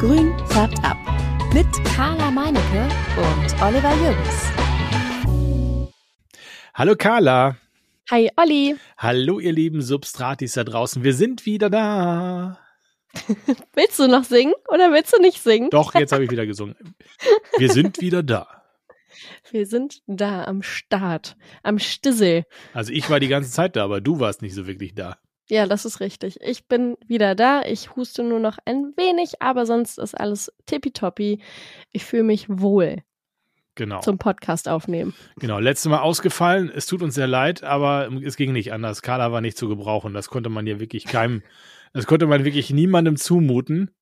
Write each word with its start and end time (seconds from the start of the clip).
Grün 0.00 0.32
färbt 0.46 0.78
ab. 0.84 0.96
Mit 1.52 1.66
Carla 1.84 2.30
Meinecke 2.30 2.88
und 3.16 3.60
Oliver 3.60 3.92
Jürgens. 3.96 4.52
Hallo 6.72 6.94
Carla. 6.96 7.56
Hi 8.08 8.30
Olli. 8.36 8.76
Hallo 8.96 9.40
ihr 9.40 9.50
lieben 9.50 9.82
Substratis 9.82 10.52
da 10.52 10.62
draußen. 10.62 11.02
Wir 11.02 11.14
sind 11.14 11.46
wieder 11.46 11.68
da. 11.68 12.60
willst 13.74 13.98
du 13.98 14.06
noch 14.06 14.22
singen 14.22 14.54
oder 14.68 14.92
willst 14.92 15.12
du 15.12 15.20
nicht 15.20 15.42
singen? 15.42 15.68
Doch, 15.70 15.92
jetzt 15.96 16.12
habe 16.12 16.22
ich 16.22 16.30
wieder 16.30 16.46
gesungen. 16.46 16.76
Wir 17.56 17.72
sind 17.72 18.00
wieder 18.00 18.22
da. 18.22 18.62
Wir 19.50 19.66
sind 19.66 20.02
da 20.06 20.44
am 20.44 20.62
Start, 20.62 21.36
am 21.64 21.80
Stissel. 21.80 22.44
Also 22.72 22.92
ich 22.92 23.10
war 23.10 23.18
die 23.18 23.26
ganze 23.26 23.50
Zeit 23.50 23.74
da, 23.74 23.82
aber 23.82 24.00
du 24.00 24.20
warst 24.20 24.42
nicht 24.42 24.54
so 24.54 24.68
wirklich 24.68 24.94
da. 24.94 25.18
Ja, 25.50 25.66
das 25.66 25.84
ist 25.84 26.00
richtig. 26.00 26.40
Ich 26.42 26.66
bin 26.68 26.96
wieder 27.06 27.34
da. 27.34 27.62
Ich 27.62 27.96
huste 27.96 28.22
nur 28.22 28.40
noch 28.40 28.58
ein 28.64 28.92
wenig, 28.96 29.40
aber 29.40 29.64
sonst 29.64 29.98
ist 29.98 30.14
alles 30.14 30.52
tippitoppi. 30.66 31.40
Ich 31.90 32.04
fühle 32.04 32.24
mich 32.24 32.46
wohl. 32.48 33.02
Genau. 33.74 34.00
Zum 34.00 34.18
Podcast 34.18 34.68
aufnehmen. 34.68 35.14
Genau. 35.36 35.58
Letztes 35.58 35.88
Mal 35.88 36.00
ausgefallen. 36.00 36.70
Es 36.74 36.86
tut 36.86 37.00
uns 37.00 37.14
sehr 37.14 37.28
leid, 37.28 37.62
aber 37.62 38.10
es 38.22 38.36
ging 38.36 38.52
nicht 38.52 38.72
anders. 38.72 39.02
Carla 39.02 39.32
war 39.32 39.40
nicht 39.40 39.56
zu 39.56 39.68
gebrauchen. 39.68 40.12
Das 40.12 40.28
konnte 40.28 40.50
man 40.50 40.66
ja 40.66 40.80
wirklich 40.80 41.04
keinem, 41.04 41.42
das 41.92 42.06
konnte 42.06 42.26
man 42.26 42.44
wirklich 42.44 42.70
niemandem 42.70 43.16
zumuten. 43.16 43.92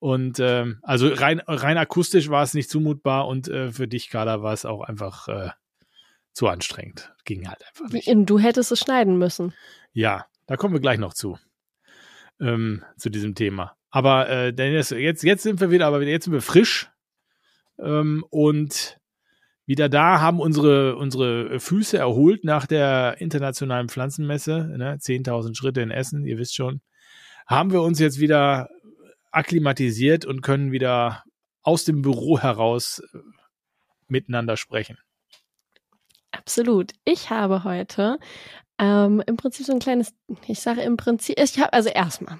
Und 0.00 0.38
ähm, 0.38 0.78
also 0.82 1.08
rein, 1.08 1.40
rein 1.40 1.76
akustisch 1.76 2.30
war 2.30 2.44
es 2.44 2.54
nicht 2.54 2.70
zumutbar 2.70 3.26
und 3.26 3.48
äh, 3.48 3.72
für 3.72 3.88
dich, 3.88 4.10
Carla, 4.10 4.42
war 4.42 4.52
es 4.52 4.64
auch 4.64 4.82
einfach 4.82 5.26
äh, 5.26 5.50
zu 6.32 6.46
anstrengend. 6.46 7.12
Ging 7.24 7.48
halt 7.48 7.66
einfach 7.66 7.92
nicht. 7.92 8.08
Du 8.08 8.38
hättest 8.38 8.70
es 8.70 8.78
schneiden 8.78 9.18
müssen. 9.18 9.52
Ja, 9.92 10.26
da 10.48 10.56
kommen 10.56 10.74
wir 10.74 10.80
gleich 10.80 10.98
noch 10.98 11.14
zu. 11.14 11.38
Ähm, 12.40 12.84
zu 12.96 13.10
diesem 13.10 13.34
Thema. 13.34 13.76
Aber 13.90 14.28
äh, 14.28 14.52
Dennis, 14.52 14.90
jetzt, 14.90 15.22
jetzt 15.22 15.42
sind 15.42 15.60
wir 15.60 15.70
wieder, 15.70 15.86
aber 15.86 16.02
jetzt 16.02 16.24
sind 16.24 16.32
wir 16.32 16.42
frisch 16.42 16.90
ähm, 17.78 18.24
und 18.30 18.98
wieder 19.66 19.88
da, 19.88 20.20
haben 20.20 20.40
unsere, 20.40 20.96
unsere 20.96 21.60
Füße 21.60 21.98
erholt 21.98 22.44
nach 22.44 22.66
der 22.66 23.16
internationalen 23.18 23.88
Pflanzenmesse, 23.88 24.74
ne? 24.78 24.96
10.000 24.96 25.54
Schritte 25.56 25.82
in 25.82 25.90
Essen, 25.90 26.24
ihr 26.24 26.38
wisst 26.38 26.54
schon. 26.54 26.80
Haben 27.46 27.72
wir 27.72 27.82
uns 27.82 27.98
jetzt 27.98 28.18
wieder 28.18 28.70
akklimatisiert 29.30 30.24
und 30.24 30.42
können 30.42 30.72
wieder 30.72 31.24
aus 31.62 31.84
dem 31.84 32.00
Büro 32.02 32.38
heraus 32.38 33.02
äh, 33.12 33.18
miteinander 34.06 34.56
sprechen. 34.56 34.96
Absolut. 36.30 36.92
Ich 37.04 37.30
habe 37.30 37.64
heute 37.64 38.18
ähm, 38.78 39.22
im 39.26 39.36
Prinzip 39.36 39.66
so 39.66 39.72
ein 39.72 39.78
kleines, 39.78 40.14
ich 40.46 40.60
sage 40.60 40.82
im 40.82 40.96
Prinzip, 40.96 41.38
ich 41.38 41.58
habe 41.58 41.72
also 41.72 41.88
erstmal. 41.88 42.38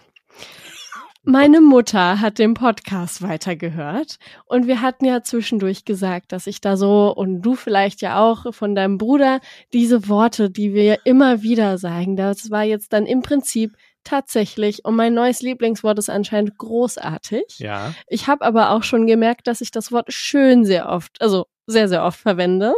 Meine 1.30 1.61
Mutter 1.61 2.22
hat 2.22 2.39
den 2.39 2.55
Podcast 2.55 3.20
weitergehört 3.20 4.19
und 4.47 4.67
wir 4.67 4.80
hatten 4.80 5.05
ja 5.05 5.22
zwischendurch 5.22 5.84
gesagt, 5.84 6.33
dass 6.33 6.47
ich 6.47 6.62
da 6.62 6.78
so 6.78 7.14
und 7.14 7.42
du 7.42 7.55
vielleicht 7.55 8.00
ja 8.00 8.19
auch 8.19 8.55
von 8.55 8.75
deinem 8.75 8.97
Bruder 8.97 9.41
diese 9.75 10.08
Worte, 10.08 10.48
die 10.48 10.72
wir 10.72 11.00
immer 11.05 11.42
wieder 11.42 11.77
sagen, 11.77 12.17
das 12.17 12.50
war 12.50 12.62
jetzt 12.62 12.95
dann 12.95 13.05
im 13.05 13.20
Prinzip 13.20 13.77
tatsächlich 14.05 14.86
und 14.86 14.97
mein 14.97 15.12
neues 15.12 15.42
Lieblingswort 15.42 15.98
ist 15.98 16.08
anscheinend 16.08 16.56
großartig. 16.56 17.58
Ja. 17.58 17.92
Ich 18.06 18.27
habe 18.27 18.45
aber 18.45 18.70
auch 18.70 18.83
schon 18.83 19.06
gemerkt, 19.06 19.48
dass 19.48 19.61
ich 19.61 19.70
das 19.70 19.92
Wort 19.92 20.11
schön 20.11 20.64
sehr 20.64 20.89
oft, 20.89 21.20
also 21.20 21.47
sehr 21.67 21.89
sehr 21.89 22.05
oft 22.05 22.20
verwende. 22.20 22.75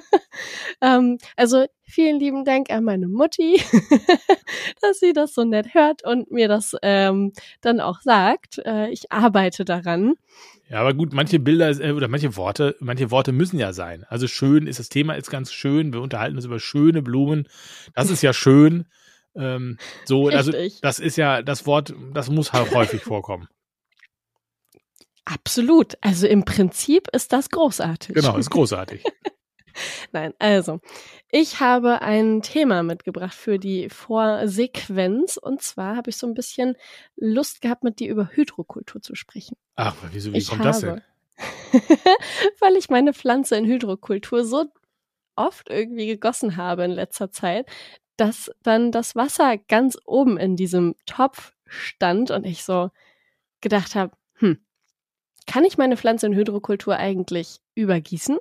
ähm, 0.80 1.18
also 1.36 1.66
vielen 1.84 2.18
lieben 2.18 2.44
Dank 2.44 2.70
an 2.70 2.84
meine 2.84 3.08
Mutti, 3.08 3.60
dass 4.80 5.00
sie 5.00 5.12
das 5.12 5.34
so 5.34 5.44
nett 5.44 5.74
hört 5.74 6.04
und 6.04 6.30
mir 6.30 6.48
das 6.48 6.76
ähm, 6.82 7.32
dann 7.60 7.80
auch 7.80 8.00
sagt. 8.00 8.58
Äh, 8.64 8.90
ich 8.90 9.12
arbeite 9.12 9.64
daran. 9.64 10.14
Ja, 10.68 10.80
aber 10.80 10.94
gut, 10.94 11.12
manche 11.12 11.38
Bilder 11.38 11.68
äh, 11.80 11.92
oder 11.92 12.08
manche 12.08 12.36
Worte, 12.36 12.76
manche 12.80 13.10
Worte 13.10 13.32
müssen 13.32 13.58
ja 13.58 13.72
sein. 13.72 14.04
Also 14.08 14.26
schön 14.26 14.66
ist 14.66 14.78
das 14.78 14.88
Thema 14.88 15.14
ist 15.14 15.30
ganz 15.30 15.52
schön. 15.52 15.92
Wir 15.92 16.00
unterhalten 16.00 16.36
uns 16.36 16.44
über 16.44 16.58
schöne 16.58 17.02
Blumen. 17.02 17.48
Das 17.94 18.10
ist 18.10 18.22
ja 18.22 18.32
schön. 18.32 18.86
Ähm, 19.36 19.78
so, 20.04 20.28
also 20.28 20.52
das 20.80 20.98
ist 20.98 21.16
ja 21.16 21.42
das 21.42 21.66
Wort, 21.66 21.94
das 22.12 22.30
muss 22.30 22.52
halt 22.52 22.72
häufig 22.74 23.02
vorkommen. 23.04 23.48
Absolut. 25.24 25.94
Also 26.00 26.26
im 26.26 26.44
Prinzip 26.44 27.08
ist 27.12 27.32
das 27.32 27.50
großartig. 27.50 28.14
Genau, 28.14 28.36
ist 28.36 28.50
großartig. 28.50 29.04
Nein, 30.12 30.34
also 30.38 30.80
ich 31.30 31.60
habe 31.60 32.02
ein 32.02 32.42
Thema 32.42 32.82
mitgebracht 32.82 33.34
für 33.34 33.58
die 33.58 33.88
Vorsequenz 33.88 35.36
und 35.36 35.62
zwar 35.62 35.96
habe 35.96 36.10
ich 36.10 36.16
so 36.16 36.26
ein 36.26 36.34
bisschen 36.34 36.76
Lust 37.16 37.60
gehabt, 37.60 37.84
mit 37.84 38.00
dir 38.00 38.10
über 38.10 38.30
Hydrokultur 38.32 39.02
zu 39.02 39.14
sprechen. 39.14 39.56
Ach, 39.76 39.96
wieso, 40.12 40.32
wie 40.32 40.38
ich 40.38 40.48
kommt 40.48 40.60
habe, 40.64 40.70
das 40.70 40.80
denn? 40.80 41.02
weil 42.60 42.76
ich 42.76 42.88
meine 42.88 43.12
Pflanze 43.12 43.56
in 43.56 43.66
Hydrokultur 43.66 44.44
so 44.44 44.66
oft 45.36 45.68
irgendwie 45.68 46.06
gegossen 46.06 46.56
habe 46.56 46.84
in 46.84 46.92
letzter 46.92 47.30
Zeit, 47.30 47.66
dass 48.16 48.52
dann 48.62 48.92
das 48.92 49.16
Wasser 49.16 49.58
ganz 49.58 49.98
oben 50.04 50.38
in 50.38 50.56
diesem 50.56 50.94
Topf 51.06 51.52
stand 51.66 52.30
und 52.30 52.44
ich 52.44 52.64
so 52.64 52.90
gedacht 53.60 53.94
habe, 53.94 54.12
hm, 54.34 54.58
kann 55.46 55.64
ich 55.64 55.78
meine 55.78 55.96
Pflanze 55.96 56.26
in 56.26 56.34
Hydrokultur 56.34 56.96
eigentlich 56.96 57.60
übergießen? 57.74 58.38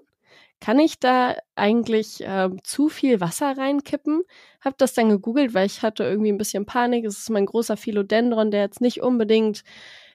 Kann 0.64 0.80
ich 0.80 0.98
da 0.98 1.36
eigentlich 1.56 2.24
äh, 2.24 2.50
zu 2.64 2.88
viel 2.88 3.20
Wasser 3.20 3.58
reinkippen? 3.58 4.22
Hab 4.62 4.78
das 4.78 4.94
dann 4.94 5.10
gegoogelt, 5.10 5.54
weil 5.54 5.66
ich 5.66 5.82
hatte 5.82 6.06
irgendwie 6.06 6.32
ein 6.32 6.38
bisschen 6.38 6.66
Panik. 6.66 7.04
Es 7.04 7.18
ist 7.18 7.30
mein 7.30 7.46
großer 7.46 7.76
Philodendron, 7.76 8.50
der 8.50 8.62
jetzt 8.62 8.80
nicht 8.80 9.02
unbedingt 9.02 9.66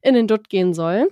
in 0.01 0.15
den 0.15 0.27
Dutt 0.27 0.49
gehen 0.49 0.73
soll. 0.73 1.11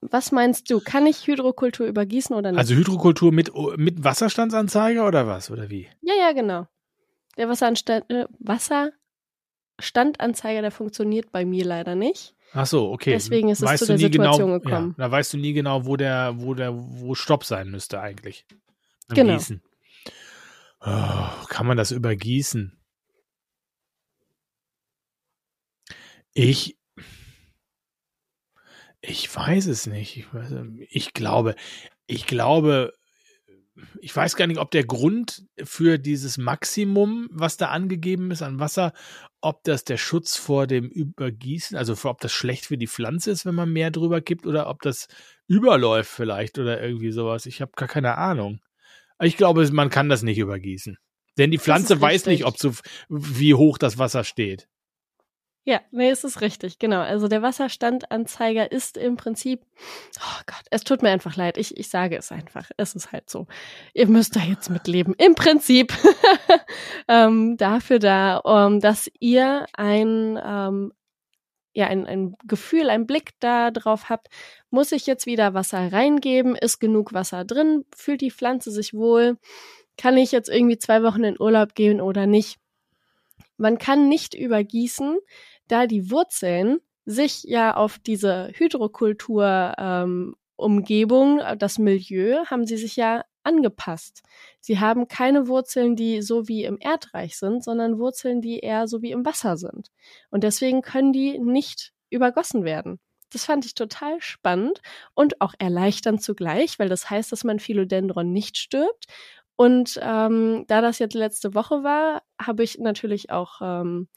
Was 0.00 0.32
meinst 0.32 0.68
du? 0.72 0.80
Kann 0.80 1.06
ich 1.06 1.24
Hydrokultur 1.24 1.86
übergießen 1.86 2.34
oder 2.34 2.50
nicht? 2.50 2.58
Also 2.58 2.74
Hydrokultur 2.74 3.30
mit, 3.30 3.52
mit 3.76 4.02
Wasserstandsanzeiger 4.02 5.06
oder 5.06 5.28
was? 5.28 5.48
Oder 5.48 5.70
wie? 5.70 5.88
Ja, 6.00 6.14
ja, 6.18 6.32
genau. 6.32 6.66
Der 7.36 7.48
Wasserstand, 7.48 8.10
äh, 8.10 8.26
Wasserstandanzeiger, 8.40 10.62
der 10.62 10.72
funktioniert 10.72 11.30
bei 11.30 11.44
mir 11.44 11.64
leider 11.64 11.94
nicht. 11.94 12.34
Ach 12.54 12.66
so, 12.66 12.92
okay. 12.92 13.12
Deswegen 13.12 13.48
ist 13.48 13.60
es 13.60 13.68
weißt 13.68 13.86
zu 13.86 13.86
der 13.86 13.98
Situation 13.98 14.48
genau, 14.48 14.60
gekommen. 14.60 14.94
Ja, 14.98 15.04
da 15.04 15.10
weißt 15.10 15.32
du 15.32 15.38
nie 15.38 15.52
genau, 15.52 15.86
wo 15.86 15.96
der, 15.96 16.34
wo 16.36 16.54
der, 16.54 16.72
wo 16.74 17.14
Stopp 17.14 17.44
sein 17.44 17.70
müsste 17.70 18.00
eigentlich. 18.00 18.46
genau. 19.08 19.34
Gießen. 19.34 19.62
Oh, 20.80 21.28
kann 21.48 21.66
man 21.66 21.76
das 21.76 21.92
übergießen? 21.92 22.78
Ich, 26.34 26.78
ich 29.00 29.34
weiß 29.34 29.66
es 29.66 29.86
nicht. 29.86 30.16
Ich, 30.16 30.34
weiß, 30.34 30.52
ich 30.90 31.14
glaube, 31.14 31.54
ich 32.06 32.26
glaube, 32.26 32.92
ich 34.00 34.14
weiß 34.14 34.36
gar 34.36 34.46
nicht, 34.46 34.58
ob 34.58 34.70
der 34.70 34.84
Grund 34.84 35.44
für 35.62 35.98
dieses 35.98 36.36
Maximum, 36.36 37.28
was 37.30 37.56
da 37.56 37.68
angegeben 37.68 38.30
ist 38.30 38.42
an 38.42 38.58
Wasser, 38.58 38.92
ob 39.40 39.64
das 39.64 39.84
der 39.84 39.96
Schutz 39.96 40.36
vor 40.36 40.66
dem 40.66 40.88
Übergießen, 40.88 41.76
also 41.76 41.96
für, 41.96 42.10
ob 42.10 42.20
das 42.20 42.32
schlecht 42.32 42.66
für 42.66 42.76
die 42.76 42.86
Pflanze 42.86 43.30
ist, 43.30 43.46
wenn 43.46 43.54
man 43.54 43.72
mehr 43.72 43.90
drüber 43.90 44.20
gibt, 44.20 44.46
oder 44.46 44.68
ob 44.68 44.82
das 44.82 45.08
überläuft 45.46 46.10
vielleicht 46.10 46.58
oder 46.58 46.82
irgendwie 46.82 47.12
sowas. 47.12 47.46
Ich 47.46 47.60
habe 47.60 47.72
gar 47.74 47.88
keine 47.88 48.18
Ahnung. 48.18 48.60
Ich 49.20 49.36
glaube, 49.36 49.68
man 49.72 49.90
kann 49.90 50.08
das 50.08 50.22
nicht 50.22 50.38
übergießen. 50.38 50.98
Denn 51.38 51.50
die 51.50 51.58
Pflanze 51.58 52.00
weiß 52.00 52.26
nicht, 52.26 52.44
ob 52.44 52.58
so, 52.58 52.72
wie 53.08 53.54
hoch 53.54 53.78
das 53.78 53.96
Wasser 53.98 54.24
steht. 54.24 54.68
Ja, 55.64 55.80
nee, 55.92 56.10
es 56.10 56.24
ist 56.24 56.40
richtig, 56.40 56.80
genau. 56.80 57.00
Also 57.00 57.28
der 57.28 57.40
Wasserstandanzeiger 57.40 58.72
ist 58.72 58.96
im 58.96 59.16
Prinzip, 59.16 59.64
oh 60.18 60.40
Gott, 60.46 60.64
es 60.72 60.82
tut 60.82 61.02
mir 61.02 61.10
einfach 61.10 61.36
leid. 61.36 61.56
Ich, 61.56 61.76
ich 61.76 61.88
sage 61.88 62.16
es 62.16 62.32
einfach. 62.32 62.68
Es 62.76 62.96
ist 62.96 63.12
halt 63.12 63.30
so. 63.30 63.46
Ihr 63.94 64.08
müsst 64.08 64.34
da 64.34 64.40
jetzt 64.40 64.70
mitleben. 64.70 65.14
Im 65.18 65.36
Prinzip 65.36 65.92
ähm, 67.08 67.56
dafür 67.58 68.00
da, 68.00 68.38
um, 68.38 68.80
dass 68.80 69.08
ihr 69.20 69.66
ein, 69.74 70.36
ähm, 70.44 70.92
ja, 71.74 71.86
ein, 71.86 72.06
ein 72.06 72.34
Gefühl, 72.44 72.90
ein 72.90 73.06
Blick 73.06 73.30
da 73.38 73.70
drauf 73.70 74.08
habt, 74.08 74.28
muss 74.70 74.90
ich 74.90 75.06
jetzt 75.06 75.26
wieder 75.26 75.54
Wasser 75.54 75.92
reingeben? 75.92 76.56
Ist 76.56 76.80
genug 76.80 77.12
Wasser 77.12 77.44
drin? 77.44 77.84
Fühlt 77.94 78.20
die 78.20 78.32
Pflanze 78.32 78.72
sich 78.72 78.94
wohl? 78.94 79.38
Kann 79.96 80.16
ich 80.16 80.32
jetzt 80.32 80.48
irgendwie 80.48 80.78
zwei 80.78 81.04
Wochen 81.04 81.22
in 81.22 81.40
Urlaub 81.40 81.76
gehen 81.76 82.00
oder 82.00 82.26
nicht? 82.26 82.58
Man 83.62 83.78
kann 83.78 84.08
nicht 84.08 84.34
übergießen, 84.34 85.18
da 85.72 85.86
die 85.86 86.10
Wurzeln 86.10 86.80
sich 87.04 87.44
ja 87.44 87.74
auf 87.74 87.98
diese 87.98 88.50
Hydrokultur 88.54 89.74
ähm, 89.78 90.36
Umgebung, 90.56 91.40
äh, 91.40 91.56
das 91.56 91.78
Milieu, 91.78 92.44
haben 92.46 92.66
sie 92.66 92.76
sich 92.76 92.96
ja 92.96 93.24
angepasst. 93.42 94.22
Sie 94.60 94.78
haben 94.78 95.08
keine 95.08 95.48
Wurzeln, 95.48 95.96
die 95.96 96.22
so 96.22 96.46
wie 96.46 96.64
im 96.64 96.78
Erdreich 96.78 97.36
sind, 97.36 97.64
sondern 97.64 97.98
Wurzeln, 97.98 98.40
die 98.40 98.60
eher 98.60 98.86
so 98.86 99.02
wie 99.02 99.10
im 99.10 99.24
Wasser 99.24 99.56
sind. 99.56 99.90
Und 100.30 100.44
deswegen 100.44 100.82
können 100.82 101.12
die 101.12 101.38
nicht 101.38 101.92
übergossen 102.10 102.64
werden. 102.64 103.00
Das 103.32 103.46
fand 103.46 103.64
ich 103.64 103.74
total 103.74 104.20
spannend 104.20 104.80
und 105.14 105.40
auch 105.40 105.54
erleichternd 105.58 106.22
zugleich, 106.22 106.78
weil 106.78 106.90
das 106.90 107.08
heißt, 107.08 107.32
dass 107.32 107.44
mein 107.44 107.58
Philodendron 107.58 108.30
nicht 108.30 108.58
stirbt. 108.58 109.06
Und 109.56 109.98
ähm, 110.02 110.64
da 110.68 110.80
das 110.80 110.98
jetzt 110.98 111.14
letzte 111.14 111.54
Woche 111.54 111.82
war, 111.82 112.22
habe 112.40 112.62
ich 112.62 112.78
natürlich 112.78 113.30
auch 113.30 113.60
ähm, 113.62 114.08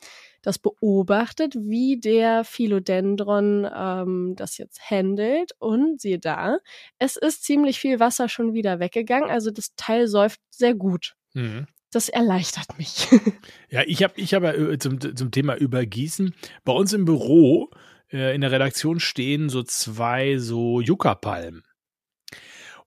das 0.45 0.59
beobachtet, 0.59 1.55
wie 1.55 1.99
der 1.99 2.43
Philodendron 2.43 3.67
ähm, 3.73 4.33
das 4.35 4.57
jetzt 4.57 4.89
handelt 4.89 5.53
und 5.59 5.99
siehe 5.99 6.19
da, 6.19 6.59
es 6.99 7.15
ist 7.15 7.43
ziemlich 7.43 7.79
viel 7.79 7.99
Wasser 7.99 8.29
schon 8.29 8.53
wieder 8.53 8.79
weggegangen, 8.79 9.29
also 9.29 9.49
das 9.49 9.75
Teil 9.75 10.07
säuft 10.07 10.39
sehr 10.51 10.75
gut. 10.75 11.15
Mhm. 11.33 11.65
Das 11.91 12.09
erleichtert 12.09 12.77
mich. 12.77 13.07
Ja, 13.69 13.81
ich 13.85 14.03
habe 14.03 14.13
ich 14.17 14.33
hab 14.33 14.43
ja 14.43 14.53
äh, 14.53 14.77
zum, 14.77 14.99
zum 14.99 15.31
Thema 15.31 15.55
Übergießen. 15.55 16.33
Bei 16.63 16.71
uns 16.71 16.93
im 16.93 17.03
Büro, 17.05 17.69
äh, 18.11 18.33
in 18.35 18.41
der 18.41 18.51
Redaktion 18.51 18.99
stehen 18.99 19.49
so 19.49 19.63
zwei 19.63 20.37
so 20.37 20.79
Juckerpalmen. 20.79 21.63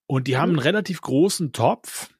Und 0.07 0.29
die 0.29 0.37
haben 0.37 0.51
einen 0.51 0.59
relativ 0.61 1.01
großen 1.01 1.53
Topf. 1.53 2.11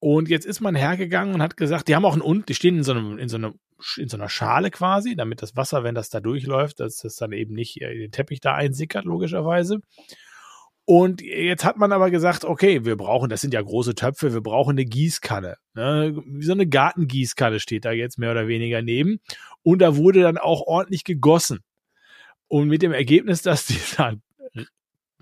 Und 0.00 0.28
jetzt 0.28 0.44
ist 0.44 0.60
man 0.60 0.74
hergegangen 0.74 1.34
und 1.34 1.42
hat 1.42 1.56
gesagt, 1.56 1.88
die 1.88 1.94
haben 1.94 2.04
auch 2.04 2.12
einen 2.12 2.20
und, 2.20 2.48
die 2.48 2.54
stehen 2.54 2.76
in 2.76 2.84
so 2.84 2.92
einem, 2.92 3.18
in 3.18 3.28
so 3.28 3.36
einem, 3.36 3.58
in 3.96 4.08
so 4.08 4.16
einer 4.16 4.28
Schale 4.28 4.70
quasi, 4.70 5.16
damit 5.16 5.42
das 5.42 5.56
Wasser, 5.56 5.84
wenn 5.84 5.94
das 5.94 6.08
da 6.08 6.20
durchläuft, 6.20 6.80
dass 6.80 6.98
das 6.98 7.16
dann 7.16 7.32
eben 7.32 7.54
nicht 7.54 7.80
äh, 7.80 7.94
den 7.94 8.10
Teppich 8.10 8.40
da 8.40 8.54
einsickert, 8.54 9.04
logischerweise. 9.04 9.80
Und 10.86 11.22
jetzt 11.22 11.64
hat 11.64 11.78
man 11.78 11.92
aber 11.92 12.10
gesagt, 12.10 12.44
okay, 12.44 12.84
wir 12.84 12.96
brauchen, 12.96 13.30
das 13.30 13.40
sind 13.40 13.54
ja 13.54 13.62
große 13.62 13.94
Töpfe, 13.94 14.34
wir 14.34 14.42
brauchen 14.42 14.72
eine 14.72 14.84
Gießkanne. 14.84 15.56
Ne? 15.72 16.22
So 16.40 16.52
eine 16.52 16.66
Gartengießkanne 16.66 17.58
steht 17.58 17.86
da 17.86 17.92
jetzt 17.92 18.18
mehr 18.18 18.32
oder 18.32 18.48
weniger 18.48 18.82
neben. 18.82 19.20
Und 19.62 19.78
da 19.78 19.96
wurde 19.96 20.20
dann 20.20 20.36
auch 20.36 20.60
ordentlich 20.60 21.04
gegossen. 21.04 21.60
Und 22.48 22.68
mit 22.68 22.82
dem 22.82 22.92
Ergebnis, 22.92 23.40
dass 23.40 23.66
dieser 23.66 24.14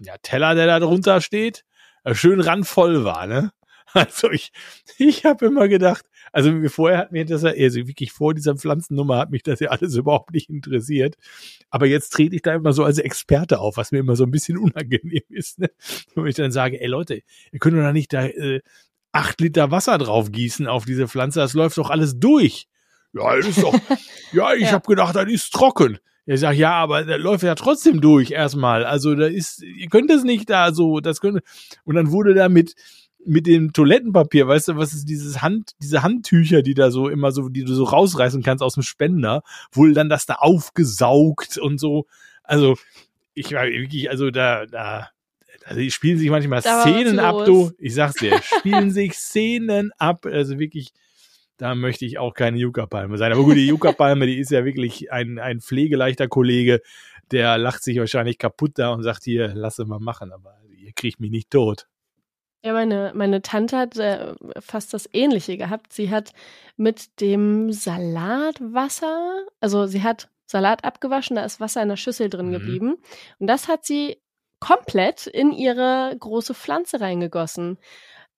ja, 0.00 0.16
Teller, 0.22 0.54
der 0.56 0.66
da 0.66 0.80
drunter 0.80 1.20
steht, 1.20 1.64
äh, 2.04 2.14
schön 2.14 2.40
randvoll 2.40 3.04
war, 3.04 3.26
ne? 3.26 3.52
Also 3.94 4.30
ich, 4.30 4.52
ich 4.98 5.24
habe 5.24 5.46
immer 5.46 5.68
gedacht, 5.68 6.04
also 6.32 6.52
vorher 6.68 6.98
hat 6.98 7.12
mir 7.12 7.24
das 7.24 7.42
ja, 7.42 7.50
also 7.50 7.86
wirklich 7.86 8.12
vor 8.12 8.32
dieser 8.34 8.56
Pflanzennummer 8.56 9.18
hat 9.18 9.30
mich 9.30 9.42
das 9.42 9.60
ja 9.60 9.68
alles 9.70 9.94
überhaupt 9.96 10.32
nicht 10.32 10.48
interessiert. 10.48 11.16
Aber 11.70 11.86
jetzt 11.86 12.10
trete 12.10 12.34
ich 12.36 12.42
da 12.42 12.54
immer 12.54 12.72
so 12.72 12.84
als 12.84 12.98
Experte 12.98 13.58
auf, 13.60 13.76
was 13.76 13.92
mir 13.92 13.98
immer 13.98 14.16
so 14.16 14.24
ein 14.24 14.30
bisschen 14.30 14.56
unangenehm 14.58 15.22
ist. 15.28 15.58
Ne? 15.58 15.70
Wenn 16.14 16.26
ich 16.26 16.36
dann 16.36 16.52
sage, 16.52 16.80
ey 16.80 16.86
Leute, 16.86 17.22
ihr 17.52 17.58
könnt 17.58 17.76
doch 17.76 17.92
nicht 17.92 18.12
da 18.12 18.24
äh, 18.26 18.60
acht 19.12 19.40
Liter 19.40 19.70
Wasser 19.70 19.98
drauf 19.98 20.32
gießen 20.32 20.66
auf 20.66 20.84
diese 20.86 21.06
Pflanze, 21.08 21.40
das 21.40 21.52
läuft 21.52 21.76
doch 21.76 21.90
alles 21.90 22.18
durch. 22.18 22.66
Ja, 23.12 23.36
das 23.36 23.46
ist 23.48 23.62
doch, 23.62 23.78
ja, 24.32 24.54
ich 24.54 24.62
Ja. 24.62 24.72
habe 24.72 24.86
gedacht, 24.86 25.14
das 25.14 25.28
ist 25.28 25.52
trocken. 25.52 25.98
Ich 26.24 26.40
sag, 26.40 26.54
ja, 26.56 26.72
aber 26.72 27.02
der 27.04 27.18
läuft 27.18 27.42
ja 27.42 27.54
trotzdem 27.56 28.00
durch 28.00 28.30
erstmal. 28.30 28.84
Also 28.84 29.14
da 29.16 29.26
ist, 29.26 29.60
ihr 29.62 29.88
könnt 29.88 30.08
das 30.08 30.22
nicht 30.22 30.48
da 30.48 30.72
so, 30.72 31.00
das 31.00 31.20
könnte. 31.20 31.42
Und 31.84 31.96
dann 31.96 32.12
wurde 32.12 32.32
da 32.32 32.48
mit, 32.48 32.74
mit 33.24 33.46
dem 33.46 33.72
Toilettenpapier, 33.72 34.48
weißt 34.48 34.68
du, 34.68 34.76
was 34.76 34.92
ist 34.92 35.08
dieses 35.08 35.42
Hand, 35.42 35.72
diese 35.80 36.02
Handtücher, 36.02 36.62
die 36.62 36.74
da 36.74 36.90
so 36.90 37.08
immer 37.08 37.32
so, 37.32 37.48
die 37.48 37.64
du 37.64 37.74
so 37.74 37.84
rausreißen 37.84 38.42
kannst 38.42 38.62
aus 38.62 38.74
dem 38.74 38.82
Spender, 38.82 39.42
wurde 39.72 39.92
dann 39.92 40.08
das 40.08 40.26
da 40.26 40.34
aufgesaugt 40.34 41.58
und 41.58 41.78
so. 41.78 42.06
Also, 42.42 42.76
ich 43.34 43.52
war 43.52 43.66
wirklich, 43.66 44.10
also 44.10 44.30
da, 44.30 44.66
da, 44.66 45.10
also 45.64 45.80
die 45.80 45.90
spielen 45.90 46.18
sich 46.18 46.30
manchmal 46.30 46.60
Da 46.62 46.82
Szenen 46.82 47.18
ab, 47.18 47.44
du. 47.46 47.72
Ich 47.78 47.94
sag's 47.94 48.14
dir, 48.14 48.40
spielen 48.58 48.90
sich 48.90 49.14
Szenen 49.14 49.92
ab. 49.98 50.26
Also 50.26 50.58
wirklich, 50.58 50.92
da 51.56 51.74
möchte 51.74 52.04
ich 52.04 52.18
auch 52.18 52.34
keine 52.34 52.58
Yucca-Palme 52.58 53.18
sein. 53.18 53.32
Aber 53.32 53.44
gut, 53.44 53.56
die 53.56 53.66
Yucca-Palme, 53.66 54.26
die 54.26 54.38
ist 54.38 54.50
ja 54.50 54.64
wirklich 54.64 55.12
ein, 55.12 55.38
ein 55.38 55.60
pflegeleichter 55.60 56.28
Kollege, 56.28 56.80
der 57.30 57.58
lacht 57.58 57.82
sich 57.82 57.98
wahrscheinlich 57.98 58.38
kaputt 58.38 58.72
da 58.74 58.92
und 58.92 59.02
sagt, 59.02 59.24
hier, 59.24 59.54
lasse 59.54 59.84
mal 59.84 60.00
machen, 60.00 60.32
aber 60.32 60.56
ihr 60.76 60.92
kriegt 60.92 61.20
mich 61.20 61.30
nicht 61.30 61.50
tot. 61.50 61.86
Ja, 62.64 62.72
meine, 62.72 63.12
meine 63.14 63.42
Tante 63.42 63.76
hat 63.76 63.96
äh, 63.96 64.34
fast 64.60 64.94
das 64.94 65.08
Ähnliche 65.12 65.56
gehabt. 65.56 65.92
Sie 65.92 66.10
hat 66.10 66.32
mit 66.76 67.20
dem 67.20 67.72
Salatwasser, 67.72 69.46
also 69.60 69.86
sie 69.86 70.02
hat 70.02 70.28
Salat 70.46 70.84
abgewaschen, 70.84 71.36
da 71.36 71.44
ist 71.44 71.60
Wasser 71.60 71.82
in 71.82 71.88
der 71.88 71.96
Schüssel 71.96 72.28
drin 72.30 72.48
Mhm. 72.48 72.52
geblieben. 72.52 72.96
Und 73.38 73.46
das 73.48 73.68
hat 73.68 73.84
sie 73.84 74.18
komplett 74.60 75.26
in 75.26 75.50
ihre 75.52 76.14
große 76.18 76.54
Pflanze 76.54 77.00
reingegossen. 77.00 77.78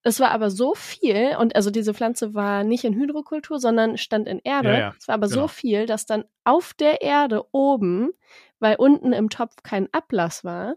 Es 0.03 0.21
war 0.21 0.31
aber 0.31 0.51
so 0.51 0.75
viel, 0.75 1.37
und 1.39 1.57
also 1.57 1.71
diese 1.71 1.93
Pflanze 1.95 2.35
war 2.35 2.63
nicht 2.65 2.85
in 2.85 2.95
Hydrokultur, 2.95 3.59
sondern 3.59 3.97
stand 3.99 4.29
in 4.29 4.39
Erde. 4.45 4.73
Ja, 4.73 4.79
ja, 4.79 4.95
es 4.99 5.09
war 5.09 5.15
aber 5.15 5.29
genau. 5.29 5.43
so 5.43 5.49
viel, 5.49 5.87
dass 5.87 6.07
dann 6.07 6.25
auf 6.45 6.73
der 6.75 7.03
Erde 7.03 7.45
oben, 7.53 8.11
weil 8.59 8.77
unten 8.77 9.13
im 9.13 9.29
Topf 9.31 9.57
kein 9.63 9.89
Ablass 9.93 10.45
war, 10.45 10.77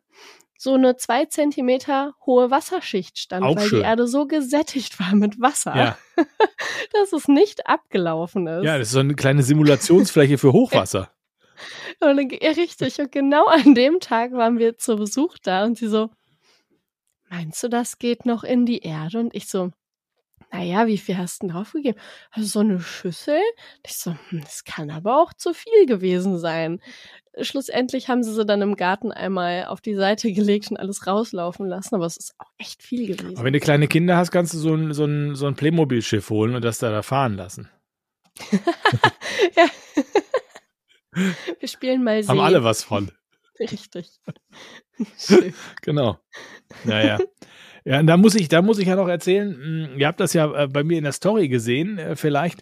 so 0.57 0.73
eine 0.73 0.97
zwei 0.97 1.25
Zentimeter 1.25 2.13
hohe 2.25 2.49
Wasserschicht 2.51 3.17
stand, 3.19 3.45
Auch 3.45 3.55
weil 3.55 3.67
schön. 3.67 3.79
die 3.79 3.85
Erde 3.85 4.07
so 4.07 4.25
gesättigt 4.27 4.99
war 4.99 5.13
mit 5.15 5.39
Wasser, 5.39 5.75
Ja, 5.75 5.97
dass 6.93 7.13
es 7.13 7.27
nicht 7.27 7.67
abgelaufen 7.67 8.47
ist. 8.47 8.63
ja, 8.65 8.77
das 8.77 8.87
ist 8.87 8.93
so 8.93 8.99
eine 8.99 9.15
kleine 9.15 9.43
Simulationsfläche 9.43 10.37
für 10.37 10.53
Hochwasser. 10.53 11.11
Und 11.99 12.31
ja, 12.41 12.51
richtig. 12.51 12.99
Und 12.99 13.11
genau 13.11 13.45
an 13.45 13.73
dem 13.73 13.99
Tag 13.99 14.31
waren 14.33 14.59
wir 14.59 14.77
zu 14.77 14.95
Besuch 14.95 15.37
da 15.41 15.63
und 15.63 15.75
sie 15.77 15.87
so, 15.87 16.11
meinst 17.29 17.63
du, 17.63 17.67
das 17.67 17.97
geht 17.97 18.25
noch 18.27 18.43
in 18.43 18.67
die 18.67 18.79
Erde? 18.79 19.19
Und 19.19 19.33
ich 19.33 19.47
so, 19.49 19.71
naja, 20.51 20.85
wie 20.85 20.99
viel 20.99 21.17
hast 21.17 21.41
du 21.41 21.47
denn 21.47 21.55
draufgegeben? 21.55 21.99
Also 22.29 22.47
so 22.47 22.59
eine 22.59 22.79
Schüssel? 22.79 23.39
Und 23.39 23.87
ich 23.87 23.97
so, 23.97 24.15
hm, 24.29 24.41
das 24.41 24.63
kann 24.65 24.91
aber 24.91 25.19
auch 25.19 25.33
zu 25.33 25.53
viel 25.55 25.87
gewesen 25.87 26.37
sein. 26.37 26.79
Schlussendlich 27.41 28.07
haben 28.07 28.23
sie 28.23 28.33
sie 28.33 28.45
dann 28.45 28.61
im 28.61 28.75
Garten 28.75 29.11
einmal 29.11 29.65
auf 29.65 29.81
die 29.81 29.95
Seite 29.95 30.31
gelegt 30.33 30.71
und 30.71 30.77
alles 30.77 31.07
rauslaufen 31.07 31.67
lassen, 31.67 31.95
aber 31.95 32.05
es 32.05 32.17
ist 32.17 32.35
auch 32.37 32.51
echt 32.57 32.81
viel 32.83 33.07
gewesen. 33.07 33.35
Aber 33.35 33.45
wenn 33.45 33.53
du 33.53 33.59
kleine 33.59 33.87
Kinder 33.87 34.17
hast, 34.17 34.31
kannst 34.31 34.53
du 34.53 34.57
so 34.57 34.73
ein, 34.73 34.93
so 34.93 35.05
ein, 35.05 35.35
so 35.35 35.47
ein 35.47 35.55
Playmobil-Schiff 35.55 36.29
holen 36.29 36.55
und 36.55 36.63
das 36.63 36.79
da, 36.79 36.89
da 36.89 37.01
fahren 37.01 37.35
lassen. 37.35 37.69
ja. 39.55 39.65
Wir 41.59 41.67
spielen 41.67 42.03
mal 42.03 42.21
See. 42.21 42.29
Haben 42.29 42.39
alle 42.39 42.63
was 42.63 42.83
von. 42.83 43.11
Richtig. 43.59 44.19
Genau. 45.81 46.19
Naja. 46.83 47.17
Ja, 47.87 48.01
und 48.01 48.07
da 48.07 48.17
muss 48.17 48.35
ich, 48.35 48.49
da 48.49 48.61
muss 48.61 48.79
ich 48.79 48.87
ja 48.89 48.97
noch 48.97 49.07
erzählen, 49.07 49.55
mh, 49.57 49.95
ihr 49.97 50.07
habt 50.07 50.19
das 50.19 50.33
ja 50.33 50.63
äh, 50.63 50.67
bei 50.67 50.83
mir 50.83 50.97
in 50.97 51.05
der 51.05 51.13
Story 51.13 51.47
gesehen, 51.47 51.97
äh, 51.97 52.17
vielleicht. 52.17 52.59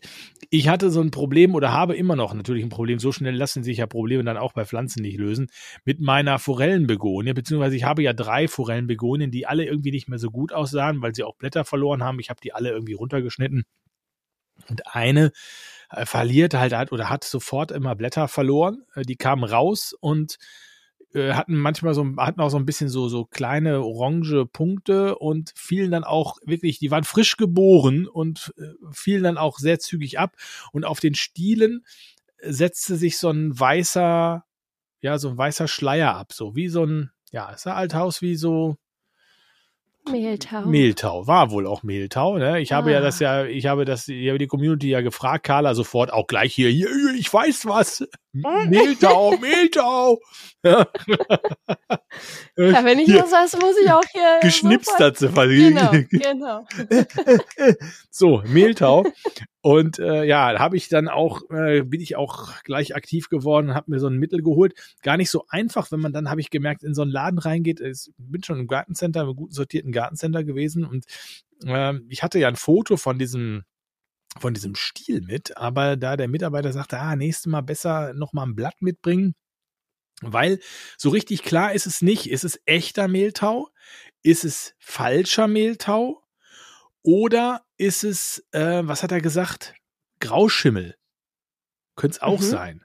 Ich 0.52 0.68
hatte 0.68 0.92
so 0.92 1.02
ein 1.02 1.10
Problem 1.10 1.56
oder 1.56 1.72
habe 1.72 1.96
immer 1.96 2.16
noch 2.16 2.36
natürlich 2.36 2.64
ein 2.64 2.70
Problem, 2.70 3.00
so 3.00 3.12
schnell 3.12 3.36
lassen 3.36 3.64
sich 3.64 3.80
ja 3.80 3.88
Probleme 3.88 4.24
dann 4.24 4.38
auch 4.38 4.54
bei 4.54 4.66
Pflanzen 4.66 5.02
nicht 5.02 5.18
lösen, 5.18 5.48
mit 5.84 6.00
meiner 6.00 6.38
Forellenbegonie, 6.38 7.34
beziehungsweise 7.34 7.76
ich 7.76 7.86
habe 7.86 8.04
ja 8.04 8.14
drei 8.14 8.48
Forellenbegonien, 8.48 9.32
die 9.32 9.48
alle 9.48 9.66
irgendwie 9.66 9.90
nicht 9.90 10.08
mehr 10.08 10.20
so 10.20 10.30
gut 10.30 10.54
aussahen, 10.54 11.02
weil 11.02 11.16
sie 11.16 11.24
auch 11.24 11.38
Blätter 11.38 11.66
verloren 11.66 12.04
haben. 12.04 12.20
Ich 12.20 12.30
habe 12.30 12.40
die 12.40 12.54
alle 12.54 12.70
irgendwie 12.70 12.94
runtergeschnitten. 12.94 13.64
Und 14.70 14.96
eine 14.96 15.32
äh, 15.90 16.06
verliert 16.06 16.54
halt, 16.54 16.92
oder 16.92 17.10
hat 17.10 17.24
sofort 17.24 17.72
immer 17.72 17.96
Blätter 17.96 18.28
verloren. 18.28 18.84
Die 18.96 19.16
kamen 19.16 19.44
raus 19.44 19.96
und 20.00 20.38
hatten 21.16 21.56
manchmal 21.56 21.94
so, 21.94 22.06
hatten 22.18 22.42
auch 22.42 22.50
so 22.50 22.58
ein 22.58 22.66
bisschen 22.66 22.90
so, 22.90 23.08
so 23.08 23.26
kleine 23.26 23.82
orange 23.82 24.46
Punkte 24.46 25.18
und 25.18 25.54
fielen 25.56 25.92
dann 25.92 26.04
auch 26.04 26.38
wirklich, 26.46 26.80
die 26.80 26.92
waren 26.92 27.04
frisch 27.04 27.38
geboren 27.38 28.08
und 28.08 28.54
äh, 28.58 28.74
fielen 28.92 29.24
dann 29.24 29.38
auch 29.38 29.58
sehr 29.58 29.80
zügig 29.80 30.20
ab. 30.20 30.36
Und 30.72 30.86
auf 30.86 31.00
den 31.00 31.16
Stielen 31.16 31.86
setzte 32.42 32.96
sich 32.96 33.18
so 33.18 33.30
ein 33.30 33.58
weißer, 33.58 34.44
ja, 35.02 35.18
so 35.18 35.30
ein 35.30 35.38
weißer 35.38 35.68
Schleier 35.68 36.16
ab, 36.16 36.34
so 36.34 36.56
wie 36.56 36.68
so 36.68 36.86
ein, 36.86 37.12
ja, 37.32 37.52
es 37.54 37.64
sah 37.64 37.76
halt 37.76 37.96
aus 37.96 38.22
wie 38.22 38.36
so, 38.36 38.78
Mehltau. 40.12 40.66
Mehltau, 40.66 41.26
war 41.26 41.50
wohl 41.50 41.66
auch 41.66 41.82
Mehltau. 41.82 42.38
Ne? 42.38 42.62
Ich 42.62 42.72
habe 42.72 42.92
ja 42.92 43.00
Ah. 43.00 43.02
das 43.02 43.20
ja, 43.20 43.46
ich 43.46 43.66
habe 43.66 43.86
das, 43.86 44.08
ich 44.08 44.28
habe 44.28 44.38
die 44.38 44.48
Community 44.48 44.90
ja 44.90 45.02
gefragt, 45.02 45.46
Carla 45.46 45.74
sofort 45.74 46.14
auch 46.14 46.28
gleich 46.28 46.54
hier, 46.54 46.70
hier 46.70 46.90
ich 47.18 47.34
weiß 47.34 47.66
was. 47.66 48.08
Mehltau, 48.36 49.38
Mehltau. 49.38 50.20
Ja. 50.66 50.88
Ja, 52.58 52.86
wenn 52.86 52.98
ich 52.98 53.06
Hier, 53.06 53.22
was 53.22 53.32
weiß, 53.32 53.62
muss 53.62 53.76
ich 53.84 53.92
auch 53.92 54.04
hier. 54.12 54.40
geschnipst 54.42 54.98
hat 54.98 55.18
sie. 55.18 55.28
Genau, 55.28 55.92
genau. 56.10 56.66
So, 58.10 58.42
Mehltau. 58.48 59.06
Und 59.62 60.00
äh, 60.00 60.24
ja, 60.24 60.54
da 60.54 60.60
habe 60.60 60.76
ich 60.76 60.90
dann 60.90 61.08
auch, 61.08 61.42
äh, 61.52 61.84
bin 61.84 62.02
ich 62.02 62.16
auch 62.16 62.64
gleich 62.64 62.96
aktiv 62.96 63.30
geworden, 63.30 63.76
habe 63.76 63.92
mir 63.92 64.00
so 64.00 64.08
ein 64.08 64.18
Mittel 64.18 64.42
geholt. 64.42 64.74
Gar 65.04 65.18
nicht 65.18 65.30
so 65.30 65.46
einfach, 65.50 65.92
wenn 65.92 66.00
man 66.00 66.14
dann, 66.14 66.32
habe 66.32 66.42
ich 66.42 66.50
gemerkt, 66.50 66.84
in 66.84 66.96
so 66.96 67.04
einen 67.04 67.12
Laden 67.12 67.38
reingeht. 67.38 67.80
Ich 67.82 68.10
bin 68.18 68.44
schon 68.44 68.60
im 68.60 68.68
Gartencenter, 68.68 69.22
im 69.22 69.36
gut 69.36 69.54
sortierten 69.54 69.92
Gartencenter 69.92 70.44
gewesen 70.44 70.84
und 70.84 71.06
ähm, 71.66 72.06
ich 72.10 72.24
hatte 72.24 72.40
ja 72.40 72.48
ein 72.48 72.56
Foto 72.56 72.98
von 72.98 73.20
diesem 73.20 73.66
von 74.40 74.54
diesem 74.54 74.76
Stiel 74.76 75.22
mit, 75.22 75.58
aber 75.58 75.96
da 75.98 76.18
der 76.18 76.28
Mitarbeiter 76.28 76.74
sagte, 76.74 77.00
ah, 77.00 77.16
nächstes 77.16 77.48
Mal 77.48 77.62
besser 77.62 78.14
noch 78.14 78.34
mal 78.34 78.44
ein 78.46 78.56
Blatt 78.56 78.82
mitbringen, 78.82 79.36
weil 80.22 80.60
so 80.98 81.10
richtig 81.10 81.44
klar 81.44 81.74
ist 81.74 81.88
es 81.88 82.02
nicht. 82.02 82.30
Ist 82.30 82.44
es 82.44 82.60
echter 82.66 83.08
Mehltau? 83.08 83.70
Ist 84.24 84.44
es 84.46 84.74
falscher 84.80 85.48
Mehltau? 85.48 86.22
Oder 87.02 87.64
ist 87.78 88.04
es, 88.04 88.46
äh, 88.52 88.82
was 88.86 89.04
hat 89.04 89.12
er 89.12 89.22
gesagt? 89.22 89.76
Grauschimmel. 90.20 90.96
Könnte 91.96 92.16
es 92.16 92.22
auch 92.22 92.40
Mhm. 92.40 92.44
sein. 92.46 92.85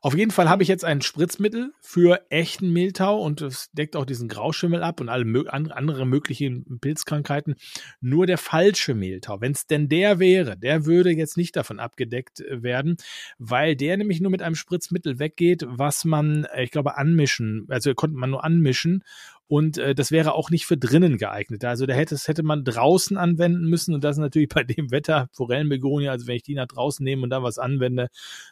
Auf 0.00 0.16
jeden 0.16 0.30
Fall 0.30 0.48
habe 0.48 0.62
ich 0.62 0.68
jetzt 0.68 0.84
ein 0.84 1.02
Spritzmittel 1.02 1.72
für 1.80 2.20
echten 2.30 2.72
Mehltau 2.72 3.20
und 3.20 3.40
es 3.42 3.70
deckt 3.72 3.96
auch 3.96 4.04
diesen 4.04 4.28
Grauschimmel 4.28 4.82
ab 4.82 5.00
und 5.00 5.08
alle 5.08 5.24
mö 5.24 5.44
andere 5.48 6.06
möglichen 6.06 6.78
Pilzkrankheiten. 6.80 7.56
Nur 8.00 8.26
der 8.26 8.38
falsche 8.38 8.94
Mehltau, 8.94 9.40
wenn 9.40 9.52
es 9.52 9.66
denn 9.66 9.88
der 9.88 10.18
wäre, 10.18 10.56
der 10.56 10.86
würde 10.86 11.10
jetzt 11.10 11.36
nicht 11.36 11.56
davon 11.56 11.78
abgedeckt 11.78 12.40
äh, 12.40 12.62
werden, 12.62 12.96
weil 13.38 13.76
der 13.76 13.96
nämlich 13.96 14.20
nur 14.20 14.30
mit 14.30 14.42
einem 14.42 14.54
Spritzmittel 14.54 15.18
weggeht, 15.18 15.64
was 15.68 16.04
man, 16.04 16.44
äh, 16.44 16.64
ich 16.64 16.70
glaube, 16.70 16.96
anmischen, 16.96 17.66
also 17.68 17.94
konnte 17.94 18.16
man 18.16 18.30
nur 18.30 18.44
anmischen 18.44 19.04
und 19.46 19.78
äh, 19.78 19.94
das 19.94 20.10
wäre 20.10 20.34
auch 20.34 20.50
nicht 20.50 20.66
für 20.66 20.76
drinnen 20.76 21.18
geeignet. 21.18 21.64
Also 21.64 21.86
da 21.86 21.94
hätte, 21.94 22.14
das 22.14 22.28
hätte 22.28 22.42
man 22.42 22.64
draußen 22.64 23.18
anwenden 23.18 23.68
müssen. 23.68 23.94
Und 23.94 24.02
das 24.02 24.16
ist 24.16 24.20
natürlich 24.20 24.48
bei 24.54 24.64
dem 24.64 24.90
Wetter 24.90 25.28
Forellenbegonie. 25.32 26.08
Also 26.08 26.26
wenn 26.26 26.36
ich 26.36 26.42
die 26.42 26.54
nach 26.54 26.66
draußen 26.66 27.04
nehme 27.04 27.22
und 27.22 27.30
da 27.30 27.42
was 27.42 27.58
anwende, 27.58 28.08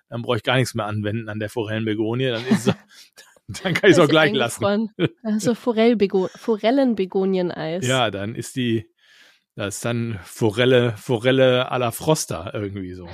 dann 0.09 0.23
brauche 0.23 0.37
ich 0.37 0.43
gar 0.43 0.57
nichts 0.57 0.75
mehr 0.75 0.87
anwenden 0.87 1.29
an 1.29 1.39
der 1.39 1.49
Forellenbegonie. 1.49 2.29
Dann 2.29 2.47
ist 2.47 2.69
es, 2.69 2.75
dann 3.63 3.75
kann 3.75 3.91
ich 3.91 3.97
es 3.97 4.03
auch 4.03 4.09
gleich 4.09 4.33
lassen. 4.33 4.91
Also 5.23 5.55
Forellenbegonieneis. 5.55 7.87
Ja, 7.87 8.11
dann 8.11 8.35
ist 8.35 8.57
die, 8.57 8.87
das 9.55 9.77
ist 9.77 9.85
dann 9.85 10.19
Forelle, 10.25 10.95
Forelle 10.97 11.73
à 11.73 11.79
la 11.79 11.91
Frosta 11.91 12.51
irgendwie 12.53 12.93
so. 12.93 13.09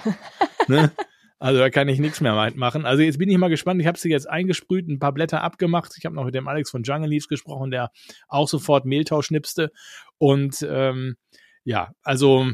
ne? 0.67 0.91
Also 1.39 1.61
da 1.61 1.71
kann 1.71 1.89
ich 1.89 2.01
nichts 2.01 2.21
mehr 2.21 2.53
machen. 2.57 2.85
Also 2.85 3.03
jetzt 3.03 3.19
bin 3.19 3.31
ich 3.31 3.39
mal 3.39 3.49
gespannt. 3.49 3.81
Ich 3.81 3.87
habe 3.87 3.99
sie 3.99 4.11
jetzt 4.11 4.29
eingesprüht, 4.29 4.89
ein 4.89 4.99
paar 4.99 5.13
Blätter 5.13 5.43
abgemacht. 5.43 5.93
Ich 5.97 6.05
habe 6.05 6.17
noch 6.17 6.25
mit 6.25 6.35
dem 6.35 6.49
Alex 6.49 6.71
von 6.71 6.83
Jungle 6.83 7.11
Leaves 7.11 7.29
gesprochen, 7.29 7.71
der 7.71 7.91
auch 8.27 8.49
sofort 8.49 8.85
Mehltau 8.85 9.23
schnipste. 9.23 9.71
Und 10.19 10.67
ähm, 10.69 11.17
ja, 11.63 11.93
also 12.03 12.51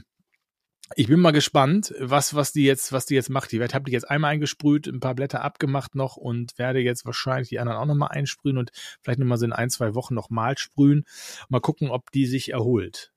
ich 0.97 1.07
bin 1.07 1.21
mal 1.21 1.31
gespannt, 1.31 1.95
was, 1.99 2.35
was 2.35 2.53
die 2.53 2.64
jetzt, 2.64 2.93
was 2.93 3.07
die 3.07 3.14
jetzt 3.14 3.31
macht. 3.31 3.53
Ich 3.55 3.61
habe 3.61 3.85
die 3.85 3.93
jetzt 3.93 4.11
einmal 4.11 4.33
eingesprüht, 4.33 4.87
ein 4.87 5.00
paar 5.00 5.14
Blätter 5.14 5.43
abgemacht 5.43 5.95
noch 5.95 6.17
und 6.17 6.59
werde 6.59 6.81
jetzt 6.81 7.07
wahrscheinlich 7.07 7.49
die 7.49 7.59
anderen 7.59 7.79
auch 7.79 7.87
nochmal 7.87 8.11
einsprühen 8.11 8.59
und 8.59 8.71
vielleicht 9.00 9.19
nochmal 9.19 9.38
so 9.38 9.47
in 9.47 9.55
ein, 9.55 9.71
zwei 9.71 9.95
Wochen 9.95 10.14
nochmal 10.14 10.59
sprühen. 10.59 11.05
Mal 11.49 11.61
gucken, 11.61 11.88
ob 11.88 12.11
die 12.11 12.26
sich 12.26 12.53
erholt. 12.53 13.13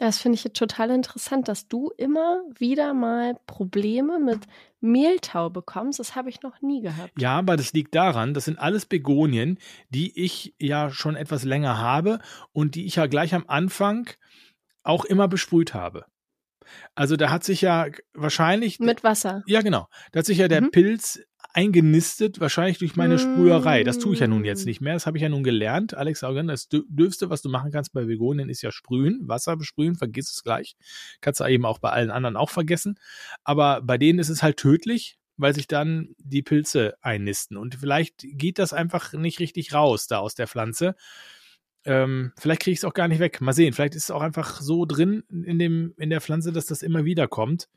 Das 0.00 0.18
finde 0.18 0.36
ich 0.36 0.50
total 0.54 0.88
interessant, 0.90 1.46
dass 1.46 1.68
du 1.68 1.90
immer 1.98 2.40
wieder 2.58 2.94
mal 2.94 3.38
Probleme 3.46 4.18
mit 4.18 4.40
Mehltau 4.80 5.50
bekommst. 5.50 5.98
Das 5.98 6.16
habe 6.16 6.30
ich 6.30 6.40
noch 6.40 6.62
nie 6.62 6.80
gehabt. 6.80 7.12
Ja, 7.20 7.36
aber 7.36 7.58
das 7.58 7.74
liegt 7.74 7.94
daran, 7.94 8.32
das 8.32 8.46
sind 8.46 8.58
alles 8.58 8.86
Begonien, 8.86 9.58
die 9.90 10.18
ich 10.18 10.54
ja 10.58 10.90
schon 10.90 11.16
etwas 11.16 11.44
länger 11.44 11.76
habe 11.76 12.18
und 12.52 12.76
die 12.76 12.86
ich 12.86 12.96
ja 12.96 13.08
gleich 13.08 13.34
am 13.34 13.44
Anfang 13.46 14.08
auch 14.82 15.04
immer 15.04 15.28
besprüht 15.28 15.74
habe. 15.74 16.06
Also 16.94 17.16
da 17.16 17.28
hat 17.28 17.44
sich 17.44 17.60
ja 17.60 17.88
wahrscheinlich. 18.14 18.80
Mit 18.80 19.04
Wasser. 19.04 19.42
Ja, 19.44 19.60
genau. 19.60 19.86
Da 20.12 20.20
hat 20.20 20.26
sich 20.26 20.38
ja 20.38 20.48
der 20.48 20.62
mhm. 20.62 20.70
Pilz 20.70 21.20
eingenistet, 21.52 22.40
wahrscheinlich 22.40 22.78
durch 22.78 22.96
meine 22.96 23.18
Sprüherei. 23.18 23.84
Das 23.84 23.98
tue 23.98 24.14
ich 24.14 24.20
ja 24.20 24.26
nun 24.26 24.44
jetzt 24.44 24.64
mm. 24.64 24.68
nicht 24.68 24.80
mehr. 24.80 24.94
Das 24.94 25.06
habe 25.06 25.18
ich 25.18 25.22
ja 25.22 25.28
nun 25.28 25.42
gelernt. 25.42 25.94
Alex 25.94 26.22
Augen, 26.24 26.48
das 26.48 26.68
Dürfste, 26.68 27.30
was 27.30 27.42
du 27.42 27.48
machen 27.48 27.70
kannst 27.70 27.92
bei 27.92 28.06
Vegonien, 28.06 28.48
ist 28.48 28.62
ja 28.62 28.70
sprühen, 28.70 29.20
Wasser 29.26 29.56
besprühen, 29.56 29.96
vergiss 29.96 30.30
es 30.30 30.42
gleich. 30.42 30.76
Kannst 31.20 31.40
du 31.40 31.44
eben 31.44 31.64
auch 31.64 31.78
bei 31.78 31.90
allen 31.90 32.10
anderen 32.10 32.36
auch 32.36 32.50
vergessen. 32.50 32.98
Aber 33.44 33.80
bei 33.82 33.98
denen 33.98 34.18
ist 34.18 34.28
es 34.28 34.42
halt 34.42 34.56
tödlich, 34.56 35.18
weil 35.36 35.54
sich 35.54 35.66
dann 35.66 36.14
die 36.18 36.42
Pilze 36.42 36.94
einnisten. 37.00 37.56
Und 37.56 37.76
vielleicht 37.76 38.24
geht 38.24 38.58
das 38.58 38.72
einfach 38.72 39.12
nicht 39.12 39.40
richtig 39.40 39.72
raus 39.72 40.06
da 40.06 40.18
aus 40.18 40.34
der 40.34 40.46
Pflanze. 40.46 40.94
Ähm, 41.84 42.32
vielleicht 42.36 42.62
kriege 42.62 42.72
ich 42.74 42.80
es 42.80 42.84
auch 42.84 42.94
gar 42.94 43.08
nicht 43.08 43.20
weg. 43.20 43.40
Mal 43.40 43.52
sehen. 43.52 43.72
Vielleicht 43.72 43.94
ist 43.94 44.04
es 44.04 44.10
auch 44.10 44.20
einfach 44.20 44.60
so 44.60 44.84
drin 44.84 45.24
in, 45.30 45.58
dem, 45.58 45.94
in 45.96 46.10
der 46.10 46.20
Pflanze, 46.20 46.52
dass 46.52 46.66
das 46.66 46.82
immer 46.82 47.04
wieder 47.04 47.26
kommt. 47.26 47.68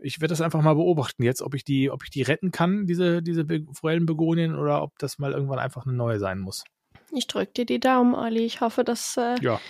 Ich 0.00 0.20
werde 0.20 0.32
das 0.32 0.40
einfach 0.40 0.62
mal 0.62 0.74
beobachten 0.74 1.22
jetzt, 1.22 1.42
ob 1.42 1.54
ich 1.54 1.64
die, 1.64 1.90
ob 1.90 2.04
ich 2.04 2.10
die 2.10 2.22
retten 2.22 2.52
kann, 2.52 2.86
diese, 2.86 3.22
diese 3.22 3.44
Forellenbegonien, 3.72 4.54
oder 4.54 4.82
ob 4.82 4.98
das 4.98 5.18
mal 5.18 5.32
irgendwann 5.32 5.58
einfach 5.58 5.86
eine 5.86 5.94
neue 5.94 6.18
sein 6.18 6.38
muss. 6.38 6.64
Ich 7.12 7.26
drücke 7.26 7.52
dir 7.52 7.66
die 7.66 7.80
Daumen, 7.80 8.14
Olli. 8.14 8.44
Ich 8.44 8.60
hoffe, 8.60 8.84
dass 8.84 9.16
äh, 9.16 9.36
ja. 9.40 9.60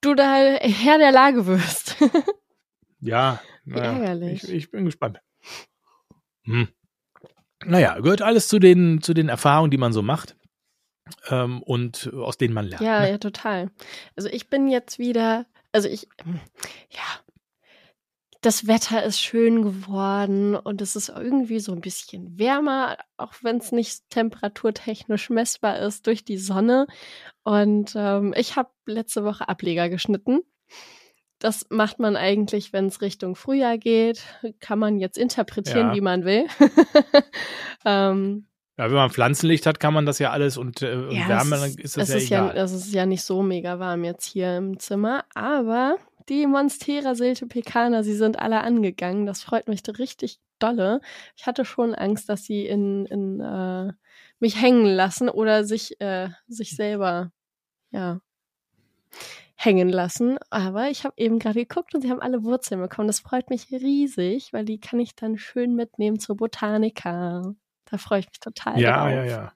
du 0.00 0.14
da 0.14 0.34
Herr 0.34 0.98
der 0.98 1.12
Lage 1.12 1.46
wirst. 1.46 1.96
ja, 3.00 3.40
naja, 3.64 3.92
ärgerlich. 3.92 4.44
Ich, 4.44 4.50
ich, 4.50 4.70
bin 4.70 4.84
gespannt. 4.84 5.20
Hm. 6.44 6.68
Naja, 7.64 7.98
gehört 7.98 8.22
alles 8.22 8.48
zu 8.48 8.58
den, 8.58 9.00
zu 9.00 9.14
den 9.14 9.28
Erfahrungen, 9.28 9.70
die 9.70 9.78
man 9.78 9.92
so 9.92 10.02
macht 10.02 10.36
ähm, 11.28 11.62
und 11.62 12.12
aus 12.12 12.36
denen 12.36 12.54
man 12.54 12.66
lernt. 12.66 12.82
Ja, 12.82 13.00
ne? 13.00 13.10
ja, 13.10 13.18
total. 13.18 13.70
Also 14.16 14.28
ich 14.28 14.48
bin 14.48 14.68
jetzt 14.68 14.98
wieder, 14.98 15.46
also 15.72 15.88
ich, 15.88 16.06
ja, 16.90 17.23
das 18.44 18.66
Wetter 18.66 19.02
ist 19.02 19.20
schön 19.20 19.62
geworden 19.62 20.54
und 20.54 20.82
es 20.82 20.96
ist 20.96 21.08
irgendwie 21.08 21.60
so 21.60 21.72
ein 21.72 21.80
bisschen 21.80 22.38
wärmer, 22.38 22.98
auch 23.16 23.32
wenn 23.40 23.56
es 23.56 23.72
nicht 23.72 24.10
temperaturtechnisch 24.10 25.30
messbar 25.30 25.78
ist 25.78 26.06
durch 26.06 26.24
die 26.24 26.36
Sonne. 26.36 26.86
Und 27.42 27.94
ähm, 27.96 28.34
ich 28.36 28.56
habe 28.56 28.68
letzte 28.84 29.24
Woche 29.24 29.48
Ableger 29.48 29.88
geschnitten. 29.88 30.40
Das 31.38 31.66
macht 31.70 31.98
man 31.98 32.16
eigentlich, 32.16 32.74
wenn 32.74 32.86
es 32.86 33.00
Richtung 33.00 33.34
Frühjahr 33.34 33.78
geht. 33.78 34.22
Kann 34.60 34.78
man 34.78 34.98
jetzt 34.98 35.16
interpretieren, 35.16 35.88
ja. 35.88 35.94
wie 35.94 36.00
man 36.02 36.24
will. 36.26 36.46
ähm, 37.86 38.46
ja, 38.76 38.86
wenn 38.86 38.94
man 38.94 39.10
Pflanzenlicht 39.10 39.64
hat, 39.64 39.80
kann 39.80 39.94
man 39.94 40.04
das 40.04 40.18
ja 40.18 40.32
alles 40.32 40.58
und, 40.58 40.82
äh, 40.82 40.94
und 40.94 41.12
ja, 41.12 41.28
Wärme, 41.28 41.56
dann 41.56 41.74
ist 41.76 41.96
das 41.96 42.10
ja 42.10 42.16
ist 42.16 42.26
egal. 42.26 42.56
Ja, 42.56 42.62
es 42.62 42.72
ist 42.72 42.92
ja 42.92 43.06
nicht 43.06 43.22
so 43.22 43.42
mega 43.42 43.78
warm 43.78 44.04
jetzt 44.04 44.26
hier 44.26 44.56
im 44.58 44.78
Zimmer, 44.78 45.24
aber 45.34 45.96
die 46.28 46.46
Monstera 46.46 47.14
Silte 47.14 47.46
Pecana, 47.46 48.02
sie 48.02 48.14
sind 48.14 48.38
alle 48.38 48.62
angegangen. 48.62 49.26
Das 49.26 49.42
freut 49.42 49.68
mich 49.68 49.82
richtig 49.98 50.38
dolle. 50.58 51.00
Ich 51.36 51.46
hatte 51.46 51.64
schon 51.64 51.94
Angst, 51.94 52.28
dass 52.28 52.44
sie 52.44 52.66
in, 52.66 53.06
in 53.06 53.40
äh, 53.40 53.92
mich 54.38 54.60
hängen 54.60 54.86
lassen 54.86 55.28
oder 55.28 55.64
sich, 55.64 56.00
äh, 56.00 56.30
sich 56.46 56.76
selber, 56.76 57.32
ja, 57.90 58.20
hängen 59.56 59.88
lassen. 59.88 60.38
Aber 60.50 60.90
ich 60.90 61.04
habe 61.04 61.14
eben 61.16 61.38
gerade 61.38 61.60
geguckt 61.60 61.94
und 61.94 62.00
sie 62.00 62.10
haben 62.10 62.20
alle 62.20 62.44
Wurzeln 62.44 62.80
bekommen. 62.80 63.08
Das 63.08 63.20
freut 63.20 63.50
mich 63.50 63.70
riesig, 63.70 64.52
weil 64.52 64.64
die 64.64 64.80
kann 64.80 65.00
ich 65.00 65.14
dann 65.14 65.38
schön 65.38 65.74
mitnehmen 65.74 66.18
zur 66.18 66.36
Botanika. 66.36 67.54
Da 67.84 67.98
freue 67.98 68.20
ich 68.20 68.28
mich 68.28 68.40
total. 68.40 68.80
Ja, 68.80 69.04
drauf. 69.04 69.10
ja, 69.10 69.24
ja. 69.24 69.52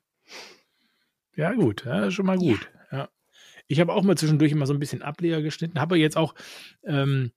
Ja, 1.36 1.52
gut, 1.52 1.84
ja, 1.84 2.10
schon 2.10 2.26
mal 2.26 2.36
gut. 2.36 2.68
Ich 3.68 3.80
habe 3.80 3.92
auch 3.92 4.02
mal 4.02 4.16
zwischendurch 4.16 4.52
immer 4.52 4.66
so 4.66 4.72
ein 4.72 4.80
bisschen 4.80 5.02
Ableger 5.02 5.42
geschnitten, 5.42 5.80
habe 5.80 5.98
jetzt 5.98 6.16
auch, 6.16 6.34
ähm, 6.84 7.32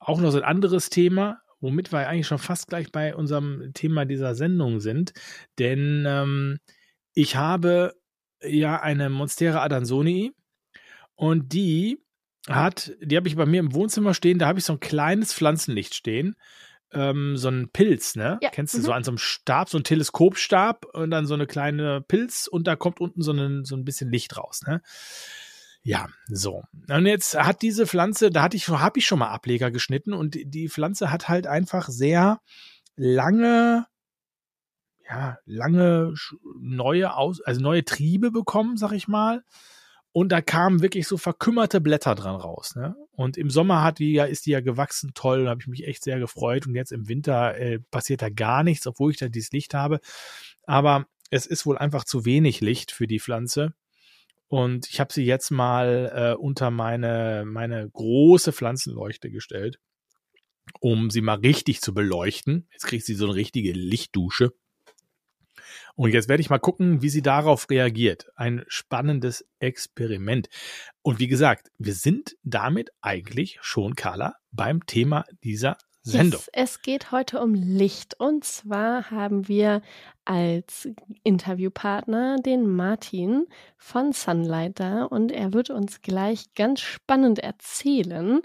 auch 0.00 0.20
noch 0.20 0.30
so 0.30 0.38
ein 0.38 0.44
anderes 0.44 0.90
Thema, 0.90 1.40
womit 1.60 1.92
wir 1.92 2.08
eigentlich 2.08 2.26
schon 2.26 2.38
fast 2.38 2.68
gleich 2.68 2.90
bei 2.90 3.14
unserem 3.14 3.72
Thema 3.74 4.04
dieser 4.04 4.34
Sendung 4.34 4.80
sind. 4.80 5.12
Denn 5.58 6.04
ähm, 6.06 6.58
ich 7.14 7.36
habe 7.36 7.94
ja 8.42 8.80
eine 8.80 9.08
Monstera 9.08 9.62
Adansonii 9.62 10.32
und 11.14 11.52
die 11.52 11.98
hat, 12.48 12.92
die 13.00 13.16
habe 13.16 13.28
ich 13.28 13.36
bei 13.36 13.46
mir 13.46 13.60
im 13.60 13.72
Wohnzimmer 13.72 14.12
stehen, 14.12 14.38
da 14.38 14.46
habe 14.48 14.58
ich 14.58 14.64
so 14.64 14.74
ein 14.74 14.80
kleines 14.80 15.32
Pflanzenlicht 15.32 15.94
stehen 15.94 16.36
ähm, 16.94 17.36
so 17.36 17.48
ein 17.48 17.68
Pilz, 17.70 18.14
ne? 18.16 18.38
Ja. 18.40 18.50
Kennst 18.50 18.74
du, 18.74 18.78
mhm. 18.78 18.82
so 18.82 18.92
an 18.92 19.04
so 19.04 19.10
einem 19.10 19.18
Stab, 19.18 19.68
so 19.68 19.78
ein 19.78 19.84
Teleskopstab 19.84 20.86
und 20.94 21.10
dann 21.10 21.26
so 21.26 21.34
eine 21.34 21.46
kleine 21.46 22.00
Pilz 22.00 22.46
und 22.46 22.66
da 22.66 22.76
kommt 22.76 23.00
unten 23.00 23.22
so, 23.22 23.32
ein 23.32 23.64
so 23.64 23.76
ein 23.76 23.84
bisschen 23.84 24.10
Licht 24.10 24.36
raus, 24.36 24.62
ne? 24.66 24.80
Ja, 25.86 26.08
so. 26.28 26.62
Und 26.88 27.06
jetzt 27.06 27.38
hat 27.38 27.60
diese 27.60 27.86
Pflanze, 27.86 28.30
da 28.30 28.42
hatte 28.42 28.56
ich, 28.56 28.68
habe 28.68 28.98
ich 28.98 29.06
schon 29.06 29.18
mal 29.18 29.28
Ableger 29.28 29.70
geschnitten 29.70 30.14
und 30.14 30.34
die 30.34 30.70
Pflanze 30.70 31.12
hat 31.12 31.28
halt 31.28 31.46
einfach 31.46 31.88
sehr 31.90 32.40
lange, 32.96 33.86
ja, 35.06 35.38
lange 35.44 36.14
neue 36.58 37.14
Aus, 37.14 37.42
also 37.42 37.60
neue 37.60 37.84
Triebe 37.84 38.30
bekommen, 38.30 38.78
sag 38.78 38.92
ich 38.92 39.08
mal. 39.08 39.44
Und 40.10 40.30
da 40.30 40.40
kamen 40.40 40.80
wirklich 40.80 41.06
so 41.06 41.18
verkümmerte 41.18 41.82
Blätter 41.82 42.14
dran 42.14 42.36
raus. 42.36 42.76
Ne? 42.76 42.96
Und 43.10 43.36
im 43.36 43.50
Sommer 43.50 43.82
hat 43.82 43.98
die 43.98 44.12
ja, 44.12 44.24
ist 44.24 44.46
die 44.46 44.52
ja 44.52 44.60
gewachsen, 44.60 45.10
toll, 45.12 45.44
da 45.44 45.50
habe 45.50 45.60
ich 45.60 45.66
mich 45.66 45.86
echt 45.86 46.02
sehr 46.02 46.18
gefreut. 46.18 46.66
Und 46.66 46.74
jetzt 46.74 46.92
im 46.92 47.08
Winter 47.08 47.58
äh, 47.58 47.80
passiert 47.90 48.22
da 48.22 48.30
gar 48.30 48.62
nichts, 48.62 48.86
obwohl 48.86 49.10
ich 49.10 49.18
da 49.18 49.28
dieses 49.28 49.52
Licht 49.52 49.74
habe. 49.74 50.00
Aber 50.66 51.04
es 51.30 51.44
ist 51.44 51.66
wohl 51.66 51.76
einfach 51.76 52.04
zu 52.04 52.24
wenig 52.24 52.60
Licht 52.62 52.90
für 52.90 53.06
die 53.06 53.20
Pflanze. 53.20 53.74
Und 54.54 54.88
ich 54.88 55.00
habe 55.00 55.12
sie 55.12 55.24
jetzt 55.24 55.50
mal 55.50 56.12
äh, 56.14 56.40
unter 56.40 56.70
meine, 56.70 57.42
meine 57.44 57.90
große 57.90 58.52
Pflanzenleuchte 58.52 59.28
gestellt, 59.28 59.80
um 60.78 61.10
sie 61.10 61.22
mal 61.22 61.38
richtig 61.38 61.80
zu 61.80 61.92
beleuchten. 61.92 62.68
Jetzt 62.70 62.86
kriegt 62.86 63.04
sie 63.04 63.16
so 63.16 63.24
eine 63.24 63.34
richtige 63.34 63.72
Lichtdusche. 63.72 64.52
Und 65.96 66.12
jetzt 66.12 66.28
werde 66.28 66.40
ich 66.40 66.50
mal 66.50 66.60
gucken, 66.60 67.02
wie 67.02 67.08
sie 67.08 67.20
darauf 67.20 67.68
reagiert. 67.68 68.28
Ein 68.36 68.64
spannendes 68.68 69.44
Experiment. 69.58 70.48
Und 71.02 71.18
wie 71.18 71.26
gesagt, 71.26 71.72
wir 71.78 71.94
sind 71.94 72.36
damit 72.44 72.90
eigentlich 73.00 73.58
schon, 73.60 73.96
Carla, 73.96 74.36
beim 74.52 74.86
Thema 74.86 75.24
dieser 75.42 75.78
Sendung. 76.04 76.40
Yes, 76.40 76.50
es 76.52 76.82
geht 76.82 77.12
heute 77.12 77.40
um 77.40 77.54
Licht. 77.54 78.20
Und 78.20 78.44
zwar 78.44 79.10
haben 79.10 79.48
wir 79.48 79.80
als 80.24 80.88
Interviewpartner 81.22 82.36
den 82.36 82.68
Martin 82.68 83.46
von 83.78 84.12
Sunlight 84.12 84.78
da 84.80 85.04
und 85.04 85.32
er 85.32 85.52
wird 85.54 85.70
uns 85.70 86.02
gleich 86.02 86.54
ganz 86.54 86.80
spannend 86.80 87.38
erzählen. 87.38 88.42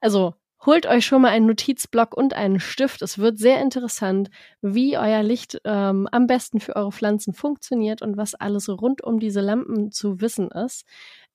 Also 0.00 0.34
Holt 0.64 0.86
euch 0.86 1.04
schon 1.04 1.22
mal 1.22 1.30
einen 1.30 1.46
Notizblock 1.46 2.16
und 2.16 2.34
einen 2.34 2.60
Stift. 2.60 3.02
Es 3.02 3.18
wird 3.18 3.36
sehr 3.36 3.60
interessant, 3.60 4.30
wie 4.60 4.96
euer 4.96 5.24
Licht 5.24 5.60
ähm, 5.64 6.08
am 6.12 6.28
besten 6.28 6.60
für 6.60 6.76
eure 6.76 6.92
Pflanzen 6.92 7.34
funktioniert 7.34 8.00
und 8.00 8.16
was 8.16 8.36
alles 8.36 8.68
rund 8.68 9.02
um 9.02 9.18
diese 9.18 9.40
Lampen 9.40 9.90
zu 9.90 10.20
wissen 10.20 10.52
ist. 10.52 10.84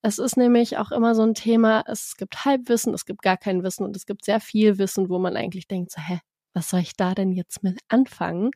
Es 0.02 0.20
ist 0.20 0.38
nämlich 0.38 0.78
auch 0.78 0.92
immer 0.92 1.16
so 1.16 1.24
ein 1.24 1.34
Thema, 1.34 1.84
es 1.88 2.16
gibt 2.18 2.46
Halbwissen, 2.46 2.94
es 2.94 3.06
gibt 3.06 3.22
gar 3.22 3.38
kein 3.38 3.64
Wissen 3.64 3.84
und 3.84 3.96
es 3.96 4.06
gibt 4.06 4.24
sehr 4.24 4.40
viel 4.40 4.78
Wissen, 4.78 5.10
wo 5.10 5.20
man 5.20 5.36
eigentlich 5.36 5.68
denkt, 5.68 5.92
so, 5.92 6.02
hä, 6.02 6.20
was 6.54 6.70
soll 6.70 6.80
ich 6.80 6.96
da 6.96 7.14
denn 7.14 7.32
jetzt 7.32 7.64
mit 7.64 7.80
anfangen? 7.88 8.52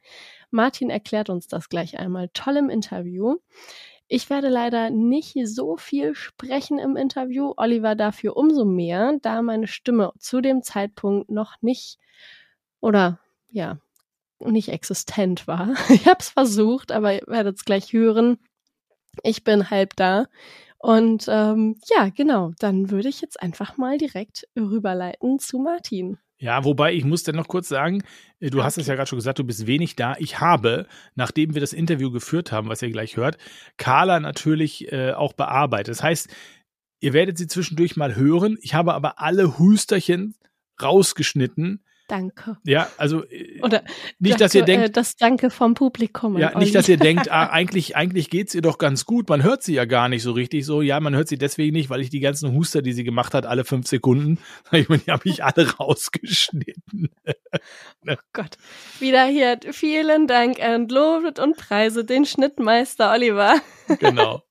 Martin 0.49 0.89
erklärt 0.89 1.29
uns 1.29 1.47
das 1.47 1.69
gleich 1.69 1.99
einmal 1.99 2.29
toll 2.33 2.57
im 2.57 2.69
Interview. 2.69 3.37
Ich 4.07 4.29
werde 4.29 4.49
leider 4.49 4.89
nicht 4.89 5.35
so 5.45 5.77
viel 5.77 6.15
sprechen 6.15 6.79
im 6.79 6.97
Interview, 6.97 7.53
Oliver 7.55 7.95
dafür 7.95 8.35
umso 8.35 8.65
mehr, 8.65 9.13
da 9.21 9.41
meine 9.41 9.67
Stimme 9.67 10.11
zu 10.19 10.41
dem 10.41 10.63
Zeitpunkt 10.63 11.29
noch 11.29 11.61
nicht 11.61 11.97
oder 12.81 13.19
ja, 13.49 13.77
nicht 14.39 14.69
existent 14.69 15.47
war. 15.47 15.73
Ich 15.89 16.07
habe 16.07 16.19
es 16.19 16.29
versucht, 16.29 16.91
aber 16.91 17.13
ihr 17.13 17.27
werdet 17.27 17.57
es 17.57 17.65
gleich 17.65 17.93
hören. 17.93 18.37
Ich 19.23 19.43
bin 19.43 19.69
halb 19.69 19.95
da. 19.95 20.27
Und 20.81 21.25
ähm, 21.27 21.75
ja, 21.89 22.09
genau, 22.09 22.53
dann 22.59 22.89
würde 22.89 23.09
ich 23.09 23.21
jetzt 23.21 23.41
einfach 23.41 23.77
mal 23.77 23.97
direkt 23.99 24.47
rüberleiten 24.57 25.37
zu 25.37 25.59
Martin. 25.59 26.17
Ja, 26.39 26.63
wobei 26.63 26.93
ich 26.93 27.05
muss 27.05 27.21
dann 27.21 27.35
noch 27.35 27.47
kurz 27.47 27.69
sagen, 27.69 28.03
äh, 28.39 28.49
du 28.49 28.63
hast 28.63 28.79
es 28.79 28.87
ja 28.87 28.95
gerade 28.95 29.07
schon 29.07 29.19
gesagt, 29.19 29.37
du 29.37 29.43
bist 29.43 29.67
wenig 29.67 29.95
da. 29.95 30.15
Ich 30.17 30.39
habe, 30.39 30.87
nachdem 31.13 31.53
wir 31.53 31.61
das 31.61 31.71
Interview 31.71 32.09
geführt 32.09 32.51
haben, 32.51 32.67
was 32.67 32.81
ihr 32.81 32.89
gleich 32.89 33.15
hört, 33.15 33.37
Carla 33.77 34.19
natürlich 34.19 34.91
äh, 34.91 35.11
auch 35.11 35.33
bearbeitet. 35.33 35.89
Das 35.89 36.01
heißt, 36.01 36.29
ihr 36.99 37.13
werdet 37.13 37.37
sie 37.37 37.45
zwischendurch 37.45 37.95
mal 37.95 38.15
hören. 38.15 38.57
Ich 38.61 38.73
habe 38.73 38.95
aber 38.95 39.21
alle 39.21 39.59
Husterchen 39.59 40.33
rausgeschnitten, 40.81 41.83
Danke. 42.11 42.57
Ja, 42.65 42.89
also 42.97 43.23
äh, 43.23 43.61
Oder 43.61 43.83
nicht, 44.19 44.33
danke, 44.33 44.43
dass 44.43 44.53
ihr 44.53 44.63
denkt, 44.63 44.85
äh, 44.85 44.89
das 44.89 45.15
Danke 45.15 45.49
vom 45.49 45.75
Publikum. 45.75 46.37
ja, 46.37 46.59
nicht, 46.59 46.75
dass 46.75 46.89
ihr 46.89 46.97
denkt, 46.97 47.31
ah, 47.31 47.47
eigentlich, 47.47 47.95
eigentlich 47.95 48.29
geht's 48.29 48.53
ihr 48.53 48.61
doch 48.61 48.77
ganz 48.77 49.05
gut. 49.05 49.29
Man 49.29 49.43
hört 49.43 49.63
sie 49.63 49.75
ja 49.75 49.85
gar 49.85 50.09
nicht 50.09 50.21
so 50.21 50.33
richtig 50.33 50.65
so. 50.65 50.81
Ja, 50.81 50.99
man 50.99 51.15
hört 51.15 51.29
sie 51.29 51.37
deswegen 51.37 51.71
nicht, 51.71 51.89
weil 51.89 52.01
ich 52.01 52.09
die 52.09 52.19
ganzen 52.19 52.51
Huster, 52.53 52.81
die 52.81 52.91
sie 52.91 53.05
gemacht 53.05 53.33
hat, 53.33 53.45
alle 53.45 53.63
fünf 53.63 53.87
Sekunden, 53.87 54.39
die 54.73 54.85
habe 55.09 55.21
ich 55.23 55.41
alle 55.45 55.71
rausgeschnitten. 55.79 57.11
oh 58.09 58.15
Gott. 58.33 58.57
Wieder 58.99 59.23
hier, 59.27 59.57
vielen 59.71 60.27
Dank 60.27 60.57
und 60.59 60.91
lobet 60.91 61.39
und 61.39 61.55
preise 61.55 62.03
den 62.03 62.25
Schnittmeister 62.25 63.09
Oliver. 63.13 63.55
genau. 63.99 64.43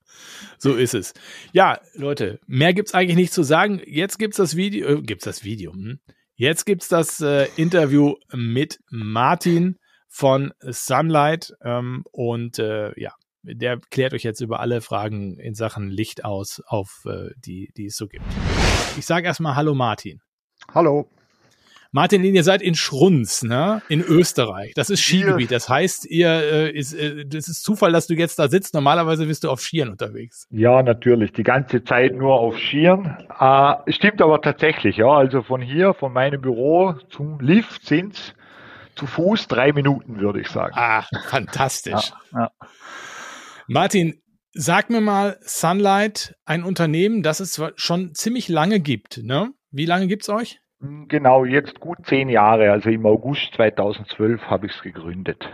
So 0.57 0.77
ist 0.77 0.95
es. 0.95 1.13
Ja, 1.53 1.79
Leute, 1.93 2.41
mehr 2.47 2.73
gibt's 2.73 2.95
eigentlich 2.95 3.17
nicht 3.17 3.35
zu 3.35 3.43
sagen. 3.43 3.83
Jetzt 3.85 4.19
gibt's 4.19 4.39
das 4.39 4.57
Video, 4.57 4.89
äh, 4.89 5.03
gibt's 5.03 5.25
das 5.25 5.45
Video, 5.45 5.75
hm? 5.75 6.01
Jetzt 6.41 6.65
gibt's 6.65 6.89
das 6.89 7.21
äh, 7.21 7.49
Interview 7.57 8.15
mit 8.33 8.81
Martin 8.89 9.77
von 10.09 10.55
Sunlight 10.63 11.53
ähm, 11.63 12.03
und 12.13 12.59
äh, 12.59 12.99
ja, 12.99 13.13
der 13.43 13.79
klärt 13.91 14.15
euch 14.15 14.23
jetzt 14.23 14.41
über 14.41 14.61
alle 14.61 14.81
Fragen 14.81 15.39
in 15.39 15.55
Sachen 15.55 15.91
Licht 15.91 16.25
aus, 16.25 16.63
auf 16.67 17.03
äh, 17.05 17.29
die, 17.37 17.71
die 17.77 17.85
es 17.85 17.97
so 17.97 18.07
gibt. 18.07 18.25
Ich 18.97 19.05
sage 19.05 19.27
erstmal 19.27 19.55
Hallo 19.55 19.75
Martin. 19.75 20.23
Hallo. 20.73 21.11
Martin, 21.93 22.23
ihr 22.23 22.45
seid 22.45 22.63
in 22.63 22.77
Schrunz, 22.77 23.43
ne? 23.43 23.83
In 23.89 24.01
Österreich. 24.01 24.75
Das 24.75 24.91
ist 24.91 25.01
Skigebiet. 25.01 25.51
Das 25.51 25.69
heißt, 25.69 26.07
ihr 26.07 26.29
äh, 26.29 26.71
ist, 26.71 26.93
äh, 26.93 27.25
das 27.27 27.49
ist 27.49 27.65
Zufall, 27.65 27.91
dass 27.91 28.07
du 28.07 28.15
jetzt 28.15 28.39
da 28.39 28.49
sitzt. 28.49 28.75
Normalerweise 28.75 29.27
bist 29.27 29.43
du 29.43 29.51
auf 29.51 29.61
Skiern 29.61 29.89
unterwegs. 29.89 30.47
Ja, 30.51 30.85
natürlich. 30.85 31.33
Die 31.33 31.43
ganze 31.43 31.83
Zeit 31.83 32.15
nur 32.15 32.35
auf 32.35 32.57
Skiern. 32.57 33.19
Äh, 33.41 33.93
stimmt 33.93 34.23
aber 34.23 34.41
tatsächlich, 34.41 34.99
ja. 34.99 35.09
Also 35.09 35.43
von 35.43 35.61
hier, 35.61 35.93
von 35.95 36.13
meinem 36.13 36.41
Büro 36.41 36.95
zum 37.11 37.41
Lift 37.41 37.85
sind's 37.85 38.35
zu 38.95 39.07
Fuß 39.07 39.49
drei 39.49 39.73
Minuten, 39.73 40.21
würde 40.21 40.41
ich 40.43 40.49
sagen. 40.49 40.75
Ah, 40.77 41.05
fantastisch. 41.27 42.13
Ja, 42.33 42.41
ja. 42.41 42.51
Martin, 43.67 44.23
sag 44.53 44.91
mir 44.91 45.01
mal, 45.01 45.39
Sunlight, 45.41 46.37
ein 46.45 46.63
Unternehmen, 46.63 47.25
das 47.25 47.41
es 47.41 47.61
schon 47.75 48.15
ziemlich 48.15 48.49
lange 48.49 48.79
gibt, 48.79 49.25
ne? 49.25 49.51
Wie 49.73 49.87
lange 49.87 50.07
gibt's 50.07 50.29
euch? 50.29 50.60
Genau, 50.81 51.45
jetzt 51.45 51.79
gut 51.81 51.99
zehn 52.05 52.31
Jahre. 52.31 52.73
Also 52.73 52.89
im 52.89 53.05
August 53.05 53.55
2012 53.55 54.43
habe 54.43 54.67
ich 54.67 54.73
es 54.73 54.83
gegründet. 54.83 55.49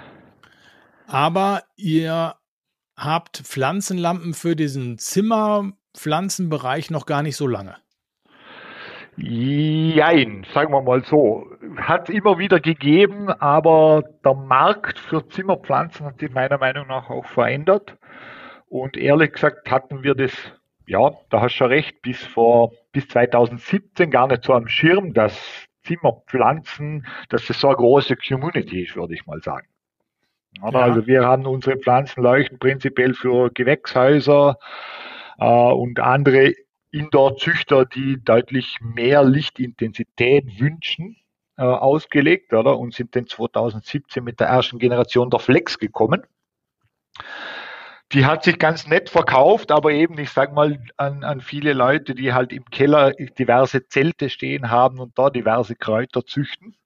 Aber 1.09 1.63
ihr 1.77 2.35
habt 2.97 3.39
Pflanzenlampen 3.39 4.35
für 4.35 4.55
diesen 4.55 4.99
Zimmerpflanzenbereich 4.99 6.91
noch 6.91 7.07
gar 7.07 7.23
nicht 7.23 7.37
so 7.37 7.47
lange. 7.47 7.77
Jein, 9.17 10.47
sagen 10.53 10.73
wir 10.73 10.83
mal 10.83 11.03
so. 11.05 11.47
Hat 11.77 12.11
immer 12.11 12.39
wieder 12.39 12.61
gegeben, 12.61 13.31
aber 13.31 14.05
der 14.25 14.35
Markt 14.35 14.99
für 14.99 15.27
Zimmerpflanzen 15.29 16.05
hat 16.07 16.21
sich 16.21 16.31
meiner 16.31 16.59
Meinung 16.59 16.87
nach 16.87 17.09
auch 17.09 17.25
verändert. 17.25 17.97
Und 18.69 18.97
ehrlich 18.97 19.33
gesagt 19.33 19.71
hatten 19.71 20.03
wir 20.03 20.15
das, 20.15 20.33
ja, 20.87 21.11
da 21.31 21.41
hast 21.41 21.55
du 21.55 21.57
schon 21.59 21.69
recht, 21.69 22.01
bis 22.03 22.25
vor, 22.25 22.73
bis 22.93 23.09
2017 23.09 24.11
gar 24.11 24.29
nicht 24.29 24.45
so 24.45 24.55
am 24.55 24.69
Schirm, 24.69 25.13
dass 25.13 25.67
Zimmerpflanzen, 25.85 27.07
dass 27.29 27.47
das 27.47 27.61
so 27.61 27.69
eine 27.69 27.77
große 27.77 28.17
Community 28.17 28.83
ist, 28.83 28.97
würde 28.97 29.15
ich 29.15 29.27
mal 29.27 29.41
sagen. 29.43 29.69
Oder? 30.63 30.81
Ja. 30.81 30.85
Also 30.85 31.07
wir 31.07 31.25
haben 31.25 31.47
unsere 31.47 31.77
Pflanzen 31.77 32.23
leuchten 32.23 32.59
prinzipiell 32.59 33.15
für 33.15 33.51
Gewächshäuser 33.51 34.59
äh, 35.39 35.45
und 35.45 36.01
andere 36.01 36.55
Indoor-Züchter, 36.93 37.85
die 37.85 38.23
deutlich 38.23 38.79
mehr 38.81 39.23
Lichtintensität 39.23 40.61
wünschen, 40.61 41.17
äh, 41.59 41.63
ausgelegt, 41.63 42.53
oder? 42.53 42.79
Und 42.79 42.95
sind 42.95 43.15
dann 43.17 43.27
2017 43.27 44.23
mit 44.25 44.41
der 44.41 44.49
ersten 44.49 44.79
Generation 44.79 45.31
der 45.31 45.41
Flex 45.41 45.79
gekommen. 45.79 46.23
Die 48.13 48.25
hat 48.25 48.45
sich 48.45 48.59
ganz 48.59 48.87
nett 48.87 49.11
verkauft, 49.11 49.73
aber 49.73 49.91
eben, 49.91 50.19
ich 50.19 50.31
sag 50.31 50.55
mal, 50.55 50.79
an, 50.97 51.25
an 51.25 51.41
viele 51.41 51.73
Leute, 51.73 52.15
die 52.15 52.33
halt 52.33 52.53
im 52.53 52.65
Keller 52.67 53.13
diverse 53.13 53.89
Zelte 53.89 54.31
stehen 54.31 54.71
haben 54.71 55.01
und 55.01 55.19
da 55.19 55.29
diverse 55.29 55.75
Kräuter 55.75 56.25
züchten. 56.25 56.77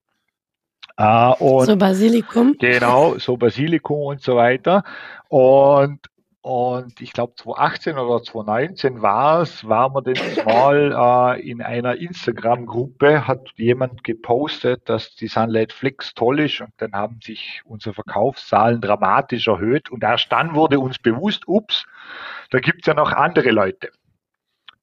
Äh, 0.97 1.33
und 1.39 1.67
so 1.67 1.77
Basilikum. 1.77 2.57
Genau, 2.59 3.19
so 3.19 3.37
Basilikum 3.37 4.03
und 4.03 4.23
so 4.23 4.37
weiter. 4.37 4.83
Und, 5.29 6.01
und 6.43 7.03
ich 7.03 7.13
glaube 7.13 7.35
2018 7.37 7.99
oder 7.99 8.23
2019 8.23 9.03
war 9.03 9.43
es, 9.43 9.69
waren 9.69 9.93
wir 9.95 10.01
denn 10.01 10.45
mal 10.45 11.37
äh, 11.39 11.51
in 11.51 11.61
einer 11.61 11.97
Instagram-Gruppe, 11.97 13.27
hat 13.27 13.51
jemand 13.57 14.05
gepostet, 14.05 14.89
dass 14.89 15.15
die 15.17 15.29
Sunlight 15.29 15.73
Flex 15.73 16.15
toll 16.15 16.41
ist 16.41 16.63
und 16.63 16.71
dann 16.79 16.93
haben 16.93 17.21
sich 17.23 17.61
unsere 17.65 17.95
Verkaufszahlen 17.95 18.81
dramatisch 18.81 19.49
erhöht 19.49 19.91
und 19.91 20.03
erst 20.03 20.33
dann 20.33 20.55
wurde 20.55 20.81
uns 20.81 20.99
bewusst, 20.99 21.47
ups, 21.47 21.85
da 22.49 22.59
gibt's 22.59 22.87
ja 22.87 22.95
noch 22.95 23.13
andere 23.13 23.51
Leute, 23.51 23.91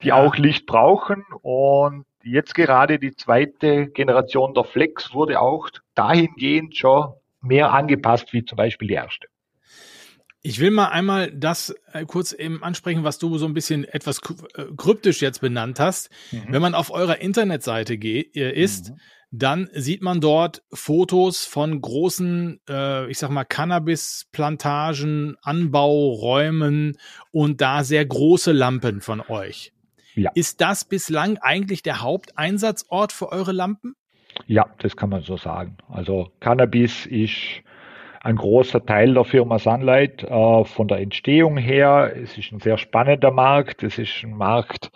die 0.03 0.13
auch 0.13 0.35
Licht 0.35 0.67
brauchen 0.67 1.25
und 1.41 2.05
jetzt 2.21 2.53
gerade 2.53 2.99
die 2.99 3.15
zweite 3.15 3.87
Generation 3.87 4.53
der 4.53 4.63
Flex 4.63 5.11
wurde 5.11 5.41
auch 5.41 5.69
dahingehend 5.95 6.77
schon 6.77 7.13
mehr 7.41 7.73
angepasst 7.73 8.31
wie 8.31 8.45
zum 8.45 8.57
Beispiel 8.57 8.89
die 8.89 8.93
erste. 8.93 9.27
Ich 10.43 10.59
will 10.59 10.71
mal 10.71 10.87
einmal 10.89 11.31
das 11.31 11.75
äh, 11.91 12.05
kurz 12.05 12.31
eben 12.31 12.63
ansprechen, 12.63 13.03
was 13.03 13.17
du 13.17 13.37
so 13.37 13.45
ein 13.45 13.53
bisschen 13.53 13.83
etwas 13.83 14.21
äh, 14.55 14.65
kryptisch 14.77 15.21
jetzt 15.21 15.41
benannt 15.41 15.79
hast. 15.79 16.09
Wenn 16.31 16.61
man 16.61 16.75
auf 16.75 16.91
eurer 16.91 17.19
Internetseite 17.19 17.95
äh, 17.95 18.23
ist, 18.51 18.91
Mhm. 18.91 18.97
dann 19.31 19.69
sieht 19.73 20.01
man 20.01 20.21
dort 20.21 20.63
Fotos 20.71 21.45
von 21.45 21.81
großen, 21.81 22.61
äh, 22.69 23.09
ich 23.11 23.17
sag 23.17 23.29
mal, 23.29 23.43
Cannabisplantagen, 23.45 25.35
Anbauräumen 25.41 26.97
und 27.31 27.59
da 27.61 27.83
sehr 27.83 28.05
große 28.05 28.51
Lampen 28.51 29.01
von 29.01 29.21
euch. 29.21 29.73
Ja. 30.15 30.31
Ist 30.33 30.61
das 30.61 30.85
bislang 30.85 31.37
eigentlich 31.39 31.83
der 31.83 32.01
Haupteinsatzort 32.01 33.11
für 33.11 33.31
eure 33.31 33.51
Lampen? 33.51 33.95
Ja, 34.45 34.67
das 34.79 34.95
kann 34.95 35.09
man 35.09 35.23
so 35.23 35.35
sagen. 35.37 35.77
Also 35.89 36.31
Cannabis 36.39 37.05
ist 37.05 37.33
ein 38.21 38.35
großer 38.35 38.85
Teil 38.85 39.13
der 39.13 39.23
Firma 39.23 39.59
Sunlight 39.59 40.23
äh, 40.23 40.63
von 40.65 40.87
der 40.87 40.99
Entstehung 40.99 41.57
her. 41.57 42.13
Es 42.15 42.37
ist 42.37 42.51
ein 42.51 42.59
sehr 42.59 42.77
spannender 42.77 43.31
Markt. 43.31 43.83
Es 43.83 43.97
ist 43.97 44.23
ein 44.23 44.35
Markt, 44.35 44.91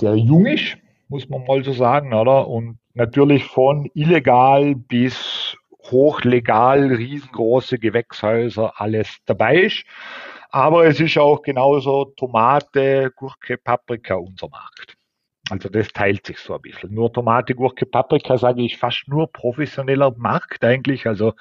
der 0.00 0.14
jung 0.16 0.46
ist, 0.46 0.76
muss 1.08 1.28
man 1.28 1.44
mal 1.44 1.64
so 1.64 1.72
sagen, 1.72 2.12
oder? 2.12 2.48
Und 2.48 2.78
natürlich 2.94 3.44
von 3.44 3.90
illegal 3.94 4.74
bis 4.74 5.56
hochlegal, 5.90 6.92
riesengroße 6.94 7.78
Gewächshäuser, 7.78 8.72
alles 8.80 9.18
dabei 9.24 9.56
ist. 9.62 9.84
Aber 10.50 10.86
es 10.86 11.00
ist 11.00 11.18
auch 11.18 11.42
genauso 11.42 12.06
Tomate, 12.16 13.12
Gurke, 13.14 13.58
Paprika 13.58 14.14
unser 14.14 14.48
Markt. 14.48 14.96
Also 15.48 15.68
das 15.68 15.88
teilt 15.88 16.26
sich 16.26 16.38
so 16.38 16.54
ein 16.54 16.62
bisschen. 16.62 16.92
Nur 16.92 17.12
Tomate, 17.12 17.54
Gurke, 17.54 17.86
Paprika 17.86 18.36
sage 18.36 18.62
ich 18.62 18.76
fast 18.76 19.06
nur 19.06 19.30
professioneller 19.30 20.12
Markt 20.16 20.64
eigentlich, 20.64 21.06
also 21.06 21.34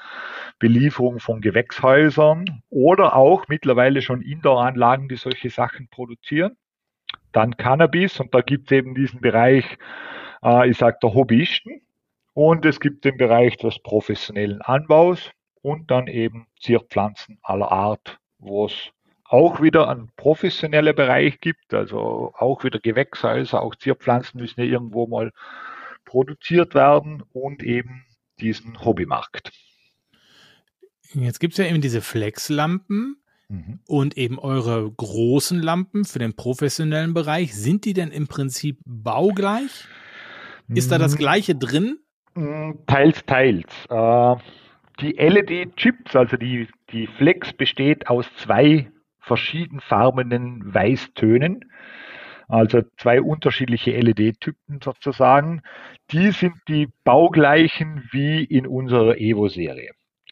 Belieferung 0.59 1.19
von 1.19 1.41
Gewächshäusern 1.41 2.61
oder 2.69 3.15
auch 3.15 3.47
mittlerweile 3.47 4.01
schon 4.01 4.21
Indoor-Anlagen, 4.21 5.09
die 5.09 5.15
solche 5.15 5.49
Sachen 5.49 5.87
produzieren. 5.89 6.55
Dann 7.31 7.57
Cannabis 7.57 8.19
und 8.19 8.33
da 8.35 8.41
gibt 8.41 8.71
es 8.71 8.77
eben 8.77 8.93
diesen 8.93 9.21
Bereich 9.21 9.77
äh, 10.45 10.69
ich 10.69 10.77
sage 10.77 10.97
der 11.01 11.13
Hobbyisten. 11.13 11.81
Und 12.33 12.65
es 12.65 12.79
gibt 12.79 13.05
den 13.05 13.17
Bereich 13.17 13.57
des 13.57 13.79
professionellen 13.79 14.61
Anbaus 14.61 15.31
und 15.61 15.89
dann 15.89 16.07
eben 16.07 16.47
Zierpflanzen 16.59 17.39
aller 17.41 17.71
Art, 17.71 18.19
wo 18.39 18.65
es 18.65 18.91
auch 19.25 19.61
wieder 19.61 19.89
einen 19.89 20.11
professionellen 20.15 20.95
Bereich 20.95 21.41
gibt, 21.41 21.73
also 21.73 22.33
auch 22.38 22.63
wieder 22.63 22.79
Gewächshäuser, 22.79 23.61
auch 23.61 23.75
Zierpflanzen 23.75 24.39
müssen 24.39 24.61
ja 24.61 24.67
irgendwo 24.67 25.07
mal 25.07 25.31
produziert 26.05 26.75
werden 26.75 27.23
und 27.33 27.63
eben 27.63 28.05
diesen 28.39 28.85
Hobbymarkt. 28.85 29.51
Jetzt 31.13 31.39
gibt 31.39 31.53
es 31.53 31.57
ja 31.57 31.65
eben 31.65 31.81
diese 31.81 32.01
Flexlampen 32.01 33.17
mhm. 33.49 33.79
und 33.88 34.17
eben 34.17 34.38
eure 34.38 34.91
großen 34.91 35.61
Lampen 35.61 36.05
für 36.05 36.19
den 36.19 36.35
professionellen 36.35 37.13
Bereich. 37.13 37.55
Sind 37.55 37.85
die 37.85 37.93
denn 37.93 38.11
im 38.11 38.27
Prinzip 38.27 38.77
baugleich? 38.85 39.85
Ist 40.67 40.91
da 40.91 40.97
das 40.97 41.13
mhm. 41.13 41.19
gleiche 41.19 41.55
drin? 41.55 41.99
Mm, 42.35 42.71
teils, 42.88 43.23
teils. 43.25 43.71
Äh, 43.89 44.35
die 44.99 45.13
LED-Chips, 45.13 46.15
also 46.15 46.38
die, 46.38 46.67
die 46.91 47.07
Flex 47.07 47.53
besteht 47.53 48.07
aus 48.07 48.25
zwei 48.38 48.91
verschiedenfarbenen 49.25 50.73
Weißtönen, 50.73 51.65
also 52.47 52.81
zwei 52.97 53.21
unterschiedliche 53.21 53.91
LED-Typen 53.91 54.79
sozusagen. 54.83 55.61
Die 56.11 56.31
sind 56.31 56.55
die 56.67 56.89
baugleichen 57.03 58.07
wie 58.11 58.43
in 58.43 58.67
unserer 58.67 59.17
Evo-Serie. 59.17 59.91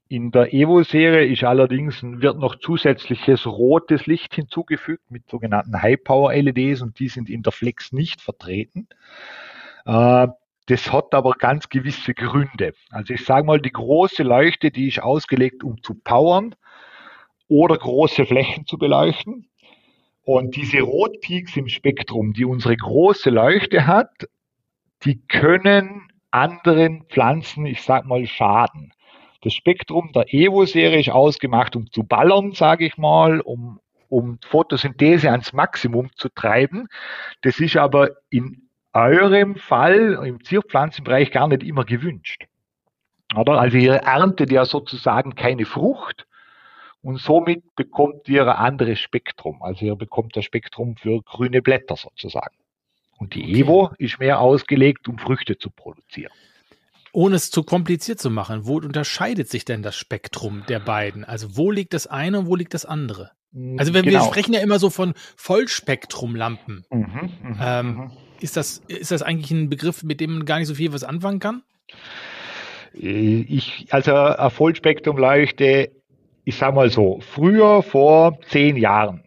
In 0.10 0.29
der 0.29 0.53
Evo-Serie 0.53 1.25
ist 1.25 1.43
allerdings 1.43 2.03
wird 2.03 2.38
noch 2.38 2.56
zusätzliches 2.60 3.47
rotes 3.47 4.06
Licht 4.06 4.36
hinzugefügt 4.36 5.10
mit 5.10 5.27
sogenannten 5.27 5.82
High-Power-LEDs 5.82 6.84
und 6.84 6.99
die 6.99 7.08
sind 7.08 7.29
in 7.29 7.41
der 7.41 7.51
Flex 7.51 7.91
nicht 7.93 8.21
vertreten. 8.21 8.88
Äh, 9.86 10.27
das 10.67 10.93
hat 10.93 11.13
aber 11.13 11.32
ganz 11.32 11.67
gewisse 11.67 12.13
Gründe. 12.13 12.73
Also 12.91 13.15
ich 13.15 13.25
sage 13.25 13.45
mal, 13.45 13.60
die 13.60 13.71
große 13.71 14.21
Leuchte, 14.23 14.69
die 14.69 14.88
ist 14.88 15.01
ausgelegt, 15.01 15.63
um 15.63 15.82
zu 15.82 15.95
powern 15.95 16.56
oder 17.54 17.78
große 17.78 18.26
Flächen 18.26 18.66
zu 18.66 18.80
beleuchten. 18.80 19.48
Und 20.24 20.56
diese 20.56 20.82
Rotpeaks 20.82 21.56
im 21.56 21.68
Spektrum, 21.68 22.34
die 22.34 22.46
unsere 22.46 22.76
große 22.76 23.30
Leuchte 23.30 23.86
hat, 23.86 24.10
die 25.04 25.22
können 25.28 26.08
anderen 26.32 27.04
Pflanzen, 27.10 27.68
ich 27.68 27.84
sag 27.84 28.06
mal, 28.06 28.26
schaden. 28.26 28.92
Das 29.42 29.54
Spektrum 29.54 30.12
der 30.13 30.34
Evo-Serie 30.34 31.02
ist 31.02 31.12
ausgemacht, 31.12 31.76
um 31.76 31.92
zu 31.92 32.04
ballern, 32.04 32.54
sage 32.54 32.88
ich 32.88 32.98
mal, 32.98 33.39
um, 33.42 33.80
um 34.10 34.39
Photosynthese 34.48 35.30
ans 35.30 35.54
Maximum 35.54 36.10
zu 36.16 36.30
treiben. 36.30 36.88
Das 37.42 37.60
ist 37.60 37.78
aber 37.78 38.12
in 38.32 38.63
eurem 38.94 39.58
Fall 39.58 40.24
im 40.26 40.44
Zierpflanzenbereich 40.44 41.30
gar 41.30 41.50
nicht 41.50 41.62
immer 41.62 41.84
gewünscht. 41.84 42.46
Oder? 43.36 43.60
Also 43.60 43.78
ihr 43.78 43.96
erntet 43.96 44.52
ja 44.52 44.66
sozusagen 44.66 45.36
keine 45.36 45.66
Frucht 45.66 46.26
und 47.04 47.20
somit 47.20 47.76
bekommt 47.76 48.28
ihr 48.28 48.44
ein 48.44 48.50
anderes 48.50 49.00
Spektrum. 49.00 49.62
Also 49.62 49.86
ihr 49.86 49.96
bekommt 49.96 50.36
das 50.36 50.46
Spektrum 50.46 50.96
für 50.96 51.22
grüne 51.22 51.62
Blätter 51.62 51.96
sozusagen. 51.96 52.56
Und 53.20 53.36
die 53.36 53.44
okay. 53.44 53.62
Evo 53.62 53.92
ist 54.00 54.20
mehr 54.20 54.39
ausgelegt, 54.39 55.08
um 55.08 55.20
Früchte 55.20 55.58
zu 55.58 55.70
produzieren 55.70 56.32
ohne 57.13 57.36
es 57.36 57.52
zu 57.52 57.63
kompliziert 57.63 58.20
zu 58.20 58.30
machen, 58.30 58.66
wo 58.66 58.78
unterscheidet 58.78 59.48
sich 59.48 59.63
denn 59.63 59.84
das 59.84 59.96
Spektrum 59.96 60.63
der 60.68 60.80
beiden? 60.80 61.24
Also 61.24 61.56
wo 61.56 61.72
liegt 61.72 61.94
das 61.94 62.08
eine 62.08 62.39
und 62.39 62.48
wo 62.48 62.56
liegt 62.56 62.74
das 62.74 62.86
andere? 62.86 63.32
Mm, 63.52 63.78
also 63.78 63.94
wenn 63.94 64.04
genau. 64.04 64.20
wir 64.20 64.26
sprechen 64.26 64.54
ja 64.54 64.62
immer 64.62 64.80
so 64.80 64.89
von 64.89 65.13
Vollspektrumlampen. 65.38 66.86
Mhm, 66.89 67.00
mhm, 67.00 67.60
ähm, 67.62 67.88
mhm. 67.88 68.12
ist, 68.42 68.58
das, 68.58 68.82
ist 68.88 69.12
das 69.12 69.22
eigentlich 69.22 69.52
ein 69.52 69.70
Begriff, 69.70 70.04
mit 70.04 70.20
dem 70.20 70.38
man 70.38 70.46
gar 70.46 70.58
nicht 70.58 70.68
so 70.68 70.74
viel 70.74 70.92
was 70.92 71.04
anfangen 71.04 71.39
kann? 71.39 71.62
Äh, 72.96 73.42
ich, 73.42 73.88
also 73.92 74.16
eine 74.16 74.50
Vollspektrumleuchte, 74.50 75.92
ich 76.43 76.56
sag 76.56 76.75
mal 76.75 76.89
so, 76.89 77.19
früher 77.21 77.84
vor 77.84 78.39
zehn 78.49 78.77
Jahren 78.77 79.23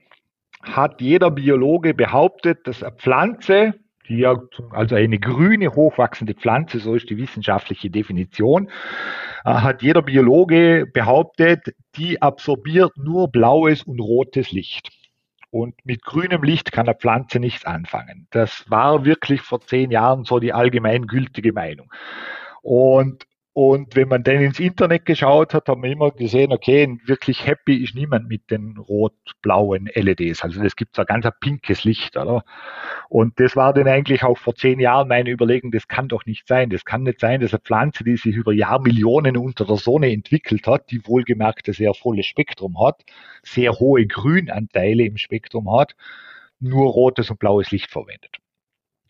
hat 0.62 1.00
jeder 1.00 1.30
Biologe 1.30 1.94
behauptet, 1.94 2.66
dass 2.66 2.82
eine 2.82 2.96
Pflanze 2.96 3.74
die 4.08 4.18
ja, 4.18 4.36
also 4.70 4.94
eine 4.94 5.18
grüne, 5.18 5.74
hochwachsende 5.74 6.34
Pflanze, 6.34 6.78
so 6.78 6.94
ist 6.94 7.10
die 7.10 7.16
wissenschaftliche 7.16 7.90
Definition, 7.90 8.70
äh, 9.44 9.50
hat 9.50 9.82
jeder 9.82 10.02
Biologe 10.02 10.86
behauptet, 10.92 11.74
die 11.96 12.20
absorbiert 12.22 12.96
nur 12.96 13.28
blaues 13.28 13.82
und 13.82 14.00
rotes 14.00 14.52
Licht. 14.52 14.90
Und 15.50 15.74
mit 15.84 16.02
grünem 16.02 16.42
Licht 16.42 16.72
kann 16.72 16.86
eine 16.86 16.96
Pflanze 16.96 17.40
nichts 17.40 17.64
anfangen. 17.64 18.26
Das 18.30 18.68
war 18.70 19.04
wirklich 19.04 19.40
vor 19.40 19.60
zehn 19.60 19.90
Jahren 19.90 20.24
so 20.24 20.38
die 20.38 20.52
allgemeingültige 20.52 21.52
Meinung. 21.52 21.90
Und 22.62 23.26
und 23.56 23.96
wenn 23.96 24.08
man 24.08 24.22
dann 24.22 24.42
ins 24.42 24.60
Internet 24.60 25.06
geschaut 25.06 25.54
hat, 25.54 25.70
hat 25.70 25.78
man 25.78 25.90
immer 25.90 26.10
gesehen, 26.10 26.52
okay, 26.52 26.98
wirklich 27.06 27.46
happy 27.46 27.82
ist 27.82 27.94
niemand 27.94 28.28
mit 28.28 28.50
den 28.50 28.76
rot-blauen 28.76 29.88
LEDs. 29.94 30.42
Also 30.42 30.62
das 30.62 30.76
gibt 30.76 30.98
ein 30.98 31.06
ganz 31.06 31.26
pinkes 31.40 31.84
Licht, 31.84 32.18
oder? 32.18 32.44
Und 33.08 33.40
das 33.40 33.56
war 33.56 33.72
dann 33.72 33.88
eigentlich 33.88 34.24
auch 34.24 34.36
vor 34.36 34.54
zehn 34.54 34.78
Jahren 34.78 35.08
meine 35.08 35.30
Überlegung, 35.30 35.70
das 35.70 35.88
kann 35.88 36.06
doch 36.06 36.26
nicht 36.26 36.46
sein. 36.46 36.68
Das 36.68 36.84
kann 36.84 37.04
nicht 37.04 37.18
sein, 37.18 37.40
dass 37.40 37.54
eine 37.54 37.60
Pflanze, 37.60 38.04
die 38.04 38.18
sich 38.18 38.36
über 38.36 38.52
Jahrmillionen 38.52 39.38
unter 39.38 39.64
der 39.64 39.76
Sonne 39.76 40.12
entwickelt 40.12 40.66
hat, 40.66 40.90
die 40.90 41.06
wohlgemerkt 41.06 41.66
ein 41.66 41.72
sehr 41.72 41.94
volles 41.94 42.26
Spektrum 42.26 42.78
hat, 42.84 43.06
sehr 43.42 43.72
hohe 43.72 44.06
Grünanteile 44.06 45.04
im 45.04 45.16
Spektrum 45.16 45.74
hat, 45.74 45.96
nur 46.60 46.90
rotes 46.92 47.30
und 47.30 47.38
blaues 47.38 47.70
Licht 47.70 47.90
verwendet. 47.90 48.36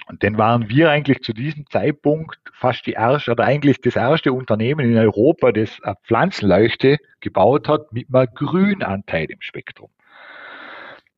Und 0.09 0.23
dann 0.23 0.38
waren 0.38 0.69
wir 0.69 0.90
eigentlich 0.90 1.23
zu 1.23 1.33
diesem 1.33 1.66
Zeitpunkt 1.66 2.38
fast 2.53 2.87
die 2.87 2.92
erste 2.92 3.33
oder 3.33 3.45
eigentlich 3.45 3.81
das 3.81 3.97
erste 3.97 4.33
Unternehmen 4.33 4.88
in 4.88 4.97
Europa, 4.97 5.51
das 5.51 5.83
eine 5.83 5.97
Pflanzenleuchte 6.05 6.99
gebaut 7.21 7.69
hat 7.69 7.92
mit 7.92 8.07
einem 8.12 8.29
Grünanteil 8.35 9.27
im 9.29 9.40
Spektrum. 9.40 9.90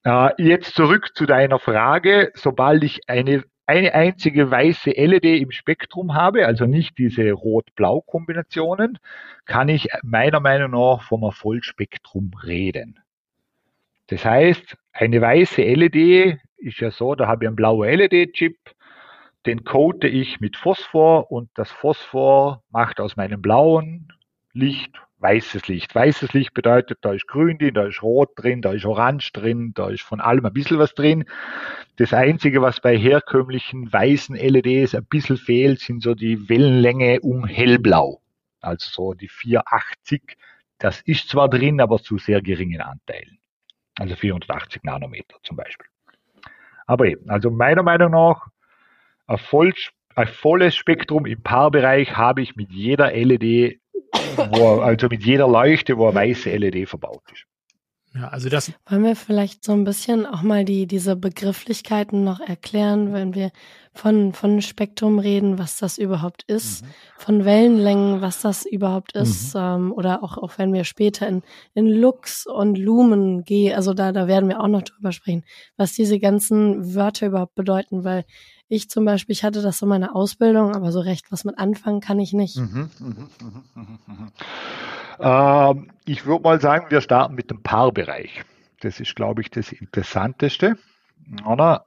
Äh, 0.04 0.30
jetzt 0.38 0.74
zurück 0.74 1.14
zu 1.14 1.26
deiner 1.26 1.58
Frage. 1.58 2.32
Sobald 2.34 2.82
ich 2.82 3.00
eine, 3.08 3.44
eine 3.66 3.92
einzige 3.92 4.50
weiße 4.50 4.90
LED 4.90 5.24
im 5.24 5.50
Spektrum 5.50 6.14
habe, 6.14 6.46
also 6.46 6.64
nicht 6.64 6.96
diese 6.96 7.30
Rot-Blau-Kombinationen, 7.30 8.98
kann 9.44 9.68
ich 9.68 9.88
meiner 10.02 10.40
Meinung 10.40 10.70
nach 10.70 11.02
vom 11.02 11.30
Vollspektrum 11.30 12.30
reden. 12.42 13.00
Das 14.06 14.24
heißt, 14.24 14.78
eine 14.92 15.20
weiße 15.20 15.60
LED 15.60 16.38
ist 16.56 16.80
ja 16.80 16.90
so, 16.90 17.14
da 17.14 17.26
habe 17.26 17.44
ich 17.44 17.48
einen 17.48 17.56
blauen 17.56 17.90
LED-Chip, 17.90 18.56
den 19.48 19.64
coate 19.64 20.08
ich 20.08 20.40
mit 20.40 20.58
Phosphor 20.58 21.32
und 21.32 21.48
das 21.54 21.70
Phosphor 21.70 22.62
macht 22.70 23.00
aus 23.00 23.16
meinem 23.16 23.40
blauen 23.40 24.12
Licht 24.52 24.92
weißes 25.20 25.68
Licht. 25.68 25.94
Weißes 25.94 26.34
Licht 26.34 26.52
bedeutet, 26.52 26.98
da 27.00 27.14
ist 27.14 27.26
grün 27.26 27.56
drin, 27.56 27.72
da 27.72 27.86
ist 27.86 28.02
rot 28.02 28.28
drin, 28.36 28.60
da 28.60 28.72
ist 28.74 28.84
orange 28.84 29.32
drin, 29.32 29.72
da 29.74 29.88
ist 29.88 30.02
von 30.02 30.20
allem 30.20 30.44
ein 30.44 30.52
bisschen 30.52 30.78
was 30.78 30.94
drin. 30.94 31.24
Das 31.96 32.12
Einzige, 32.12 32.60
was 32.60 32.80
bei 32.80 32.94
herkömmlichen 32.96 33.90
weißen 33.90 34.36
LEDs 34.36 34.94
ein 34.94 35.06
bisschen 35.06 35.38
fehlt, 35.38 35.80
sind 35.80 36.02
so 36.02 36.14
die 36.14 36.50
Wellenlänge 36.50 37.20
um 37.20 37.46
hellblau. 37.46 38.20
Also 38.60 38.90
so 38.90 39.14
die 39.14 39.28
480. 39.28 40.36
Das 40.78 41.00
ist 41.00 41.30
zwar 41.30 41.48
drin, 41.48 41.80
aber 41.80 42.02
zu 42.02 42.18
sehr 42.18 42.42
geringen 42.42 42.82
Anteilen. 42.82 43.38
Also 43.98 44.14
480 44.14 44.84
Nanometer 44.84 45.36
zum 45.42 45.56
Beispiel. 45.56 45.86
Aber 46.86 47.06
eben, 47.06 47.30
also 47.30 47.50
meiner 47.50 47.82
Meinung 47.82 48.12
nach 48.12 48.46
ein, 49.28 49.38
voll, 49.38 49.72
ein 50.16 50.26
volles 50.26 50.74
Spektrum 50.74 51.26
im 51.26 51.42
Paarbereich 51.42 52.16
habe 52.16 52.42
ich 52.42 52.56
mit 52.56 52.72
jeder 52.72 53.12
LED, 53.12 53.80
wo, 54.36 54.80
also 54.80 55.08
mit 55.08 55.22
jeder 55.22 55.46
Leuchte, 55.46 55.96
wo 55.96 56.08
eine 56.08 56.16
weiße 56.16 56.50
LED 56.50 56.88
verbaut 56.88 57.22
ist. 57.32 57.44
Ja, 58.14 58.28
also 58.28 58.48
das. 58.48 58.72
Wollen 58.88 59.04
wir 59.04 59.16
vielleicht 59.16 59.64
so 59.64 59.72
ein 59.72 59.84
bisschen 59.84 60.24
auch 60.24 60.42
mal 60.42 60.64
die, 60.64 60.86
diese 60.86 61.14
Begrifflichkeiten 61.14 62.24
noch 62.24 62.40
erklären, 62.40 63.12
wenn 63.12 63.34
wir 63.34 63.52
von, 63.92 64.32
von 64.32 64.62
Spektrum 64.62 65.18
reden, 65.18 65.58
was 65.58 65.76
das 65.76 65.98
überhaupt 65.98 66.42
ist, 66.44 66.84
mhm. 66.84 66.88
von 67.16 67.44
Wellenlängen, 67.44 68.20
was 68.20 68.40
das 68.40 68.64
überhaupt 68.64 69.12
ist, 69.12 69.54
mhm. 69.54 69.60
ähm, 69.60 69.92
oder 69.92 70.22
auch, 70.22 70.38
auch 70.38 70.52
wenn 70.56 70.72
wir 70.72 70.84
später 70.84 71.28
in, 71.28 71.42
in 71.74 71.86
Lux 71.86 72.46
und 72.46 72.78
Lumen 72.78 73.44
gehen, 73.44 73.76
also 73.76 73.92
da, 73.92 74.10
da 74.12 74.26
werden 74.26 74.48
wir 74.48 74.60
auch 74.60 74.68
noch 74.68 74.82
drüber 74.82 75.12
sprechen, 75.12 75.44
was 75.76 75.92
diese 75.92 76.18
ganzen 76.18 76.94
Wörter 76.94 77.26
überhaupt 77.26 77.56
bedeuten, 77.56 78.04
weil 78.04 78.24
ich 78.68 78.90
zum 78.90 79.04
Beispiel, 79.04 79.32
ich 79.32 79.44
hatte 79.44 79.62
das 79.62 79.82
in 79.82 79.88
meiner 79.88 80.14
Ausbildung, 80.14 80.74
aber 80.74 80.92
so 80.92 81.00
recht 81.00 81.32
was 81.32 81.44
mit 81.44 81.58
anfangen 81.58 82.00
kann 82.00 82.20
ich 82.20 82.32
nicht. 82.32 82.56
Mhm, 82.56 82.90
mh, 82.98 83.28
mh, 83.74 83.98
mh, 84.06 85.70
ähm, 85.70 85.90
ich 86.04 86.26
würde 86.26 86.42
mal 86.42 86.60
sagen, 86.60 86.86
wir 86.90 87.00
starten 87.00 87.34
mit 87.34 87.50
dem 87.50 87.62
Paarbereich. 87.62 88.42
Das 88.80 89.00
ist, 89.00 89.16
glaube 89.16 89.42
ich, 89.42 89.50
das 89.50 89.72
Interessanteste. 89.72 90.76
Oder? 91.44 91.86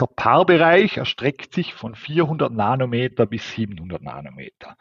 Der 0.00 0.06
Paarbereich 0.06 0.96
erstreckt 0.96 1.54
sich 1.54 1.74
von 1.74 1.94
400 1.94 2.52
Nanometer 2.52 3.26
bis 3.26 3.50
700 3.50 4.00
Nanometer. 4.00 4.76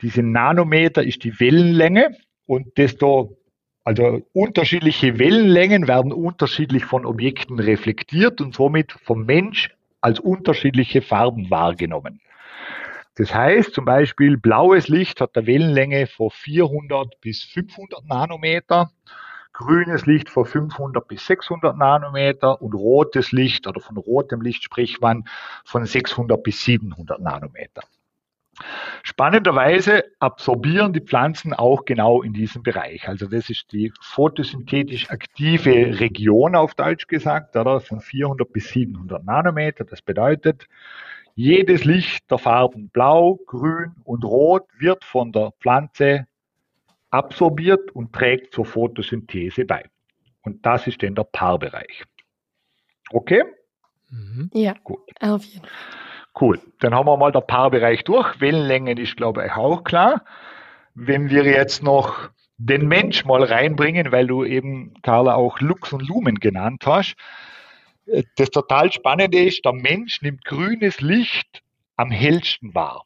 Diese 0.00 0.22
Nanometer 0.22 1.02
ist 1.02 1.24
die 1.24 1.38
Wellenlänge 1.40 2.16
und 2.46 2.78
desto 2.78 3.36
also 3.84 4.22
unterschiedliche 4.32 5.18
Wellenlängen 5.18 5.88
werden 5.88 6.12
unterschiedlich 6.12 6.84
von 6.84 7.04
Objekten 7.04 7.58
reflektiert 7.58 8.40
und 8.40 8.54
somit 8.54 8.92
vom 8.92 9.24
Mensch 9.24 9.70
als 10.02 10.20
unterschiedliche 10.20 11.00
Farben 11.00 11.50
wahrgenommen. 11.50 12.20
Das 13.16 13.34
heißt 13.34 13.74
zum 13.74 13.84
Beispiel, 13.84 14.36
blaues 14.36 14.88
Licht 14.88 15.20
hat 15.20 15.36
eine 15.36 15.46
Wellenlänge 15.46 16.06
von 16.06 16.30
400 16.30 17.20
bis 17.20 17.42
500 17.44 18.06
Nanometer, 18.06 18.90
grünes 19.52 20.06
Licht 20.06 20.30
von 20.30 20.46
500 20.46 21.06
bis 21.06 21.26
600 21.26 21.76
Nanometer 21.76 22.60
und 22.62 22.74
rotes 22.74 23.32
Licht 23.32 23.66
oder 23.66 23.80
von 23.80 23.96
rotem 23.98 24.40
Licht 24.40 24.64
spricht 24.64 25.00
man 25.00 25.24
von 25.64 25.84
600 25.84 26.42
bis 26.42 26.64
700 26.64 27.20
Nanometer. 27.20 27.82
Spannenderweise 29.02 30.04
absorbieren 30.18 30.92
die 30.92 31.00
Pflanzen 31.00 31.52
auch 31.52 31.84
genau 31.84 32.22
in 32.22 32.32
diesem 32.32 32.62
Bereich. 32.62 33.08
Also 33.08 33.26
das 33.26 33.50
ist 33.50 33.72
die 33.72 33.92
photosynthetisch 34.00 35.10
aktive 35.10 36.00
Region 36.00 36.54
auf 36.54 36.74
Deutsch 36.74 37.06
gesagt, 37.06 37.56
oder 37.56 37.80
von 37.80 38.00
400 38.00 38.52
bis 38.52 38.68
700 38.70 39.24
Nanometer. 39.24 39.84
Das 39.84 40.02
bedeutet, 40.02 40.66
jedes 41.34 41.84
Licht 41.84 42.30
der 42.30 42.38
Farben 42.38 42.88
Blau, 42.90 43.40
Grün 43.46 43.94
und 44.04 44.24
Rot 44.24 44.64
wird 44.78 45.04
von 45.04 45.32
der 45.32 45.52
Pflanze 45.60 46.26
absorbiert 47.10 47.90
und 47.92 48.12
trägt 48.12 48.54
zur 48.54 48.64
Photosynthese 48.64 49.64
bei. 49.64 49.84
Und 50.42 50.64
das 50.66 50.86
ist 50.86 51.02
dann 51.02 51.14
der 51.14 51.24
Paarbereich. 51.24 52.04
Okay? 53.10 53.44
Mhm. 54.10 54.50
Ja, 54.52 54.74
gut. 54.82 55.00
Auf 55.20 55.44
jeden 55.44 55.66
Fall. 55.66 55.70
Cool. 56.40 56.60
Dann 56.80 56.94
haben 56.94 57.06
wir 57.06 57.16
mal 57.16 57.32
der 57.32 57.40
Paarbereich 57.40 58.04
durch. 58.04 58.40
Wellenlängen 58.40 58.98
ist, 58.98 59.16
glaube 59.16 59.44
ich, 59.46 59.52
auch 59.52 59.84
klar. 59.84 60.24
Wenn 60.94 61.30
wir 61.30 61.44
jetzt 61.44 61.82
noch 61.82 62.30
den 62.56 62.86
Mensch 62.86 63.24
mal 63.24 63.42
reinbringen, 63.42 64.12
weil 64.12 64.26
du 64.26 64.44
eben, 64.44 64.94
Carla, 65.02 65.34
auch 65.34 65.60
Lux 65.60 65.92
und 65.92 66.06
Lumen 66.06 66.36
genannt 66.36 66.84
hast, 66.86 67.16
das 68.36 68.50
total 68.50 68.92
Spannende 68.92 69.42
ist, 69.42 69.64
der 69.64 69.72
Mensch 69.72 70.22
nimmt 70.22 70.44
grünes 70.44 71.00
Licht 71.00 71.62
am 71.96 72.10
hellsten 72.10 72.74
wahr. 72.74 73.04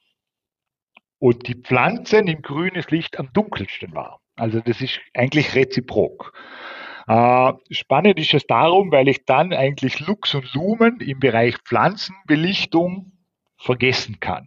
Und 1.18 1.48
die 1.48 1.54
Pflanze 1.54 2.22
nimmt 2.22 2.42
grünes 2.42 2.90
Licht 2.90 3.18
am 3.18 3.32
dunkelsten 3.32 3.94
wahr. 3.94 4.20
Also 4.36 4.60
das 4.60 4.80
ist 4.80 5.00
eigentlich 5.14 5.54
reziprok. 5.54 6.32
Äh, 7.06 7.52
spannend 7.70 8.18
ist 8.18 8.34
es 8.34 8.46
darum, 8.46 8.90
weil 8.92 9.08
ich 9.08 9.24
dann 9.24 9.52
eigentlich 9.52 10.00
Lux 10.00 10.34
und 10.34 10.52
Lumen 10.54 11.00
im 11.00 11.20
Bereich 11.20 11.56
Pflanzenbelichtung 11.64 13.12
vergessen 13.56 14.20
kann. 14.20 14.46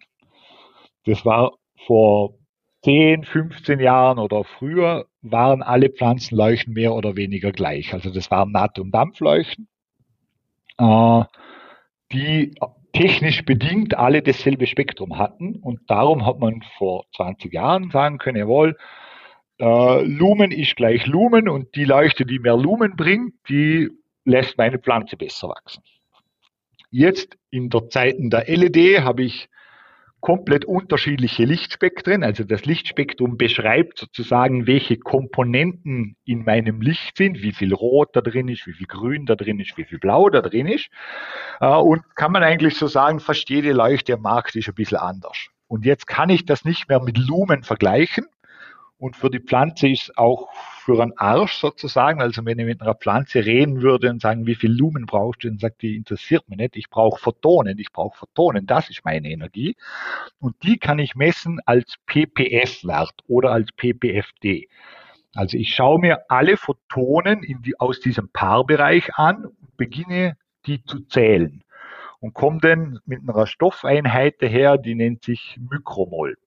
Das 1.06 1.26
war 1.26 1.54
vor 1.86 2.36
10, 2.84 3.24
15 3.24 3.80
Jahren 3.80 4.20
oder 4.20 4.44
früher 4.44 5.06
waren 5.22 5.62
alle 5.64 5.90
Pflanzenleuchten 5.90 6.74
mehr 6.74 6.94
oder 6.94 7.16
weniger 7.16 7.52
gleich. 7.52 7.94
Also 7.94 8.10
das 8.10 8.32
waren 8.32 8.52
Naht- 8.52 8.80
und 8.80 8.92
Dampfleuchten 8.92 9.68
äh, 10.80 11.24
die 12.12 12.56
technisch 12.94 13.46
bedingt 13.46 13.96
alle 13.96 14.22
dasselbe 14.22 14.66
Spektrum 14.66 15.18
hatten. 15.18 15.58
Und 15.58 15.82
darum 15.88 16.26
hat 16.26 16.40
man 16.40 16.64
vor 16.78 17.06
20 17.16 17.54
Jahren 17.54 17.92
sagen 17.92 18.18
können, 18.18 18.38
jawohl, 18.38 18.76
äh, 19.60 20.04
Lumen 20.04 20.52
ist 20.52 20.76
gleich 20.76 21.06
Lumen 21.06 21.50
und 21.50 21.76
die 21.76 21.86
Leuchte, 21.86 22.26
die 22.26 22.40
mehr 22.40 22.58
Lumen 22.58 22.96
bringt, 22.96 23.34
die 23.50 23.90
lässt 24.26 24.58
meine 24.58 24.80
Pflanze 24.80 25.18
besser 25.18 25.50
wachsen. 25.50 25.84
Jetzt 26.92 27.38
in 27.50 27.70
der 27.70 27.90
Zeiten 27.90 28.30
der 28.30 28.46
LED 28.48 29.02
habe 29.02 29.24
ich 29.24 29.50
komplett 30.22 30.66
unterschiedliche 30.66 31.46
Lichtspektren. 31.46 32.24
Also 32.24 32.44
das 32.44 32.66
Lichtspektrum 32.66 33.38
beschreibt 33.38 34.00
sozusagen, 34.00 34.68
welche 34.68 34.98
Komponenten 34.98 36.18
in 36.26 36.44
meinem 36.44 36.82
Licht 36.82 37.18
sind, 37.18 37.42
wie 37.42 37.54
viel 37.54 37.74
Rot 37.74 38.10
da 38.14 38.22
drin 38.22 38.50
ist, 38.50 38.68
wie 38.68 38.74
viel 38.74 38.88
Grün 38.88 39.26
da 39.26 39.36
drin 39.36 39.60
ist, 39.60 39.78
wie 39.78 39.86
viel 39.86 40.00
Blau 40.00 40.30
da 40.30 40.42
drin 40.42 40.68
ist. 40.68 40.90
Äh, 41.62 41.68
und 41.68 42.04
kann 42.16 42.32
man 42.32 42.44
eigentlich 42.44 42.76
so 42.76 42.88
sagen, 42.88 43.20
fast 43.20 43.50
jede 43.50 43.72
Leuchte 43.72 44.16
am 44.16 44.22
Markt 44.22 44.56
ist 44.56 44.68
ein 44.68 44.76
bisschen 44.76 44.98
anders. 44.98 45.48
Und 45.68 45.86
jetzt 45.86 46.08
kann 46.08 46.30
ich 46.30 46.46
das 46.46 46.66
nicht 46.66 46.90
mehr 46.90 47.02
mit 47.02 47.18
Lumen 47.18 47.64
vergleichen, 47.64 48.26
und 49.00 49.16
für 49.16 49.30
die 49.30 49.40
Pflanze 49.40 49.88
ist 49.88 50.18
auch 50.18 50.50
einen 50.98 51.18
Arsch 51.18 51.54
sozusagen, 51.54 52.22
also 52.22 52.46
wenn 52.46 52.58
ich 52.60 52.66
mit 52.66 52.82
einer 52.82 52.96
Pflanze 52.96 53.46
reden 53.46 53.82
würde 53.82 54.10
und 54.10 54.22
sagen, 54.22 54.48
wie 54.48 54.56
viel 54.56 54.72
Lumen 54.72 55.06
brauchst 55.06 55.44
du, 55.44 55.50
dann 55.50 55.60
sagt 55.60 55.82
die, 55.82 55.96
interessiert 55.96 56.48
mich 56.50 56.58
nicht, 56.58 56.76
ich 56.76 56.90
brauche 56.90 57.20
Photonen, 57.20 57.78
ich 57.78 57.92
brauche 57.92 58.18
Photonen, 58.18 58.66
das 58.66 58.90
ist 58.90 59.06
meine 59.06 59.30
Energie. 59.30 59.76
Und 60.40 60.56
die 60.64 60.78
kann 60.78 61.00
ich 61.00 61.16
messen 61.16 61.60
als 61.66 61.96
PPF-Wert 62.08 63.24
oder 63.28 63.52
als 63.52 63.72
PPFD. 63.74 64.68
Also 65.36 65.58
ich 65.58 65.76
schaue 65.76 66.00
mir 66.00 66.30
alle 66.30 66.58
Photonen 66.58 67.42
die, 67.42 67.80
aus 67.80 68.00
diesem 68.00 68.30
Paarbereich 68.30 69.14
an 69.16 69.46
und 69.46 69.78
beginne 69.78 70.38
die 70.66 70.84
zu 70.84 71.02
zählen 71.02 71.64
und 72.20 72.34
komme 72.34 72.60
dann 72.60 73.00
mit 73.06 73.22
einer 73.28 73.48
Stoffeinheit 73.48 74.42
daher, 74.42 74.78
die 74.78 74.96
nennt 74.96 75.24
sich 75.24 75.58
Mikromol. 75.70 76.38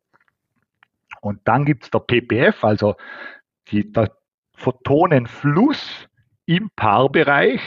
Und 1.21 1.41
dann 1.45 1.65
gibt 1.65 1.85
es 1.85 1.91
der 1.91 2.01
PPF, 2.01 2.65
also 2.65 2.97
die, 3.69 3.91
der 3.91 4.11
Photonenfluss 4.63 6.09
im 6.47 6.71
Paarbereich. 6.77 7.61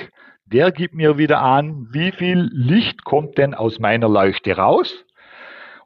Der 0.45 0.71
gibt 0.71 0.95
mir 0.95 1.17
wieder 1.17 1.41
an, 1.41 1.88
wie 1.91 2.12
viel 2.12 2.49
Licht 2.53 3.03
kommt 3.03 3.38
denn 3.38 3.53
aus 3.53 3.79
meiner 3.79 4.08
Leuchte 4.08 4.55
raus. 4.55 5.05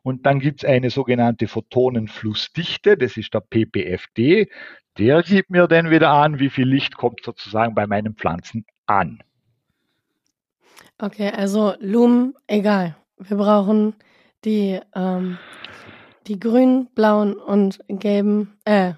Und 0.04 0.26
dann 0.26 0.40
gibt 0.40 0.64
es 0.64 0.70
eine 0.70 0.90
sogenannte 0.90 1.48
Photonenflussdichte, 1.48 2.96
das 2.96 3.18
ist 3.18 3.34
der 3.34 3.42
PPFD. 3.42 4.50
Der 4.98 5.24
gibt 5.24 5.50
mir 5.50 5.68
dann 5.68 5.90
wieder 5.90 6.12
an, 6.12 6.40
wie 6.40 6.50
viel 6.50 6.68
Licht 6.68 6.96
kommt 6.96 7.24
sozusagen 7.24 7.74
bei 7.74 7.88
meinen 7.88 8.16
Pflanzen 8.16 8.66
an. 8.86 9.20
Okay, 11.00 11.30
also 11.30 11.74
Lumen, 11.80 12.36
egal. 12.48 12.96
Wir 13.18 13.38
brauchen 13.38 13.96
die 14.46 14.80
ähm, 14.96 15.38
die 16.28 16.40
grünen, 16.40 16.88
blauen 16.94 17.34
und 17.34 17.80
gelben, 17.88 18.58
äh, 18.64 18.94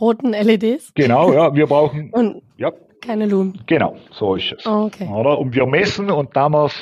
roten 0.00 0.32
LEDs. 0.32 0.92
Genau, 0.94 1.32
ja, 1.32 1.54
wir 1.54 1.66
brauchen 1.66 2.10
und 2.12 2.42
ja. 2.56 2.72
keine 3.00 3.26
Lumen. 3.26 3.60
Genau, 3.66 3.96
so 4.10 4.34
ist 4.34 4.52
es. 4.52 4.66
Oh, 4.66 4.86
okay. 4.86 5.08
Oder? 5.08 5.38
Und 5.38 5.54
wir 5.54 5.66
messen 5.66 6.10
und 6.10 6.36
damals, 6.36 6.74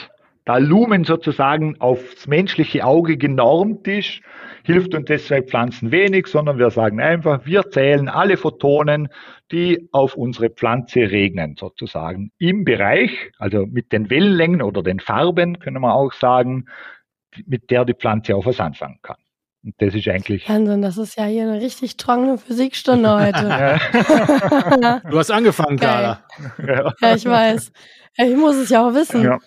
da 0.44 0.58
Lumen 0.58 1.04
sozusagen 1.04 1.80
aufs 1.80 2.26
menschliche 2.28 2.84
Auge 2.84 3.16
genormt 3.16 3.88
ist, 3.88 4.20
hilft 4.62 4.94
uns 4.94 5.06
deshalb 5.06 5.48
Pflanzen 5.48 5.90
wenig, 5.92 6.26
sondern 6.26 6.58
wir 6.58 6.70
sagen 6.70 7.00
einfach, 7.00 7.46
wir 7.46 7.70
zählen 7.70 8.08
alle 8.08 8.36
Photonen, 8.36 9.08
die 9.52 9.88
auf 9.92 10.14
unsere 10.14 10.50
Pflanze 10.50 11.00
regnen, 11.10 11.56
sozusagen 11.58 12.32
im 12.38 12.64
Bereich, 12.64 13.10
also 13.38 13.66
mit 13.66 13.92
den 13.92 14.10
Wellenlängen 14.10 14.62
oder 14.62 14.82
den 14.82 15.00
Farben, 15.00 15.58
können 15.58 15.80
wir 15.82 15.94
auch 15.94 16.12
sagen, 16.12 16.66
mit 17.46 17.70
der 17.70 17.84
die 17.84 17.94
Pflanze 17.94 18.34
auch 18.34 18.46
was 18.46 18.60
anfangen 18.60 18.98
kann. 19.02 19.16
Und 19.66 19.74
das 19.78 19.94
ist 19.94 20.06
eigentlich. 20.06 20.48
Wahnsinn, 20.48 20.80
das 20.80 20.96
ist 20.96 21.18
ja 21.18 21.24
hier 21.24 21.42
eine 21.42 21.60
richtig 21.60 21.96
trockene 21.96 22.38
Physikstunde 22.38 23.10
heute. 23.10 23.80
du 25.10 25.18
hast 25.18 25.32
angefangen, 25.32 25.76
Carla. 25.76 26.20
Ja. 26.64 26.92
ja, 27.00 27.14
ich 27.16 27.24
weiß. 27.24 27.72
Ich 28.16 28.36
muss 28.36 28.54
es 28.54 28.70
ja 28.70 28.86
auch 28.86 28.94
wissen. 28.94 29.24
Ja. 29.24 29.40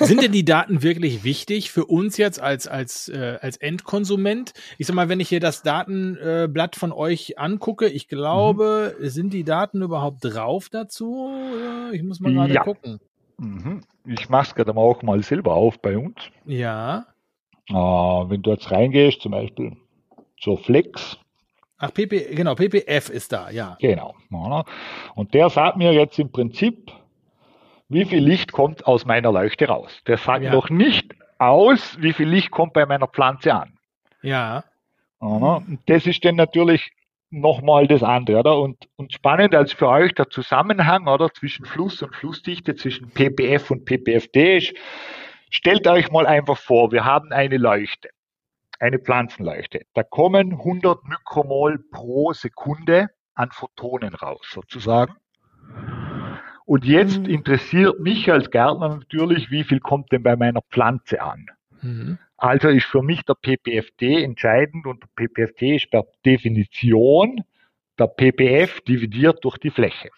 Sind 0.00 0.22
denn 0.22 0.32
die 0.32 0.44
Daten 0.44 0.82
wirklich 0.82 1.24
wichtig 1.24 1.70
für 1.70 1.86
uns 1.86 2.18
jetzt 2.18 2.40
als, 2.40 2.66
als, 2.66 3.08
äh, 3.08 3.38
als 3.40 3.56
Endkonsument? 3.56 4.52
Ich 4.76 4.86
sag 4.86 4.94
mal, 4.94 5.08
wenn 5.08 5.20
ich 5.20 5.30
hier 5.30 5.40
das 5.40 5.62
Datenblatt 5.62 6.76
von 6.76 6.92
euch 6.92 7.38
angucke, 7.38 7.88
ich 7.88 8.06
glaube, 8.06 8.96
mhm. 8.98 9.08
sind 9.08 9.32
die 9.32 9.44
Daten 9.44 9.80
überhaupt 9.80 10.18
drauf 10.22 10.68
dazu? 10.68 11.32
Ich 11.92 12.02
muss 12.02 12.20
mal 12.20 12.34
gerade 12.34 12.52
ja. 12.52 12.62
gucken. 12.62 13.00
Mhm. 13.38 13.80
Ich 14.04 14.28
mache 14.28 14.48
es 14.48 14.54
gerade 14.54 14.76
auch 14.76 15.02
mal 15.02 15.22
selber 15.22 15.54
auf 15.54 15.80
bei 15.80 15.96
uns. 15.96 16.16
Ja. 16.44 17.06
Äh, 17.68 17.74
wenn 17.74 18.42
du 18.42 18.50
jetzt 18.50 18.70
reingehst, 18.70 19.20
zum 19.22 19.32
Beispiel 19.32 19.76
zur 20.40 20.58
Flex. 20.58 21.18
Ach, 21.78 21.92
PP, 21.92 22.34
genau, 22.34 22.54
PPF 22.54 23.08
ist 23.08 23.32
da, 23.32 23.50
ja. 23.50 23.76
Genau. 23.80 24.14
Und 25.14 25.34
der 25.34 25.48
sagt 25.48 25.76
mir 25.76 25.92
jetzt 25.92 26.18
im 26.18 26.32
Prinzip, 26.32 26.90
wie 27.88 28.04
viel 28.04 28.22
Licht 28.22 28.52
kommt 28.52 28.86
aus 28.86 29.06
meiner 29.06 29.32
Leuchte 29.32 29.68
raus. 29.68 30.02
Der 30.06 30.18
sagt 30.18 30.44
ja. 30.44 30.52
noch 30.52 30.70
nicht 30.70 31.14
aus, 31.38 31.96
wie 32.00 32.12
viel 32.12 32.28
Licht 32.28 32.50
kommt 32.50 32.72
bei 32.72 32.84
meiner 32.84 33.06
Pflanze 33.06 33.54
an. 33.54 33.78
Ja. 34.22 34.64
Und 35.18 35.78
das 35.86 36.06
ist 36.06 36.24
dann 36.24 36.36
natürlich 36.36 36.90
nochmal 37.30 37.86
das 37.86 38.02
andere, 38.02 38.40
oder? 38.40 38.58
Und, 38.58 38.88
und 38.96 39.12
spannend 39.12 39.54
als 39.54 39.72
für 39.72 39.88
euch 39.88 40.14
der 40.14 40.30
Zusammenhang, 40.30 41.06
oder? 41.06 41.32
Zwischen 41.32 41.64
Fluss 41.64 42.02
und 42.02 42.14
Flussdichte, 42.14 42.74
zwischen 42.74 43.10
PPF 43.10 43.70
und 43.70 43.84
PPFD 43.84 44.58
ist, 44.58 44.74
Stellt 45.50 45.86
euch 45.86 46.10
mal 46.10 46.26
einfach 46.26 46.58
vor, 46.58 46.92
wir 46.92 47.04
haben 47.04 47.32
eine 47.32 47.56
Leuchte, 47.56 48.10
eine 48.78 48.98
Pflanzenleuchte. 48.98 49.82
Da 49.94 50.02
kommen 50.02 50.52
100 50.52 51.04
Mikromol 51.04 51.78
pro 51.90 52.32
Sekunde 52.32 53.08
an 53.34 53.50
Photonen 53.52 54.14
raus, 54.14 54.46
sozusagen. 54.50 55.14
Und 56.64 56.84
jetzt 56.84 57.20
mhm. 57.20 57.30
interessiert 57.30 57.98
mich 58.00 58.30
als 58.30 58.50
Gärtner 58.50 58.88
natürlich, 58.88 59.50
wie 59.50 59.64
viel 59.64 59.80
kommt 59.80 60.12
denn 60.12 60.22
bei 60.22 60.36
meiner 60.36 60.60
Pflanze 60.70 61.22
an? 61.22 61.46
Mhm. 61.80 62.18
Also 62.36 62.68
ist 62.68 62.86
für 62.86 63.02
mich 63.02 63.24
der 63.24 63.34
PPFD 63.34 64.22
entscheidend 64.22 64.86
und 64.86 65.02
der 65.02 65.08
PPFD 65.16 65.76
ist 65.76 65.90
per 65.90 66.04
Definition 66.24 67.42
der 67.98 68.06
PPF 68.06 68.80
dividiert 68.82 69.44
durch 69.44 69.58
die 69.58 69.70
Fläche. 69.70 70.10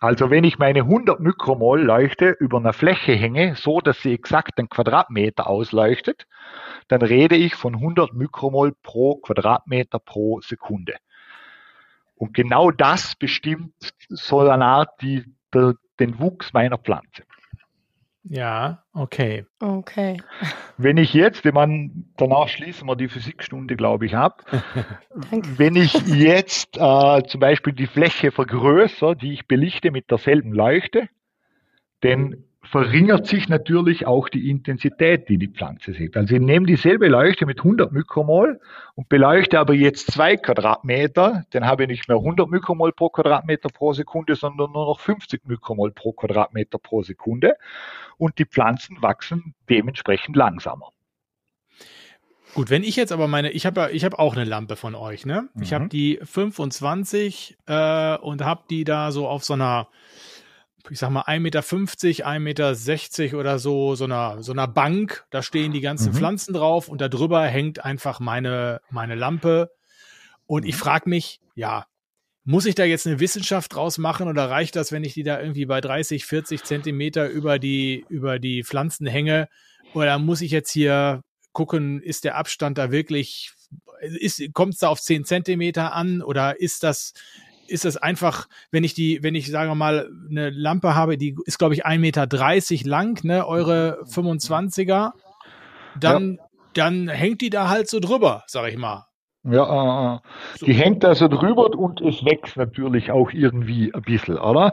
Also 0.00 0.30
wenn 0.30 0.44
ich 0.44 0.58
meine 0.58 0.80
100 0.80 1.18
Mikromol 1.18 1.82
Leuchte 1.82 2.30
über 2.38 2.58
einer 2.58 2.72
Fläche 2.72 3.12
hänge, 3.12 3.56
so 3.56 3.80
dass 3.80 4.00
sie 4.00 4.14
exakt 4.14 4.58
einen 4.58 4.68
Quadratmeter 4.68 5.48
ausleuchtet, 5.48 6.26
dann 6.86 7.02
rede 7.02 7.34
ich 7.34 7.54
von 7.56 7.74
100 7.74 8.14
Mikromol 8.14 8.74
pro 8.82 9.16
Quadratmeter 9.16 9.98
pro 9.98 10.40
Sekunde. 10.40 10.94
Und 12.14 12.34
genau 12.34 12.70
das 12.70 13.16
bestimmt 13.16 13.72
so 14.08 14.40
eine 14.40 14.64
Art 14.64 15.00
die, 15.02 15.24
der, 15.52 15.74
den 15.98 16.18
Wuchs 16.20 16.52
meiner 16.52 16.78
Pflanze. 16.78 17.24
Ja, 18.30 18.84
okay. 18.92 19.46
Okay. 19.58 20.20
Wenn 20.76 20.98
ich 20.98 21.14
jetzt, 21.14 21.44
wenn 21.44 21.54
man, 21.54 22.04
danach 22.16 22.48
schließen 22.48 22.86
wir 22.86 22.94
die 22.94 23.08
Physikstunde, 23.08 23.74
glaube 23.74 24.04
ich, 24.04 24.16
ab. 24.16 24.44
wenn 25.56 25.76
ich 25.76 25.94
jetzt 26.06 26.76
äh, 26.76 27.22
zum 27.26 27.40
Beispiel 27.40 27.72
die 27.72 27.86
Fläche 27.86 28.30
vergrößere, 28.30 29.16
die 29.16 29.32
ich 29.32 29.48
belichte 29.48 29.90
mit 29.90 30.10
derselben 30.10 30.52
Leuchte, 30.52 31.08
dann 32.00 32.44
verringert 32.70 33.26
sich 33.26 33.48
natürlich 33.48 34.06
auch 34.06 34.28
die 34.28 34.50
Intensität, 34.50 35.28
die 35.28 35.38
die 35.38 35.48
Pflanze 35.48 35.94
sieht. 35.94 36.16
Also 36.16 36.34
ich 36.34 36.40
nehme 36.40 36.66
dieselbe 36.66 37.08
Leuchte 37.08 37.46
mit 37.46 37.58
100 37.58 37.92
Mikromol 37.92 38.60
und 38.94 39.08
beleuchte 39.08 39.58
aber 39.58 39.74
jetzt 39.74 40.12
zwei 40.12 40.36
Quadratmeter, 40.36 41.44
dann 41.50 41.66
habe 41.66 41.84
ich 41.84 41.88
nicht 41.88 42.08
mehr 42.08 42.18
100 42.18 42.48
Mikromol 42.48 42.92
pro 42.92 43.08
Quadratmeter 43.08 43.70
pro 43.70 43.92
Sekunde, 43.92 44.34
sondern 44.34 44.72
nur 44.72 44.86
noch 44.86 45.00
50 45.00 45.46
Mikromol 45.46 45.92
pro 45.92 46.12
Quadratmeter 46.12 46.78
pro 46.78 47.02
Sekunde 47.02 47.56
und 48.18 48.38
die 48.38 48.44
Pflanzen 48.44 49.00
wachsen 49.00 49.54
dementsprechend 49.68 50.36
langsamer. 50.36 50.92
Gut, 52.54 52.70
wenn 52.70 52.82
ich 52.82 52.96
jetzt 52.96 53.12
aber 53.12 53.28
meine, 53.28 53.50
ich 53.50 53.66
habe 53.66 53.90
ich 53.92 54.04
habe 54.04 54.18
auch 54.18 54.34
eine 54.34 54.44
Lampe 54.44 54.76
von 54.76 54.94
euch, 54.94 55.26
ne? 55.26 55.48
Ich 55.60 55.72
habe 55.72 55.84
mhm. 55.84 55.88
die 55.90 56.18
25 56.22 57.58
äh, 57.66 58.16
und 58.16 58.42
habe 58.42 58.62
die 58.70 58.84
da 58.84 59.12
so 59.12 59.28
auf 59.28 59.44
so 59.44 59.54
einer 59.54 59.88
ich 60.90 60.98
sag 60.98 61.10
mal, 61.10 61.22
1,50 61.22 61.40
Meter, 62.38 62.70
1,60 62.70 63.22
Meter 63.22 63.38
oder 63.38 63.58
so, 63.58 63.94
so 63.94 64.04
einer, 64.04 64.42
so 64.42 64.52
einer 64.52 64.68
Bank. 64.68 65.26
Da 65.30 65.42
stehen 65.42 65.72
die 65.72 65.80
ganzen 65.80 66.12
mhm. 66.12 66.16
Pflanzen 66.16 66.54
drauf 66.54 66.88
und 66.88 67.00
da 67.00 67.08
drüber 67.08 67.44
hängt 67.46 67.84
einfach 67.84 68.20
meine, 68.20 68.80
meine 68.90 69.14
Lampe. 69.14 69.70
Und 70.46 70.64
ich 70.64 70.76
mhm. 70.76 70.78
frage 70.78 71.08
mich, 71.08 71.40
ja, 71.54 71.86
muss 72.44 72.64
ich 72.64 72.74
da 72.74 72.84
jetzt 72.84 73.06
eine 73.06 73.20
Wissenschaft 73.20 73.74
draus 73.74 73.98
machen 73.98 74.26
oder 74.28 74.48
reicht 74.48 74.74
das, 74.76 74.90
wenn 74.90 75.04
ich 75.04 75.12
die 75.12 75.22
da 75.22 75.38
irgendwie 75.38 75.66
bei 75.66 75.82
30, 75.82 76.24
40 76.24 76.64
Zentimeter 76.64 77.28
über 77.28 77.58
die, 77.58 78.06
über 78.08 78.38
die 78.38 78.64
Pflanzen 78.64 79.06
hänge? 79.06 79.48
Oder 79.92 80.18
muss 80.18 80.40
ich 80.40 80.50
jetzt 80.50 80.70
hier 80.70 81.22
gucken, 81.52 82.00
ist 82.00 82.24
der 82.24 82.36
Abstand 82.36 82.78
da 82.78 82.90
wirklich, 82.90 83.52
kommt 84.54 84.74
es 84.74 84.80
da 84.80 84.88
auf 84.88 85.00
10 85.00 85.24
Zentimeter 85.24 85.92
an 85.92 86.22
oder 86.22 86.58
ist 86.60 86.84
das, 86.84 87.12
ist 87.70 87.84
es 87.84 87.96
einfach, 87.96 88.48
wenn 88.70 88.84
ich 88.84 88.94
die, 88.94 89.22
wenn 89.22 89.34
ich, 89.34 89.50
sagen 89.50 89.70
wir 89.70 89.74
mal, 89.74 90.10
eine 90.28 90.50
Lampe 90.50 90.94
habe, 90.94 91.18
die 91.18 91.36
ist, 91.44 91.58
glaube 91.58 91.74
ich, 91.74 91.86
1,30 91.86 91.98
Meter 91.98 92.88
lang, 92.88 93.24
ne, 93.24 93.46
eure 93.46 94.02
25er, 94.04 95.12
dann, 95.98 96.34
ja. 96.34 96.44
dann 96.74 97.08
hängt 97.08 97.40
die 97.40 97.50
da 97.50 97.68
halt 97.68 97.88
so 97.88 98.00
drüber, 98.00 98.44
sag 98.46 98.68
ich 98.68 98.76
mal. 98.76 99.06
Ja, 99.44 100.16
äh, 100.16 100.18
so. 100.58 100.66
die 100.66 100.74
hängt 100.74 101.04
da 101.04 101.14
so 101.14 101.28
drüber 101.28 101.70
und 101.76 102.00
es 102.00 102.24
wächst 102.24 102.56
natürlich 102.56 103.10
auch 103.10 103.30
irgendwie 103.32 103.94
ein 103.94 104.02
bisschen, 104.02 104.38
oder? 104.38 104.72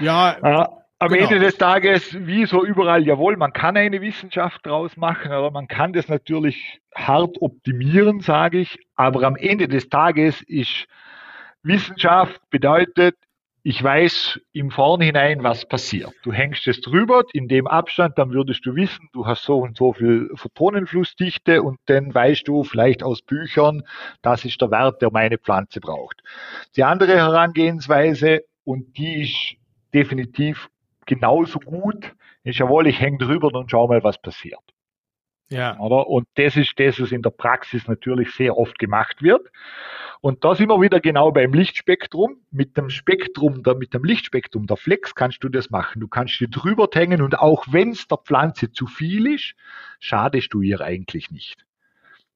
Ja. 0.00 0.36
Äh, 0.42 0.66
am 1.00 1.10
genau. 1.10 1.24
Ende 1.24 1.40
des 1.40 1.58
Tages, 1.58 2.16
wie 2.26 2.46
so 2.46 2.64
überall, 2.64 3.04
jawohl, 3.04 3.36
man 3.36 3.52
kann 3.52 3.76
eine 3.76 4.00
Wissenschaft 4.00 4.64
draus 4.64 4.96
machen, 4.96 5.32
aber 5.32 5.50
man 5.50 5.68
kann 5.68 5.92
das 5.92 6.08
natürlich 6.08 6.80
hart 6.94 7.36
optimieren, 7.42 8.20
sage 8.20 8.60
ich. 8.60 8.78
Aber 8.94 9.22
am 9.24 9.36
Ende 9.36 9.68
des 9.68 9.88
Tages 9.88 10.40
ist 10.42 10.86
Wissenschaft 11.64 12.40
bedeutet, 12.50 13.16
ich 13.62 13.82
weiß 13.82 14.38
im 14.52 14.70
Vornhinein, 14.70 15.42
was 15.42 15.66
passiert. 15.66 16.12
Du 16.22 16.30
hängst 16.30 16.66
es 16.66 16.82
drüber, 16.82 17.24
in 17.32 17.48
dem 17.48 17.66
Abstand, 17.66 18.18
dann 18.18 18.32
würdest 18.32 18.66
du 18.66 18.74
wissen, 18.74 19.08
du 19.14 19.26
hast 19.26 19.44
so 19.44 19.60
und 19.60 19.78
so 19.78 19.94
viel 19.94 20.28
Photonenflussdichte 20.34 21.62
und 21.62 21.78
dann 21.86 22.14
weißt 22.14 22.46
du 22.46 22.64
vielleicht 22.64 23.02
aus 23.02 23.22
Büchern, 23.22 23.82
das 24.20 24.44
ist 24.44 24.60
der 24.60 24.70
Wert, 24.70 25.00
der 25.00 25.10
meine 25.10 25.38
Pflanze 25.38 25.80
braucht. 25.80 26.22
Die 26.76 26.84
andere 26.84 27.16
Herangehensweise, 27.16 28.42
und 28.64 28.98
die 28.98 29.22
ist 29.22 29.56
definitiv 29.94 30.68
genauso 31.06 31.58
gut, 31.58 32.14
ist 32.42 32.58
jawohl, 32.58 32.86
ich 32.86 33.00
hänge 33.00 33.16
drüber 33.16 33.48
und 33.54 33.70
schau 33.70 33.88
mal, 33.88 34.04
was 34.04 34.20
passiert. 34.20 34.73
Ja. 35.54 35.78
Oder? 35.78 36.08
Und 36.08 36.26
das 36.34 36.56
ist 36.56 36.78
das, 36.78 37.00
was 37.00 37.12
in 37.12 37.22
der 37.22 37.30
Praxis 37.30 37.86
natürlich 37.86 38.32
sehr 38.32 38.58
oft 38.58 38.78
gemacht 38.78 39.22
wird. 39.22 39.48
Und 40.20 40.44
da 40.44 40.54
sind 40.54 40.68
wir 40.68 40.80
wieder 40.80 41.00
genau 41.00 41.30
beim 41.30 41.52
Lichtspektrum. 41.52 42.38
Mit 42.50 42.76
dem 42.76 42.90
Spektrum, 42.90 43.62
der, 43.62 43.76
mit 43.76 43.94
dem 43.94 44.04
Lichtspektrum 44.04 44.66
der 44.66 44.76
Flex 44.76 45.14
kannst 45.14 45.44
du 45.44 45.48
das 45.48 45.70
machen. 45.70 46.00
Du 46.00 46.08
kannst 46.08 46.40
die 46.40 46.50
drüber 46.50 46.88
hängen 46.92 47.22
und 47.22 47.38
auch 47.38 47.66
wenn 47.70 47.90
es 47.90 48.08
der 48.08 48.18
Pflanze 48.18 48.72
zu 48.72 48.86
viel 48.86 49.32
ist, 49.32 49.54
schadest 50.00 50.52
du 50.52 50.60
ihr 50.60 50.80
eigentlich 50.80 51.30
nicht. 51.30 51.64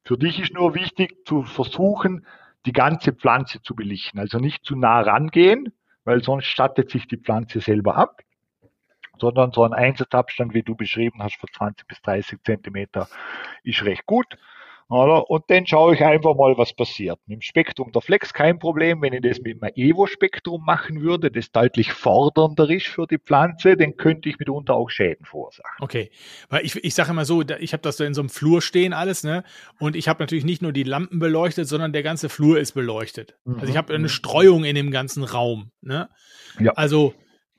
Für 0.04 0.16
dich 0.16 0.38
ist 0.40 0.54
nur 0.54 0.74
wichtig 0.74 1.26
zu 1.26 1.42
versuchen, 1.42 2.24
die 2.66 2.72
ganze 2.72 3.12
Pflanze 3.12 3.62
zu 3.62 3.74
belichten. 3.74 4.18
Also 4.20 4.38
nicht 4.38 4.64
zu 4.64 4.76
nah 4.76 5.00
rangehen, 5.00 5.72
weil 6.04 6.22
sonst 6.22 6.46
stattet 6.46 6.90
sich 6.90 7.08
die 7.08 7.16
Pflanze 7.16 7.60
selber 7.60 7.96
ab, 7.96 8.20
sondern 9.20 9.52
so 9.52 9.64
ein 9.64 9.72
Einsatzabstand, 9.72 10.54
wie 10.54 10.62
du 10.62 10.74
beschrieben 10.74 11.22
hast, 11.22 11.36
von 11.36 11.48
20 11.52 11.86
bis 11.86 12.00
30 12.02 12.38
Zentimeter 12.44 13.08
ist 13.62 13.84
recht 13.84 14.06
gut. 14.06 14.36
Oder? 14.90 15.28
Und 15.28 15.44
dann 15.48 15.66
schaue 15.66 15.94
ich 15.94 16.02
einfach 16.02 16.34
mal, 16.34 16.56
was 16.56 16.72
passiert. 16.72 17.18
Mit 17.26 17.40
dem 17.40 17.42
Spektrum 17.42 17.92
der 17.92 18.00
Flex 18.00 18.32
kein 18.32 18.58
Problem. 18.58 19.02
Wenn 19.02 19.12
ich 19.12 19.20
das 19.20 19.40
mit 19.40 19.62
einem 19.62 19.72
Evo-Spektrum 19.74 20.64
machen 20.64 21.02
würde, 21.02 21.30
das 21.30 21.52
deutlich 21.52 21.92
fordernder 21.92 22.68
ist 22.70 22.86
für 22.86 23.06
die 23.06 23.18
Pflanze, 23.18 23.76
dann 23.76 23.98
könnte 23.98 24.30
ich 24.30 24.38
mitunter 24.38 24.74
auch 24.74 24.88
Schäden 24.88 25.26
verursachen. 25.26 25.76
Okay, 25.80 26.10
weil 26.48 26.64
ich, 26.64 26.82
ich 26.82 26.94
sage 26.94 27.10
immer 27.10 27.26
so, 27.26 27.42
ich 27.42 27.74
habe 27.74 27.82
das 27.82 27.98
so 27.98 28.04
in 28.04 28.14
so 28.14 28.22
einem 28.22 28.30
Flur 28.30 28.62
stehen 28.62 28.94
alles, 28.94 29.24
ne? 29.24 29.44
Und 29.78 29.94
ich 29.94 30.08
habe 30.08 30.22
natürlich 30.22 30.44
nicht 30.46 30.62
nur 30.62 30.72
die 30.72 30.84
Lampen 30.84 31.18
beleuchtet, 31.18 31.68
sondern 31.68 31.92
der 31.92 32.02
ganze 32.02 32.30
Flur 32.30 32.58
ist 32.58 32.72
beleuchtet. 32.72 33.36
Mhm. 33.44 33.56
Also 33.56 33.66
ich 33.70 33.76
habe 33.76 33.92
eine 33.92 34.04
mhm. 34.04 34.08
Streuung 34.08 34.64
in 34.64 34.74
dem 34.74 34.90
ganzen 34.90 35.22
Raum, 35.22 35.70
ne? 35.82 36.08
Ja. 36.60 36.72
Also 36.72 37.14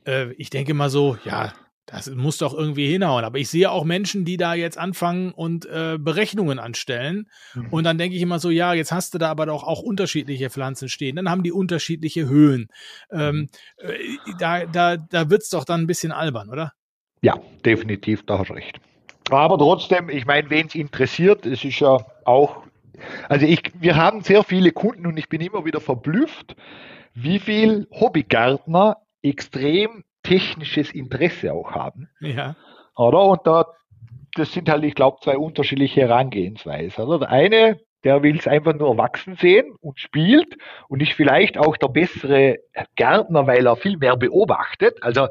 äh, 0.10 0.34
ich 0.34 0.50
denke 0.50 0.74
mal 0.74 0.90
so, 0.90 1.18
ja, 1.24 1.54
das 1.86 2.10
muss 2.12 2.38
doch 2.38 2.54
irgendwie 2.54 2.92
hinhauen. 2.92 3.24
Aber 3.24 3.40
ich 3.40 3.50
sehe 3.50 3.72
auch 3.72 3.84
Menschen, 3.84 4.24
die 4.24 4.38
da 4.38 4.54
jetzt 4.54 4.78
anfangen 4.78 5.32
und 5.32 5.66
äh, 5.66 5.98
Berechnungen 6.00 6.60
anstellen. 6.60 7.28
Mhm. 7.56 7.68
Und 7.72 7.84
dann 7.84 7.98
denke 7.98 8.16
ich 8.16 8.22
immer 8.22 8.40
so, 8.40 8.50
ja, 8.50 8.74
jetzt 8.74 8.92
hast 8.92 9.14
du 9.14 9.18
da 9.18 9.30
aber 9.30 9.48
doch 9.48 9.64
auch 9.64 9.82
unterschiedliche 9.82 10.50
Pflanzen 10.50 10.90
stehen. 10.90 11.16
Dann 11.16 11.30
haben 11.30 11.44
die 11.44 11.52
unterschiedliche 11.52 12.28
Höhen. 12.28 12.68
Ähm, 13.12 13.36
mhm. 13.36 13.50
äh, 13.90 13.98
da 14.40 14.66
da, 14.66 14.98
da 14.98 15.30
wird 15.30 15.42
es 15.42 15.50
doch 15.50 15.66
dann 15.66 15.82
ein 15.82 15.88
bisschen 15.88 16.12
albern, 16.12 16.50
oder? 16.50 16.74
Ja, 17.22 17.40
definitiv, 17.66 18.26
da 18.26 18.40
hast 18.40 18.50
du 18.50 18.54
recht. 18.54 18.80
Aber 19.32 19.58
trotzdem, 19.58 20.10
ich 20.10 20.26
meine, 20.26 20.50
wen 20.50 20.68
es 20.68 20.76
interessiert, 20.76 21.46
es 21.46 21.64
ist 21.64 21.80
ja 21.80 21.98
auch, 22.26 22.64
also 23.28 23.46
ich, 23.46 23.62
wir 23.80 23.96
haben 23.96 24.22
sehr 24.22 24.44
viele 24.44 24.72
Kunden 24.72 25.06
und 25.06 25.18
ich 25.18 25.30
bin 25.30 25.42
immer 25.42 25.66
wieder 25.66 25.82
verblüfft, 25.82 26.56
wie 27.14 27.40
viel 27.40 27.88
Hobbygärtner 27.92 28.98
extrem 29.22 30.04
technisches 30.24 30.92
Interesse 30.92 31.54
auch 31.54 31.72
haben. 31.72 32.10
Ja. 32.20 32.56
Oder? 32.96 33.24
Und 33.24 33.46
da, 33.46 33.66
das 34.36 34.52
sind 34.52 34.70
halt, 34.70 34.84
ich 34.84 34.96
glaube, 34.96 35.18
zwei 35.22 35.38
unterschiedliche 35.38 36.02
Herangehensweisen. 36.02 37.04
Oder? 37.06 37.20
Der 37.20 37.30
eine, 37.30 37.80
der 38.04 38.24
will 38.24 38.38
es 38.38 38.48
einfach 38.48 38.74
nur 38.74 38.98
wachsen 38.98 39.36
sehen 39.36 39.76
und 39.82 40.00
spielt 40.00 40.58
und 40.88 41.02
ist 41.02 41.14
vielleicht 41.14 41.58
auch 41.58 41.78
der 41.78 41.88
bessere 41.88 42.60
Gärtner, 42.96 43.48
weil 43.48 43.66
er 43.66 43.76
viel 43.76 43.98
mehr 43.98 44.18
beobachtet. 44.18 45.02
Also 45.02 45.28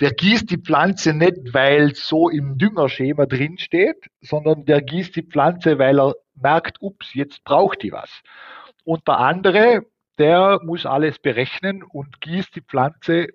der 0.00 0.10
gießt 0.12 0.50
die 0.50 0.58
Pflanze 0.58 1.14
nicht, 1.14 1.54
weil 1.54 1.94
so 1.94 2.28
im 2.28 2.58
Düngerschema 2.58 3.26
drin 3.26 3.58
steht, 3.58 4.08
sondern 4.20 4.64
der 4.64 4.82
gießt 4.82 5.14
die 5.14 5.22
Pflanze, 5.22 5.78
weil 5.78 6.00
er 6.00 6.14
merkt, 6.34 6.78
ups, 6.80 7.14
jetzt 7.14 7.44
braucht 7.44 7.82
die 7.82 7.92
was. 7.92 8.10
Und 8.84 9.06
der 9.06 9.18
andere, 9.18 9.86
der 10.18 10.60
muss 10.64 10.86
alles 10.86 11.18
berechnen 11.18 11.82
und 11.82 12.20
gießt 12.20 12.54
die 12.54 12.60
Pflanze 12.60 13.28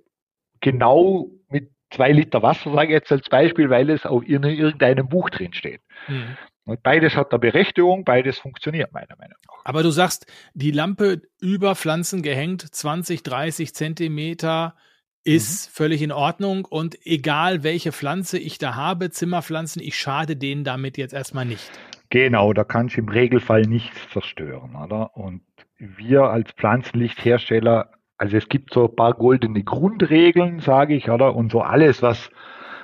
genau 0.61 1.29
mit 1.49 1.71
zwei 1.91 2.11
Liter 2.11 2.41
Wasser, 2.43 2.71
sage 2.71 2.87
ich 2.87 2.93
jetzt 2.93 3.11
als 3.11 3.29
Beispiel, 3.29 3.69
weil 3.69 3.89
es 3.89 4.05
auch 4.05 4.21
in 4.21 4.43
irgendeinem 4.43 5.09
Buch 5.09 5.29
drin 5.29 5.53
steht. 5.53 5.81
Mhm. 6.07 6.37
Und 6.65 6.83
beides 6.83 7.15
hat 7.15 7.31
eine 7.31 7.39
Berechtigung, 7.39 8.03
beides 8.03 8.37
funktioniert 8.37 8.93
meiner 8.93 9.15
Meinung 9.17 9.37
nach. 9.47 9.65
Aber 9.65 9.81
du 9.81 9.89
sagst, 9.89 10.27
die 10.53 10.69
Lampe 10.69 11.23
über 11.41 11.75
Pflanzen 11.75 12.21
gehängt, 12.21 12.61
20, 12.61 13.23
30 13.23 13.73
Zentimeter, 13.73 14.75
ist 15.23 15.67
mhm. 15.67 15.73
völlig 15.73 16.01
in 16.01 16.11
Ordnung 16.11 16.65
und 16.65 16.97
egal 17.05 17.63
welche 17.63 17.91
Pflanze 17.91 18.37
ich 18.37 18.57
da 18.57 18.75
habe, 18.75 19.09
Zimmerpflanzen, 19.09 19.81
ich 19.81 19.97
schade 19.97 20.35
denen 20.35 20.63
damit 20.63 20.97
jetzt 20.97 21.13
erstmal 21.13 21.45
nicht. 21.45 21.69
Genau, 22.09 22.53
da 22.53 22.63
kannst 22.63 22.95
du 22.95 23.01
im 23.01 23.09
Regelfall 23.09 23.63
nichts 23.63 23.97
zerstören, 24.11 24.75
oder? 24.75 25.15
Und 25.15 25.41
wir 25.79 26.23
als 26.23 26.51
Pflanzenlichthersteller 26.51 27.91
also 28.19 28.35
es 28.35 28.49
gibt 28.49 28.73
so 28.73 28.89
ein 28.89 28.95
paar 28.95 29.13
goldene 29.13 29.63
Grundregeln, 29.63 30.59
sage 30.59 30.93
ich, 30.93 31.09
oder? 31.09 31.35
Und 31.35 31.51
so 31.53 31.61
alles, 31.61 32.01
was, 32.01 32.29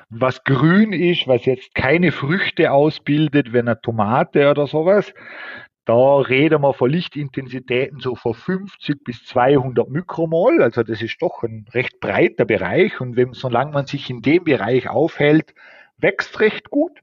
was 0.09 0.43
grün 0.45 0.93
ist, 0.93 1.27
was 1.27 1.45
jetzt 1.45 1.75
keine 1.75 2.13
Früchte 2.13 2.71
ausbildet, 2.71 3.51
wenn 3.51 3.67
eine 3.67 3.81
Tomate 3.81 4.49
oder 4.49 4.65
sowas, 4.65 5.13
Da 5.85 6.17
reden 6.17 6.61
wir 6.63 6.73
von 6.73 6.89
Lichtintensitäten 6.89 7.99
so 7.99 8.15
von 8.15 8.33
50 8.33 9.03
bis 9.03 9.25
200 9.25 9.89
Mikromol. 9.89 10.63
Also 10.63 10.83
das 10.83 11.01
ist 11.01 11.21
doch 11.21 11.43
ein 11.43 11.67
recht 11.73 11.99
breiter 11.99 12.45
Bereich. 12.45 13.01
Und 13.01 13.17
wenn, 13.17 13.33
solange 13.33 13.71
man 13.73 13.87
sich 13.87 14.09
in 14.09 14.21
dem 14.21 14.45
Bereich 14.45 14.89
aufhält, 14.89 15.53
wächst 15.97 16.39
recht 16.39 16.69
gut. 16.71 17.01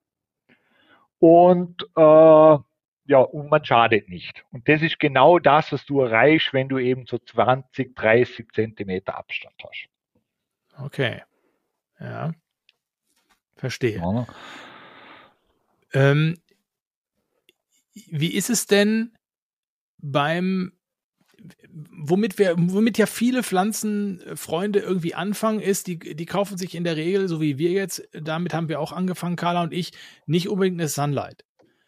Und 1.20 1.82
äh, 1.96 2.58
ja, 3.04 3.18
und 3.18 3.50
man 3.50 3.64
schadet 3.64 4.08
nicht. 4.08 4.44
Und 4.52 4.68
das 4.68 4.82
ist 4.82 4.98
genau 4.98 5.38
das, 5.38 5.72
was 5.72 5.84
du 5.84 6.00
erreichst, 6.00 6.52
wenn 6.52 6.68
du 6.68 6.78
eben 6.78 7.06
so 7.06 7.18
20, 7.18 7.96
30 7.96 8.52
Zentimeter 8.52 9.16
Abstand 9.16 9.54
hast. 9.62 9.88
Okay. 10.78 11.22
Ja. 11.98 12.32
Verstehe. 13.56 13.98
Ja. 13.98 14.26
Ähm, 15.92 16.38
wie 17.94 18.32
ist 18.34 18.50
es 18.50 18.66
denn 18.66 19.12
beim, 19.98 20.72
womit 21.68 22.38
wir, 22.38 22.54
womit 22.56 22.98
ja 22.98 23.06
viele 23.06 23.42
Pflanzenfreunde 23.42 24.78
irgendwie 24.78 25.14
anfangen, 25.14 25.60
ist, 25.60 25.86
die, 25.86 25.98
die 25.98 26.26
kaufen 26.26 26.56
sich 26.56 26.74
in 26.74 26.84
der 26.84 26.96
Regel, 26.96 27.28
so 27.28 27.40
wie 27.40 27.58
wir 27.58 27.70
jetzt, 27.70 28.08
damit 28.12 28.54
haben 28.54 28.68
wir 28.68 28.80
auch 28.80 28.92
angefangen, 28.92 29.36
Carla 29.36 29.62
und 29.62 29.72
ich, 29.72 29.92
nicht 30.26 30.48
unbedingt 30.48 30.80
eine 30.80 30.88
Sunlight. 30.88 31.44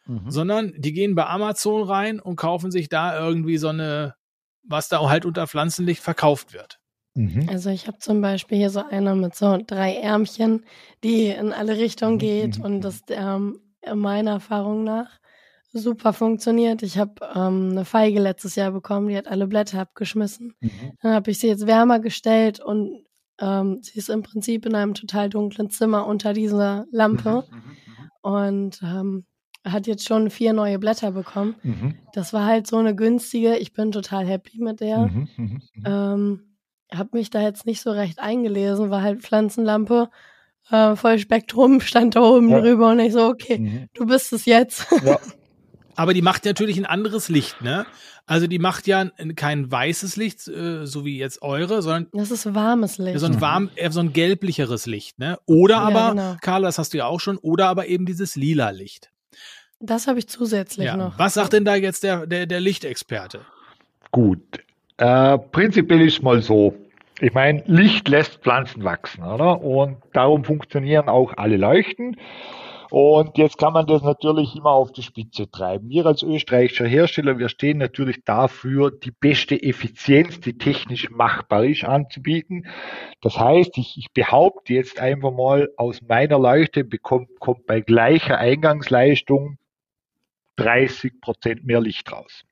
Mhm. 0.07 0.31
Sondern 0.31 0.73
die 0.77 0.93
gehen 0.93 1.15
bei 1.15 1.27
Amazon 1.27 1.83
rein 1.83 2.21
und 2.21 2.37
kaufen 2.37 2.71
sich 2.71 2.89
da 2.89 3.19
irgendwie 3.19 3.57
so 3.57 3.69
eine, 3.69 4.15
was 4.63 4.89
da 4.89 5.09
halt 5.09 5.25
unter 5.25 5.47
Pflanzenlicht 5.47 6.03
verkauft 6.03 6.53
wird. 6.53 6.79
Mhm. 7.15 7.49
Also 7.49 7.71
ich 7.71 7.87
habe 7.87 7.99
zum 7.99 8.21
Beispiel 8.21 8.59
hier 8.59 8.71
so 8.71 8.85
eine 8.85 9.15
mit 9.15 9.35
so 9.35 9.59
drei 9.67 9.95
Ärmchen, 9.95 10.65
die 11.03 11.29
in 11.29 11.53
alle 11.53 11.79
Richtungen 11.79 12.15
mhm. 12.15 12.19
geht 12.19 12.59
mhm. 12.59 12.65
und 12.65 12.81
das 12.83 13.03
ähm, 13.09 13.61
meiner 13.95 14.33
Erfahrung 14.33 14.85
nach 14.85 15.09
super 15.73 16.13
funktioniert. 16.13 16.83
Ich 16.83 16.99
habe 16.99 17.15
ähm, 17.35 17.71
eine 17.73 17.85
Feige 17.85 18.21
letztes 18.21 18.55
Jahr 18.55 18.71
bekommen, 18.71 19.09
die 19.09 19.17
hat 19.17 19.27
alle 19.27 19.47
Blätter 19.47 19.81
abgeschmissen. 19.81 20.55
Mhm. 20.61 20.71
Dann 21.03 21.13
habe 21.13 21.31
ich 21.31 21.39
sie 21.39 21.49
jetzt 21.49 21.67
wärmer 21.67 21.99
gestellt 21.99 22.61
und 22.61 23.05
ähm, 23.41 23.81
sie 23.83 23.99
ist 23.99 24.09
im 24.09 24.23
Prinzip 24.23 24.67
in 24.67 24.75
einem 24.75 24.95
total 24.95 25.29
dunklen 25.29 25.71
Zimmer 25.71 26.07
unter 26.07 26.33
dieser 26.33 26.87
Lampe 26.91 27.45
mhm. 27.51 27.57
mhm 27.57 27.75
und 28.25 28.81
ähm, 28.83 29.27
hat 29.65 29.87
jetzt 29.87 30.07
schon 30.07 30.31
vier 30.31 30.53
neue 30.53 30.79
Blätter 30.79 31.13
bekommen. 31.13 31.57
Mhm. 31.63 31.95
Das 32.13 32.33
war 32.33 32.45
halt 32.45 32.67
so 32.67 32.77
eine 32.77 32.95
günstige. 32.95 33.57
Ich 33.57 33.73
bin 33.73 33.93
total 33.93 34.27
happy 34.27 34.59
mit 34.59 34.81
der. 34.81 35.11
Ähm, 35.85 36.41
habe 36.93 37.11
mich 37.13 37.31
da 37.31 37.41
jetzt 37.41 37.67
nicht 37.67 37.81
so 37.81 37.91
recht 37.91 38.19
eingelesen, 38.19 38.91
war 38.91 39.03
halt 39.03 39.23
Pflanzenlampe, 39.23 40.11
äh, 40.71 40.97
Vollspektrum, 40.97 41.81
stand 41.81 42.17
da 42.17 42.21
oben 42.21 42.49
ja. 42.49 42.61
drüber 42.61 42.91
und 42.91 43.01
ich 43.01 43.13
so, 43.13 43.27
okay, 43.27 43.59
mhm. 43.59 43.89
du 43.95 44.07
bist 44.07 44.33
es 44.33 44.45
jetzt. 44.45 44.87
Ja. 45.05 45.19
Aber 45.97 46.13
die 46.13 46.23
macht 46.23 46.45
natürlich 46.45 46.77
ein 46.77 46.87
anderes 46.87 47.29
Licht, 47.29 47.63
ne? 47.63 47.87
Also 48.27 48.49
die 48.49 48.59
macht 48.59 48.89
ja 48.89 49.11
kein 49.37 49.71
weißes 49.71 50.17
Licht, 50.17 50.49
äh, 50.49 50.87
so 50.87 51.05
wie 51.05 51.19
jetzt 51.19 51.41
eure, 51.43 51.83
sondern 51.83 52.09
das 52.13 52.33
ist 52.33 52.53
warmes 52.53 52.99
Licht. 52.99 53.21
So 53.21 53.27
ein 53.27 53.41
warm, 53.41 53.71
eher 53.77 53.93
so 53.93 54.01
ein 54.01 54.13
gelblicheres 54.13 54.87
Licht, 54.87 55.21
ne? 55.21 55.39
Oder 55.47 55.77
ja, 55.77 55.83
aber, 55.83 56.11
genau. 56.11 56.37
Carla, 56.41 56.67
das 56.67 56.79
hast 56.79 56.95
du 56.95 56.99
ja 56.99 57.07
auch 57.07 57.21
schon, 57.21 57.37
oder 57.37 57.69
aber 57.69 57.87
eben 57.87 58.07
dieses 58.07 58.35
lila 58.35 58.71
Licht. 58.71 59.13
Das 59.81 60.07
habe 60.07 60.19
ich 60.19 60.29
zusätzlich 60.29 60.87
ja. 60.87 60.97
noch. 60.97 61.19
Was 61.19 61.35
sagt 61.35 61.53
denn 61.53 61.65
da 61.65 61.75
jetzt 61.75 62.05
der, 62.05 62.27
der, 62.27 62.47
der 62.47 62.61
Lichtexperte? 62.61 63.41
Gut. 64.11 64.65
Äh, 64.97 65.39
prinzipiell 65.39 66.03
ist 66.03 66.23
mal 66.23 66.41
so. 66.41 66.75
Ich 67.21 67.33
meine, 67.33 67.63
Licht 67.67 68.09
lässt 68.09 68.43
Pflanzen 68.43 68.85
wachsen, 68.85 69.23
oder? 69.25 69.61
Und 69.61 69.99
darum 70.13 70.45
funktionieren 70.45 71.09
auch 71.09 71.33
alle 71.37 71.57
Leuchten. 71.57 72.17
Und 72.91 73.39
jetzt 73.39 73.59
kann 73.59 73.73
man 73.73 73.87
das 73.87 74.03
natürlich 74.03 74.55
immer 74.55 74.71
auf 74.71 74.93
die 74.93 75.03
Spitze 75.03 75.51
treiben. 75.51 75.89
Wir 75.89 76.07
als 76.07 76.23
österreichischer 76.23 76.87
Hersteller, 76.87 77.39
wir 77.39 77.49
stehen 77.49 77.79
natürlich 77.79 78.23
dafür, 78.25 78.93
die 78.93 79.11
beste 79.11 79.61
Effizienz, 79.61 80.39
die 80.41 80.59
technisch 80.59 81.11
machbar 81.11 81.65
ist, 81.65 81.83
anzubieten. 81.83 82.67
Das 83.21 83.39
heißt, 83.39 83.79
ich, 83.79 83.97
ich 83.99 84.13
behaupte 84.13 84.75
jetzt 84.75 85.01
einfach 85.01 85.33
mal, 85.33 85.71
aus 85.77 86.03
meiner 86.03 86.39
Leuchte 86.39 86.85
bekommt, 86.85 87.29
kommt 87.41 87.67
bei 87.67 87.81
gleicher 87.81 88.39
Eingangsleistung 88.39 89.59
30 90.57 91.21
Prozent 91.21 91.65
mehr 91.65 91.81
Licht 91.81 92.11
raus. 92.13 92.45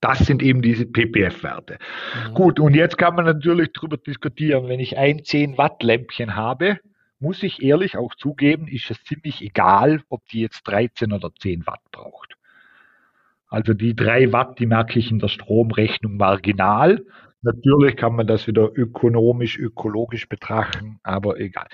Das 0.00 0.18
sind 0.20 0.42
eben 0.42 0.62
diese 0.62 0.86
ppf-Werte. 0.86 1.78
Mhm. 2.28 2.34
Gut, 2.34 2.60
und 2.60 2.74
jetzt 2.74 2.96
kann 2.96 3.14
man 3.14 3.26
natürlich 3.26 3.70
darüber 3.74 3.96
diskutieren, 3.96 4.68
wenn 4.68 4.80
ich 4.80 4.96
ein 4.96 5.24
10 5.24 5.58
Watt 5.58 5.82
Lämpchen 5.82 6.36
habe, 6.36 6.78
muss 7.18 7.42
ich 7.42 7.62
ehrlich 7.62 7.98
auch 7.98 8.14
zugeben, 8.14 8.66
ist 8.66 8.90
es 8.90 9.02
ziemlich 9.04 9.42
egal, 9.42 10.02
ob 10.08 10.26
die 10.28 10.40
jetzt 10.40 10.62
13 10.64 11.12
oder 11.12 11.30
10 11.34 11.66
Watt 11.66 11.82
braucht. 11.92 12.36
Also 13.48 13.74
die 13.74 13.94
3 13.94 14.32
Watt, 14.32 14.58
die 14.58 14.66
merke 14.66 14.98
ich 14.98 15.10
in 15.10 15.18
der 15.18 15.28
Stromrechnung 15.28 16.16
marginal. 16.16 17.04
Natürlich 17.42 17.96
kann 17.96 18.16
man 18.16 18.26
das 18.26 18.46
wieder 18.46 18.70
ökonomisch, 18.74 19.58
ökologisch 19.58 20.28
betrachten, 20.28 21.00
aber 21.02 21.38
egal. 21.40 21.66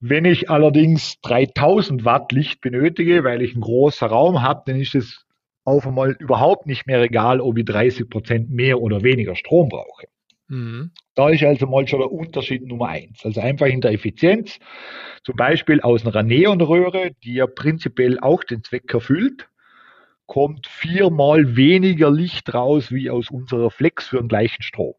Wenn 0.00 0.24
ich 0.24 0.48
allerdings 0.48 1.20
3000 1.22 2.04
Watt 2.04 2.32
Licht 2.32 2.60
benötige, 2.60 3.24
weil 3.24 3.42
ich 3.42 3.52
einen 3.52 3.62
großen 3.62 4.08
Raum 4.08 4.42
habe, 4.42 4.62
dann 4.66 4.80
ist 4.80 4.94
es 4.94 5.26
auf 5.64 5.86
einmal 5.86 6.12
überhaupt 6.12 6.66
nicht 6.66 6.86
mehr 6.86 7.02
egal, 7.02 7.40
ob 7.40 7.58
ich 7.58 7.64
30 7.64 8.08
Prozent 8.08 8.50
mehr 8.50 8.80
oder 8.80 9.02
weniger 9.02 9.34
Strom 9.34 9.68
brauche. 9.68 10.06
Mhm. 10.48 10.92
Da 11.14 11.28
ist 11.28 11.42
also 11.42 11.66
mal 11.66 11.86
schon 11.86 12.00
der 12.00 12.10
Unterschied 12.10 12.66
Nummer 12.66 12.88
eins. 12.88 13.24
Also 13.24 13.40
einfach 13.40 13.66
in 13.66 13.80
der 13.80 13.92
Effizienz, 13.92 14.58
zum 15.24 15.36
Beispiel 15.36 15.80
aus 15.80 16.06
einer 16.06 16.22
Neonröhre, 16.22 17.10
die 17.22 17.34
ja 17.34 17.46
prinzipiell 17.46 18.18
auch 18.20 18.44
den 18.44 18.62
Zweck 18.62 18.92
erfüllt, 18.94 19.48
kommt 20.26 20.66
viermal 20.66 21.56
weniger 21.56 22.10
Licht 22.10 22.54
raus 22.54 22.92
wie 22.92 23.10
aus 23.10 23.30
unserer 23.30 23.70
Flex 23.70 24.08
für 24.08 24.18
den 24.18 24.28
gleichen 24.28 24.62
Strom. 24.62 24.94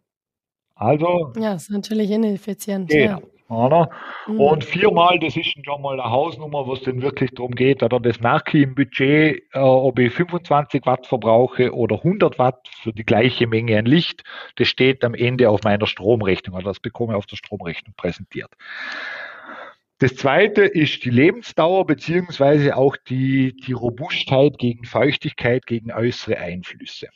Also. 0.76 1.34
Ja, 1.38 1.54
ist 1.54 1.70
natürlich 1.72 2.12
ineffizient. 2.12 2.89
Genau. 2.89 3.20
Ja. 3.20 3.22
Oder? 3.50 3.89
Mhm. 4.28 4.39
Und 4.39 4.64
viermal, 4.64 5.18
das 5.20 5.36
ist 5.36 5.54
schon 5.66 5.82
mal 5.82 6.00
eine 6.00 6.10
Hausnummer, 6.10 6.68
wo 6.68 6.74
es 6.74 6.84
denn 6.84 7.02
wirklich 7.02 7.32
darum 7.32 7.52
geht, 7.52 7.82
oder 7.82 8.00
das 8.00 8.20
merke 8.20 8.60
ich 8.60 8.64
im 8.64 8.76
Budget, 8.76 9.43
äh, 9.54 9.60
ob 9.60 9.97
ich 9.97 10.14
25 10.14 10.86
Watt 10.86 11.08
verbrauche 11.08 11.74
oder 11.74 11.97
100 11.97 12.38
Watt 12.38 12.70
für 12.82 12.93
die 12.93 13.04
gleiche 13.04 13.47
Menge 13.47 13.80
an 13.80 13.86
Licht. 13.86 14.24
Das 14.58 14.68
steht 14.68 15.04
am 15.04 15.16
Ende 15.16 15.50
auf 15.50 15.64
meiner 15.64 15.88
Stromrechnung, 15.88 16.56
oder 16.56 16.66
das 16.66 16.80
bekomme 16.80 17.14
ich 17.14 17.18
auf 17.18 17.26
der 17.26 17.38
Stromrechnung 17.38 17.95
präsentiert. 17.97 18.52
Das 19.97 20.16
zweite 20.16 20.62
ist 20.62 21.04
die 21.04 21.10
Lebensdauer 21.10 21.86
beziehungsweise 21.86 22.78
auch 22.78 22.95
die, 22.95 23.56
die 23.56 23.74
Robustheit 23.74 24.58
gegen 24.60 24.86
Feuchtigkeit, 24.86 25.66
gegen 25.66 25.91
äußere 25.91 26.38
Einflüsse. 26.38 27.10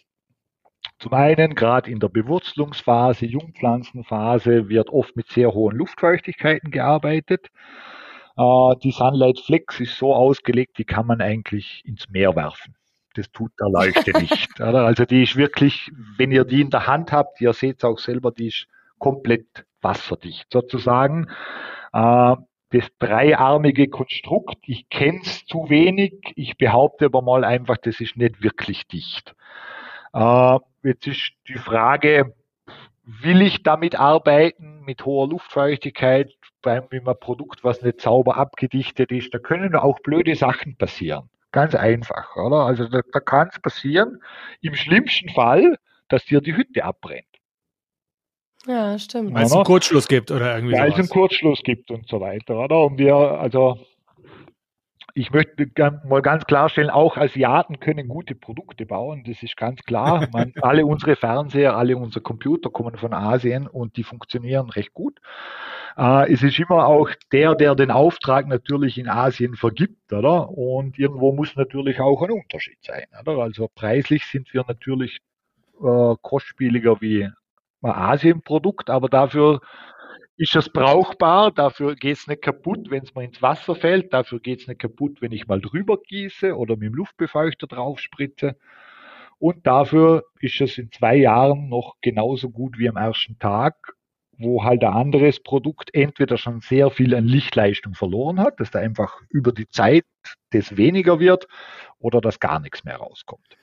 Zum 1.04 1.12
einen, 1.16 1.54
gerade 1.54 1.92
in 1.92 2.00
der 2.00 2.08
Bewurzelungsphase, 2.08 3.26
Jungpflanzenphase, 3.26 4.70
wird 4.70 4.90
oft 4.90 5.18
mit 5.18 5.28
sehr 5.28 5.54
hohen 5.54 5.76
Luftfeuchtigkeiten 5.76 6.72
gearbeitet. 6.72 7.50
Äh, 8.38 8.76
die 8.82 8.92
Sunlight 8.92 9.42
Flex 9.42 9.82
ist 9.82 9.98
so 9.98 10.16
ausgelegt, 10.16 10.78
die 10.78 10.86
kann 10.86 11.06
man 11.06 11.20
eigentlich 11.20 11.82
ins 11.84 12.08
Meer 12.08 12.38
werfen. 12.38 12.76
Das 13.16 13.30
tut 13.34 13.52
der 13.60 13.68
Leuchte 13.68 14.12
nicht. 14.18 14.62
Also 14.62 15.04
die 15.04 15.24
ist 15.24 15.36
wirklich, 15.36 15.92
wenn 16.16 16.32
ihr 16.32 16.46
die 16.46 16.62
in 16.62 16.70
der 16.70 16.88
Hand 16.88 17.12
habt, 17.12 17.42
ihr 17.42 17.52
seht 17.52 17.80
es 17.80 17.84
auch 17.84 18.00
selber, 18.00 18.32
die 18.32 18.48
ist 18.48 18.68
komplett 18.98 19.66
wasserdicht 19.82 20.48
sozusagen. 20.54 21.28
Äh, 21.92 22.38
das 22.70 22.88
dreiarmige 22.98 23.90
Konstrukt, 23.90 24.56
ich 24.68 24.88
kenne 24.88 25.20
es 25.24 25.46
zu 25.48 25.70
wenig, 25.70 26.14
ich 26.38 26.58
behaupte 26.58 27.08
aber 27.08 27.22
mal 27.22 27.44
einfach, 27.44 27.76
das 27.76 28.00
ist 28.00 28.16
nicht 28.16 28.42
wirklich 28.42 28.88
dicht. 28.88 29.36
Äh, 30.14 30.60
jetzt 30.84 31.08
ist 31.08 31.32
die 31.48 31.58
Frage, 31.58 32.34
will 33.06 33.42
ich 33.42 33.64
damit 33.64 33.96
arbeiten 34.00 34.82
mit 34.86 35.06
hoher 35.06 35.28
Luftfeuchtigkeit 35.28 36.34
beim 36.62 36.88
einem 36.90 37.16
Produkt, 37.20 37.64
was 37.64 37.82
nicht 37.82 38.02
sauber 38.02 38.38
abgedichtet 38.38 39.12
ist? 39.12 39.34
Da 39.34 39.40
können 39.40 39.76
auch 39.76 40.00
blöde 40.00 40.36
Sachen 40.36 40.78
passieren. 40.78 41.30
Ganz 41.52 41.76
einfach, 41.76 42.36
oder? 42.36 42.66
Also 42.66 42.88
da, 42.88 43.02
da 43.12 43.20
kann 43.20 43.50
es 43.52 43.60
passieren, 43.60 44.22
im 44.62 44.76
schlimmsten 44.76 45.30
Fall, 45.30 45.78
dass 46.08 46.26
dir 46.26 46.42
die 46.42 46.56
Hütte 46.56 46.84
abbrennt. 46.84 47.26
Ja, 48.66 48.98
stimmt. 48.98 49.34
Weil 49.34 49.44
es 49.44 49.52
einen 49.52 49.66
Kurzschluss 49.66 50.08
gibt 50.08 50.32
oder 50.32 50.56
irgendwie 50.56 50.76
Weil 50.76 50.92
es 50.92 50.98
einen 50.98 51.10
Kurzschluss 51.10 51.62
gibt 51.64 51.92
und 51.92 52.08
so 52.08 52.22
weiter, 52.22 52.58
oder? 52.58 52.86
Und 52.86 52.98
wir, 52.98 53.16
also 53.16 53.78
ich 55.16 55.32
möchte 55.32 55.70
mal 56.06 56.22
ganz 56.22 56.46
klarstellen, 56.46 56.90
auch 56.90 57.18
Asiaten 57.18 57.80
können 57.80 58.08
gute 58.08 58.34
Produkte 58.34 58.86
bauen, 58.86 59.24
das 59.26 59.44
ist 59.44 59.56
ganz 59.56 59.84
klar. 59.84 60.28
Man, 60.34 60.54
alle 60.62 60.86
unsere 60.86 61.16
Fernseher, 61.16 61.76
alle 61.78 61.98
unsere 61.98 62.22
Computer 62.22 62.70
kommen 62.70 62.98
von 62.98 63.14
Asien 63.14 63.68
und 63.68 63.96
die 63.98 64.04
funktionieren 64.04 64.70
recht 64.70 64.94
gut. 64.94 65.20
Äh, 65.98 66.34
es 66.34 66.42
ist 66.42 66.58
immer 66.58 66.88
auch 66.88 67.10
der, 67.32 67.54
der 67.54 67.76
den 67.76 67.92
Auftrag 67.92 68.48
natürlich 68.48 68.98
in 68.98 69.08
Asien 69.08 69.56
vergibt, 69.56 70.12
oder? 70.12 70.50
Und 70.50 70.98
irgendwo 70.98 71.32
muss 71.32 71.56
natürlich 71.56 72.00
auch 72.00 72.22
ein 72.24 72.32
Unterschied 72.32 72.80
sein, 72.82 73.06
oder? 73.22 73.38
Also 73.38 73.70
preislich 73.74 74.26
sind 74.26 74.52
wir 74.54 74.66
natürlich 74.68 75.20
äh, 75.80 76.16
kostspieliger 76.22 77.02
wie 77.02 77.30
ein 77.84 77.92
Asienprodukt, 77.92 78.90
aber 78.90 79.10
dafür 79.10 79.60
ist 80.44 80.58
es 80.58 80.68
brauchbar, 80.68 81.52
dafür 81.52 81.96
geht 81.96 82.18
es 82.18 82.28
nicht 82.28 82.42
kaputt, 82.42 82.92
wenn 82.92 83.04
es 83.04 83.16
mal 83.16 83.24
ins 83.24 83.42
Wasser 83.42 83.76
fällt, 83.76 84.12
dafür 84.12 84.42
geht 84.42 84.60
es 84.60 84.68
nicht 84.68 84.82
kaputt, 84.82 85.22
wenn 85.22 85.32
ich 85.32 85.48
mal 85.48 85.62
drüber 85.62 85.98
gieße 85.98 86.58
oder 86.58 86.76
mit 86.76 86.90
dem 86.90 86.96
Luftbefeuchter 86.96 87.66
drauf 87.66 88.02
spritze. 88.02 88.58
Und 89.40 89.66
dafür 89.66 90.26
ist 90.42 90.60
es 90.60 90.78
in 90.78 90.92
zwei 90.92 91.16
Jahren 91.16 91.70
noch 91.70 91.96
genauso 92.02 92.50
gut 92.50 92.78
wie 92.78 92.90
am 92.90 92.98
ersten 92.98 93.40
Tag, 93.40 93.94
wo 94.38 94.66
halt 94.66 94.84
ein 94.84 94.92
anderes 94.92 95.40
Produkt 95.40 95.96
entweder 95.96 96.38
schon 96.38 96.60
sehr 96.60 96.90
viel 96.92 97.16
an 97.16 97.24
Lichtleistung 97.24 97.94
verloren 97.94 98.42
hat, 98.42 98.60
dass 98.60 98.70
da 98.70 98.80
einfach 98.80 99.22
über 99.30 99.54
die 99.54 99.70
Zeit 99.70 100.04
das 100.52 100.76
weniger 100.76 101.22
wird 101.22 101.48
oder 102.00 102.20
dass 102.20 102.42
gar 102.42 102.60
nichts 102.60 102.84
mehr 102.84 102.98
rauskommt. 102.98 103.56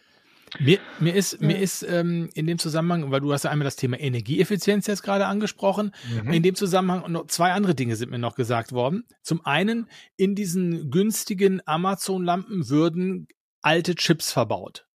Mir, 0.58 0.78
mir 0.98 1.14
ist, 1.14 1.40
mir 1.40 1.58
ist 1.58 1.82
ähm, 1.82 2.28
in 2.34 2.46
dem 2.46 2.58
Zusammenhang, 2.58 3.10
weil 3.10 3.20
du 3.20 3.32
hast 3.32 3.44
ja 3.44 3.50
einmal 3.50 3.64
das 3.64 3.76
Thema 3.76 4.00
Energieeffizienz 4.00 4.86
jetzt 4.86 5.02
gerade 5.02 5.26
angesprochen, 5.26 5.92
mhm. 6.24 6.32
in 6.32 6.42
dem 6.42 6.54
Zusammenhang 6.54 7.10
noch 7.12 7.28
zwei 7.28 7.52
andere 7.52 7.74
Dinge 7.74 7.94
sind 7.96 8.10
mir 8.10 8.18
noch 8.18 8.34
gesagt 8.34 8.72
worden. 8.72 9.04
Zum 9.22 9.44
einen, 9.46 9.88
in 10.16 10.34
diesen 10.34 10.90
günstigen 10.90 11.60
Amazon-Lampen 11.66 12.68
würden 12.68 13.28
alte 13.62 13.94
Chips 13.94 14.32
verbaut. 14.32 14.86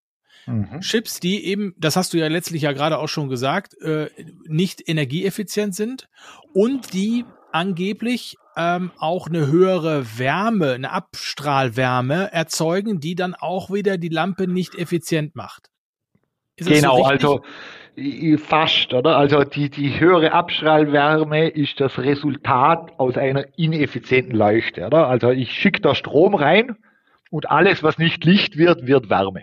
Mhm. 0.46 0.80
Chips, 0.80 1.20
die 1.20 1.44
eben, 1.44 1.74
das 1.78 1.96
hast 1.96 2.12
du 2.12 2.18
ja 2.18 2.28
letztlich 2.28 2.62
ja 2.62 2.72
gerade 2.72 2.98
auch 2.98 3.08
schon 3.08 3.28
gesagt, 3.28 3.80
äh, 3.80 4.10
nicht 4.46 4.86
energieeffizient 4.88 5.74
sind 5.74 6.08
und 6.52 6.92
die 6.92 7.24
angeblich 7.54 8.36
ähm, 8.56 8.90
auch 8.98 9.28
eine 9.28 9.46
höhere 9.46 10.18
Wärme, 10.18 10.72
eine 10.72 10.90
Abstrahlwärme 10.90 12.32
erzeugen, 12.32 13.00
die 13.00 13.14
dann 13.14 13.34
auch 13.34 13.70
wieder 13.70 13.96
die 13.96 14.08
Lampe 14.08 14.48
nicht 14.48 14.74
effizient 14.74 15.34
macht. 15.34 15.68
genau, 16.56 16.98
so 16.98 17.04
also 17.04 17.42
fast, 18.38 18.92
oder? 18.92 19.16
Also 19.16 19.44
die, 19.44 19.70
die 19.70 19.98
höhere 20.00 20.32
Abstrahlwärme 20.32 21.48
ist 21.48 21.80
das 21.80 21.98
Resultat 21.98 22.92
aus 22.98 23.16
einer 23.16 23.46
ineffizienten 23.56 24.34
Leuchte, 24.34 24.86
oder? 24.86 25.06
Also 25.06 25.30
ich 25.30 25.52
schicke 25.52 25.80
da 25.80 25.94
Strom 25.94 26.34
rein 26.34 26.76
und 27.30 27.50
alles, 27.50 27.82
was 27.82 27.98
nicht 27.98 28.24
Licht 28.24 28.56
wird, 28.56 28.86
wird 28.86 29.10
Wärme. 29.10 29.42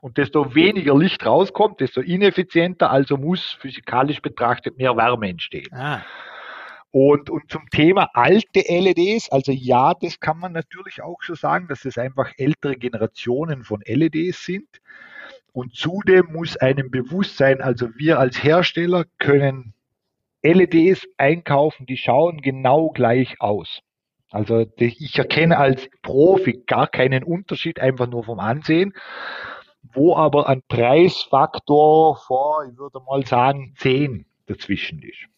Und 0.00 0.16
desto 0.16 0.54
weniger 0.54 0.96
Licht 0.96 1.24
rauskommt, 1.26 1.80
desto 1.80 2.00
ineffizienter, 2.00 2.90
also 2.90 3.16
muss 3.16 3.56
physikalisch 3.60 4.22
betrachtet 4.22 4.78
mehr 4.78 4.96
Wärme 4.96 5.28
entstehen. 5.28 5.72
Ah. 5.72 6.02
Und, 6.90 7.28
und 7.28 7.50
zum 7.50 7.68
Thema 7.70 8.08
alte 8.14 8.60
LEDs, 8.60 9.30
also 9.30 9.52
ja, 9.52 9.94
das 9.94 10.20
kann 10.20 10.38
man 10.38 10.52
natürlich 10.52 11.02
auch 11.02 11.22
so 11.22 11.34
sagen, 11.34 11.68
dass 11.68 11.84
es 11.84 11.98
einfach 11.98 12.32
ältere 12.38 12.76
Generationen 12.76 13.62
von 13.62 13.82
LEDs 13.84 14.44
sind. 14.44 14.68
Und 15.52 15.74
zudem 15.74 16.32
muss 16.32 16.56
einem 16.56 16.90
bewusst 16.90 17.36
sein, 17.36 17.60
also 17.60 17.88
wir 17.96 18.18
als 18.18 18.42
Hersteller 18.42 19.04
können 19.18 19.74
LEDs 20.42 21.06
einkaufen, 21.18 21.84
die 21.84 21.96
schauen 21.96 22.40
genau 22.40 22.90
gleich 22.90 23.40
aus. 23.40 23.80
Also 24.30 24.66
ich 24.76 25.18
erkenne 25.18 25.58
als 25.58 25.88
Profi 26.02 26.62
gar 26.66 26.86
keinen 26.86 27.24
Unterschied, 27.24 27.80
einfach 27.80 28.06
nur 28.06 28.24
vom 28.24 28.40
Ansehen, 28.40 28.92
wo 29.82 30.16
aber 30.16 30.48
ein 30.48 30.62
Preisfaktor 30.68 32.16
vor, 32.16 32.64
ich 32.70 32.76
würde 32.78 33.00
mal 33.00 33.26
sagen, 33.26 33.74
10 33.78 34.26
dazwischen 34.46 35.02
ist. 35.02 35.28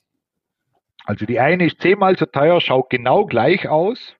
Also 1.04 1.26
die 1.26 1.40
eine 1.40 1.66
ist 1.66 1.80
zehnmal 1.80 2.16
so 2.16 2.26
teuer, 2.26 2.60
schaut 2.60 2.90
genau 2.90 3.26
gleich 3.26 3.68
aus 3.68 4.16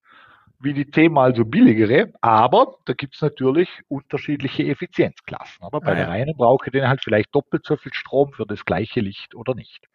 wie 0.61 0.75
die 0.75 0.91
zehnmal 0.91 1.35
so 1.35 1.45
billigere, 1.45 2.13
aber 2.21 2.77
da 2.85 2.93
gibt 2.93 3.15
es 3.15 3.23
natürlich 3.23 3.69
unterschiedliche 3.89 4.65
Effizienzklassen. 4.65 5.65
Aber 5.65 5.81
bei 5.81 5.93
ah, 5.93 5.95
der 5.95 6.11
einen 6.11 6.37
brauche 6.37 6.67
ich 6.67 6.73
den 6.73 6.87
halt 6.87 7.03
vielleicht 7.03 7.35
doppelt 7.35 7.65
so 7.65 7.77
viel 7.77 7.95
Strom 7.95 8.33
für 8.33 8.45
das 8.45 8.67
gleiche 8.67 9.01
Licht 9.01 9.35
oder 9.35 9.55
nicht. 9.55 9.89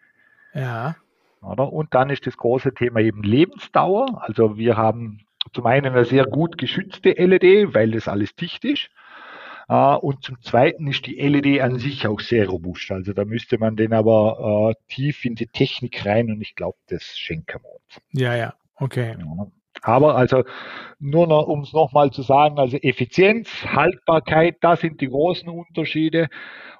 Ja. 0.53 0.95
Oder? 1.41 1.71
Und 1.71 1.93
dann 1.93 2.09
ist 2.09 2.25
das 2.25 2.35
große 2.35 2.73
Thema 2.73 2.99
eben 2.99 3.21
Lebensdauer. 3.21 4.23
Also 4.23 4.57
wir 4.57 4.75
haben 4.75 5.19
zum 5.53 5.67
einen 5.67 5.93
eine 5.93 6.05
sehr 6.05 6.25
gut 6.25 6.57
geschützte 6.57 7.11
LED, 7.11 7.75
weil 7.75 7.91
das 7.91 8.07
alles 8.07 8.35
dicht 8.35 8.65
ist. 8.65 8.89
Uh, 9.67 9.97
und 9.99 10.23
zum 10.23 10.39
Zweiten 10.41 10.87
ist 10.87 11.07
die 11.07 11.15
LED 11.15 11.61
an 11.61 11.79
sich 11.79 12.05
auch 12.05 12.19
sehr 12.19 12.47
robust. 12.47 12.91
Also 12.91 13.13
da 13.13 13.25
müsste 13.25 13.57
man 13.57 13.75
den 13.75 13.93
aber 13.93 14.39
uh, 14.39 14.73
tief 14.87 15.25
in 15.25 15.33
die 15.33 15.47
Technik 15.47 16.05
rein 16.05 16.29
und 16.29 16.41
ich 16.41 16.53
glaube, 16.55 16.77
das 16.87 17.17
schenken 17.17 17.61
wir 17.63 17.71
uns. 17.71 18.01
Ja, 18.11 18.35
ja, 18.35 18.53
okay. 18.75 19.15
Ja. 19.19 19.47
Aber 19.81 20.15
also 20.15 20.43
nur 20.99 21.27
noch, 21.27 21.47
um 21.47 21.61
es 21.61 21.73
nochmal 21.73 22.11
zu 22.11 22.21
sagen, 22.21 22.59
also 22.59 22.77
Effizienz, 22.77 23.49
Haltbarkeit, 23.65 24.57
das 24.61 24.81
sind 24.81 25.01
die 25.01 25.09
großen 25.09 25.49
Unterschiede. 25.49 26.29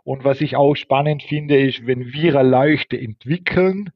Und 0.04 0.24
was 0.24 0.42
ich 0.42 0.56
auch 0.56 0.76
spannend 0.76 1.24
finde, 1.24 1.60
ist, 1.60 1.86
wenn 1.86 2.14
wir 2.14 2.40
eine 2.40 2.50
Leuchte 2.50 3.00
entwickeln, 3.00 3.92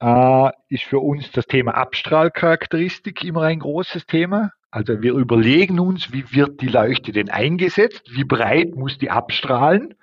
äh, 0.00 0.50
ist 0.68 0.84
für 0.84 1.00
uns 1.00 1.30
das 1.32 1.46
Thema 1.46 1.72
Abstrahlcharakteristik 1.72 3.24
immer 3.24 3.42
ein 3.42 3.60
großes 3.60 4.06
Thema. 4.06 4.52
Also 4.70 5.00
wir 5.00 5.14
überlegen 5.14 5.80
uns, 5.80 6.12
wie 6.12 6.24
wird 6.32 6.60
die 6.60 6.68
Leuchte 6.68 7.12
denn 7.12 7.30
eingesetzt, 7.30 8.10
wie 8.14 8.24
breit 8.24 8.74
muss 8.74 8.98
die 8.98 9.10
abstrahlen. 9.10 9.94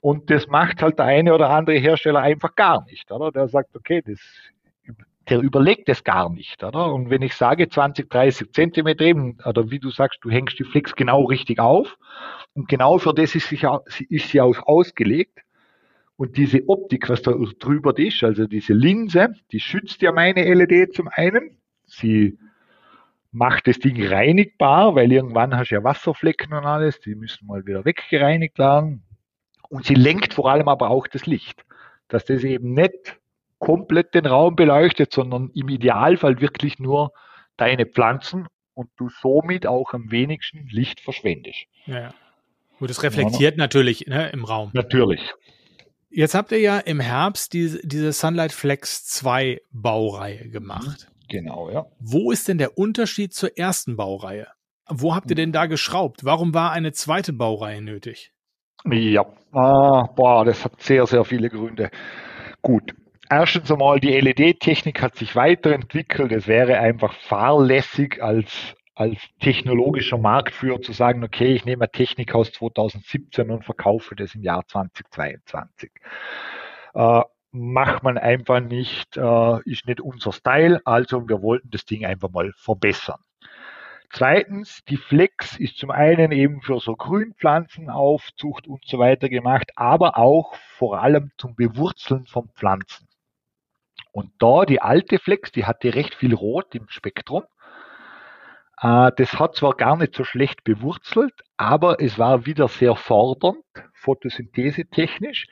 Und 0.00 0.30
das 0.30 0.48
macht 0.48 0.82
halt 0.82 0.98
der 0.98 1.06
eine 1.06 1.34
oder 1.34 1.50
andere 1.50 1.76
Hersteller 1.76 2.20
einfach 2.20 2.56
gar 2.56 2.84
nicht, 2.86 3.12
oder? 3.12 3.30
Der 3.30 3.46
sagt, 3.48 3.76
okay, 3.76 4.02
das, 4.04 4.18
der 5.28 5.40
überlegt 5.40 5.88
das 5.88 6.02
gar 6.02 6.30
nicht, 6.30 6.64
oder? 6.64 6.92
Und 6.92 7.10
wenn 7.10 7.22
ich 7.22 7.34
sage 7.34 7.68
20, 7.68 8.10
30 8.10 8.52
Zentimeter 8.52 9.04
eben, 9.04 9.38
oder 9.44 9.70
wie 9.70 9.78
du 9.78 9.90
sagst, 9.90 10.18
du 10.22 10.30
hängst 10.30 10.58
die 10.58 10.64
Flex 10.64 10.96
genau 10.96 11.24
richtig 11.24 11.60
auf, 11.60 11.96
und 12.54 12.68
genau 12.68 12.98
für 12.98 13.14
das 13.14 13.34
ist 13.34 13.48
sie, 13.48 13.60
ist 14.08 14.28
sie 14.28 14.40
auch 14.40 14.66
ausgelegt. 14.66 15.40
Und 16.16 16.36
diese 16.36 16.68
Optik, 16.68 17.08
was 17.08 17.22
da 17.22 17.32
drüber 17.58 17.96
ist, 17.98 18.22
also 18.22 18.46
diese 18.46 18.74
Linse, 18.74 19.34
die 19.50 19.60
schützt 19.60 20.02
ja 20.02 20.12
meine 20.12 20.42
LED 20.52 20.94
zum 20.94 21.08
einen. 21.08 21.58
Sie 21.86 22.38
macht 23.32 23.66
das 23.66 23.78
Ding 23.78 24.06
reinigbar, 24.06 24.94
weil 24.94 25.10
irgendwann 25.10 25.56
hast 25.56 25.70
du 25.70 25.76
ja 25.76 25.84
Wasserflecken 25.84 26.52
und 26.52 26.66
alles, 26.66 27.00
die 27.00 27.14
müssen 27.14 27.46
mal 27.46 27.66
wieder 27.66 27.84
weggereinigt 27.84 28.58
werden. 28.58 29.02
Und 29.68 29.86
sie 29.86 29.94
lenkt 29.94 30.34
vor 30.34 30.50
allem 30.50 30.68
aber 30.68 30.90
auch 30.90 31.06
das 31.08 31.24
Licht, 31.24 31.64
dass 32.08 32.26
das 32.26 32.44
eben 32.44 32.74
nicht 32.74 33.18
komplett 33.58 34.14
den 34.14 34.26
Raum 34.26 34.54
beleuchtet, 34.54 35.12
sondern 35.12 35.50
im 35.54 35.68
Idealfall 35.68 36.40
wirklich 36.40 36.78
nur 36.78 37.12
deine 37.56 37.86
Pflanzen 37.86 38.48
und 38.74 38.90
du 38.96 39.08
somit 39.08 39.66
auch 39.66 39.94
am 39.94 40.10
wenigsten 40.10 40.66
Licht 40.68 41.00
verschwendest. 41.00 41.64
Ja. 41.86 42.12
Gut, 42.78 42.90
das 42.90 43.02
reflektiert 43.02 43.54
ja. 43.54 43.58
natürlich 43.58 44.06
ne, 44.06 44.30
im 44.30 44.44
Raum. 44.44 44.70
Natürlich. 44.74 45.20
Jetzt 46.10 46.34
habt 46.34 46.52
ihr 46.52 46.58
ja 46.58 46.78
im 46.78 47.00
Herbst 47.00 47.54
diese, 47.54 47.86
diese 47.86 48.12
Sunlight 48.12 48.52
Flex 48.52 49.06
2 49.06 49.62
Baureihe 49.70 50.50
gemacht. 50.50 51.11
Genau, 51.32 51.70
ja. 51.70 51.86
Wo 51.98 52.30
ist 52.30 52.46
denn 52.46 52.58
der 52.58 52.76
Unterschied 52.76 53.32
zur 53.32 53.56
ersten 53.56 53.96
Baureihe? 53.96 54.48
Wo 54.86 55.14
habt 55.14 55.30
ihr 55.30 55.34
denn 55.34 55.50
da 55.50 55.64
geschraubt? 55.64 56.26
Warum 56.26 56.52
war 56.52 56.72
eine 56.72 56.92
zweite 56.92 57.32
Baureihe 57.32 57.80
nötig? 57.80 58.34
Ja, 58.84 59.24
ah, 59.52 60.08
boah, 60.14 60.44
das 60.44 60.62
hat 60.62 60.78
sehr, 60.82 61.06
sehr 61.06 61.24
viele 61.24 61.48
Gründe. 61.48 61.90
Gut. 62.60 62.94
Erstens 63.30 63.72
einmal, 63.72 63.98
die 63.98 64.10
LED-Technik 64.10 65.00
hat 65.00 65.16
sich 65.16 65.34
weiterentwickelt. 65.34 66.32
Es 66.32 66.46
wäre 66.48 66.78
einfach 66.78 67.14
fahrlässig 67.14 68.22
als, 68.22 68.74
als 68.94 69.16
technologischer 69.40 70.18
Marktführer 70.18 70.82
zu 70.82 70.92
sagen, 70.92 71.24
okay, 71.24 71.54
ich 71.54 71.64
nehme 71.64 71.84
eine 71.84 71.92
Technik 71.92 72.34
aus 72.34 72.52
2017 72.52 73.50
und 73.50 73.64
verkaufe 73.64 74.14
das 74.16 74.34
im 74.34 74.42
Jahr 74.42 74.66
2022. 74.66 75.90
Äh, 76.92 77.22
macht 77.52 78.02
man 78.02 78.18
einfach 78.18 78.60
nicht, 78.60 79.16
äh, 79.16 79.70
ist 79.70 79.86
nicht 79.86 80.00
unser 80.00 80.32
Style, 80.32 80.80
also 80.84 81.28
wir 81.28 81.42
wollten 81.42 81.70
das 81.70 81.84
Ding 81.84 82.04
einfach 82.04 82.30
mal 82.30 82.52
verbessern. 82.56 83.20
Zweitens, 84.10 84.84
die 84.88 84.98
Flex 84.98 85.58
ist 85.58 85.78
zum 85.78 85.90
einen 85.90 86.32
eben 86.32 86.60
für 86.60 86.80
so 86.80 86.94
Grünpflanzenaufzucht 86.96 88.66
und 88.66 88.84
so 88.84 88.98
weiter 88.98 89.30
gemacht, 89.30 89.70
aber 89.76 90.18
auch 90.18 90.54
vor 90.54 91.00
allem 91.00 91.30
zum 91.38 91.54
Bewurzeln 91.54 92.26
von 92.26 92.50
Pflanzen. 92.50 93.08
Und 94.10 94.30
da 94.38 94.66
die 94.66 94.82
alte 94.82 95.18
Flex, 95.18 95.52
die 95.52 95.64
hatte 95.64 95.94
recht 95.94 96.14
viel 96.14 96.34
Rot 96.34 96.74
im 96.74 96.88
Spektrum. 96.90 97.44
Äh, 98.82 99.12
das 99.16 99.38
hat 99.38 99.54
zwar 99.56 99.74
gar 99.74 99.96
nicht 99.96 100.14
so 100.14 100.24
schlecht 100.24 100.64
bewurzelt, 100.64 101.32
aber 101.56 102.00
es 102.00 102.18
war 102.18 102.46
wieder 102.46 102.68
sehr 102.68 102.96
fordernd, 102.96 103.62
photosynthese 103.94 104.86
technisch. 104.86 105.46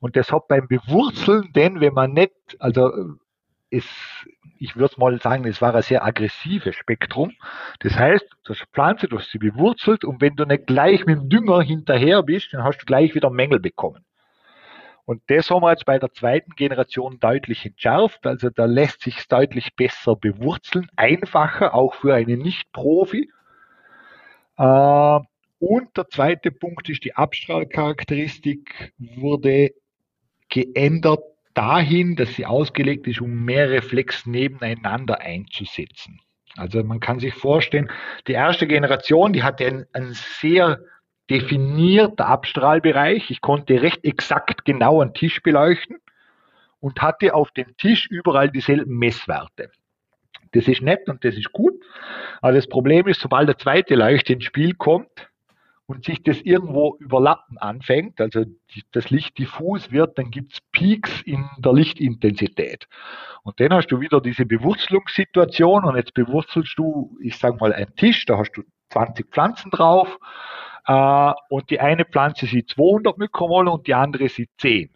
Und 0.00 0.16
das 0.16 0.32
hat 0.32 0.48
beim 0.48 0.66
Bewurzeln, 0.66 1.52
denn 1.54 1.80
wenn 1.80 1.94
man 1.94 2.12
nicht, 2.12 2.32
also 2.58 2.90
es, 3.70 3.84
ich 4.58 4.76
würde 4.76 4.94
mal 4.98 5.20
sagen, 5.20 5.46
es 5.46 5.62
war 5.62 5.74
ein 5.74 5.82
sehr 5.82 6.04
aggressives 6.04 6.74
Spektrum. 6.74 7.32
Das 7.80 7.96
heißt, 7.96 8.26
das 8.44 8.58
Pflanze, 8.72 9.08
du 9.08 9.18
hast 9.18 9.30
sie 9.30 9.38
bewurzelt 9.38 10.04
und 10.04 10.20
wenn 10.20 10.34
du 10.36 10.44
nicht 10.44 10.66
gleich 10.66 11.06
mit 11.06 11.18
dem 11.18 11.28
Dünger 11.28 11.62
hinterher 11.62 12.22
bist, 12.22 12.52
dann 12.52 12.64
hast 12.64 12.78
du 12.78 12.86
gleich 12.86 13.14
wieder 13.14 13.30
Mängel 13.30 13.60
bekommen. 13.60 14.04
Und 15.10 15.22
das 15.26 15.50
haben 15.50 15.64
wir 15.64 15.72
jetzt 15.72 15.86
bei 15.86 15.98
der 15.98 16.12
zweiten 16.12 16.52
Generation 16.52 17.18
deutlich 17.18 17.66
entschärft. 17.66 18.24
Also 18.28 18.48
da 18.48 18.66
lässt 18.66 19.00
sich 19.00 19.26
deutlich 19.26 19.74
besser 19.74 20.14
bewurzeln, 20.14 20.86
einfacher, 20.94 21.74
auch 21.74 21.94
für 21.94 22.14
einen 22.14 22.38
Nicht-Profi. 22.38 23.28
Äh, 24.56 25.18
und 25.58 25.96
der 25.96 26.08
zweite 26.10 26.52
Punkt 26.52 26.88
ist, 26.88 27.02
die 27.02 27.16
Abstrahlcharakteristik 27.16 28.92
wurde 28.98 29.72
geändert 30.48 31.24
dahin, 31.54 32.14
dass 32.14 32.36
sie 32.36 32.46
ausgelegt 32.46 33.08
ist, 33.08 33.20
um 33.20 33.44
mehrere 33.44 33.82
Flex 33.82 34.26
nebeneinander 34.26 35.22
einzusetzen. 35.22 36.20
Also 36.56 36.84
man 36.84 37.00
kann 37.00 37.18
sich 37.18 37.34
vorstellen, 37.34 37.90
die 38.28 38.34
erste 38.34 38.68
Generation, 38.68 39.32
die 39.32 39.42
hatte 39.42 39.66
einen, 39.66 39.86
einen 39.92 40.14
sehr 40.14 40.78
definierter 41.30 42.26
Abstrahlbereich. 42.26 43.30
Ich 43.30 43.40
konnte 43.40 43.80
recht 43.80 44.04
exakt 44.04 44.64
genau 44.64 45.00
einen 45.00 45.14
Tisch 45.14 45.42
beleuchten 45.42 45.98
und 46.80 47.00
hatte 47.00 47.34
auf 47.34 47.50
dem 47.52 47.76
Tisch 47.76 48.06
überall 48.10 48.50
dieselben 48.50 48.98
Messwerte. 48.98 49.70
Das 50.52 50.66
ist 50.66 50.82
nett 50.82 51.08
und 51.08 51.24
das 51.24 51.36
ist 51.36 51.52
gut. 51.52 51.74
Aber 52.42 52.52
das 52.52 52.66
Problem 52.66 53.06
ist, 53.06 53.20
sobald 53.20 53.48
der 53.48 53.58
zweite 53.58 53.94
Leuchte 53.94 54.32
ins 54.32 54.44
Spiel 54.44 54.74
kommt, 54.74 55.30
und 55.90 56.04
sich 56.04 56.22
das 56.22 56.40
irgendwo 56.42 56.96
überlappen 57.00 57.58
anfängt, 57.58 58.20
also 58.20 58.44
das 58.92 59.10
Licht 59.10 59.36
diffus 59.38 59.90
wird, 59.90 60.16
dann 60.18 60.30
gibt 60.30 60.52
es 60.52 60.60
Peaks 60.70 61.20
in 61.22 61.44
der 61.58 61.72
Lichtintensität. 61.72 62.86
Und 63.42 63.58
dann 63.58 63.72
hast 63.74 63.88
du 63.88 63.98
wieder 63.98 64.20
diese 64.20 64.46
Bewurzelungssituation 64.46 65.84
und 65.84 65.96
jetzt 65.96 66.14
bewurzelst 66.14 66.78
du, 66.78 67.18
ich 67.20 67.36
sage 67.36 67.56
mal, 67.56 67.72
einen 67.72 67.92
Tisch, 67.96 68.24
da 68.24 68.38
hast 68.38 68.52
du 68.52 68.62
20 68.90 69.32
Pflanzen 69.32 69.72
drauf 69.72 70.16
äh, 70.90 71.32
und 71.50 71.70
die 71.70 71.78
eine 71.78 72.04
Pflanze 72.04 72.46
sieht 72.46 72.70
200 72.70 73.16
Mikromol 73.16 73.68
und 73.68 73.86
die 73.86 73.94
andere 73.94 74.28
sieht 74.28 74.50
10. 74.58 74.90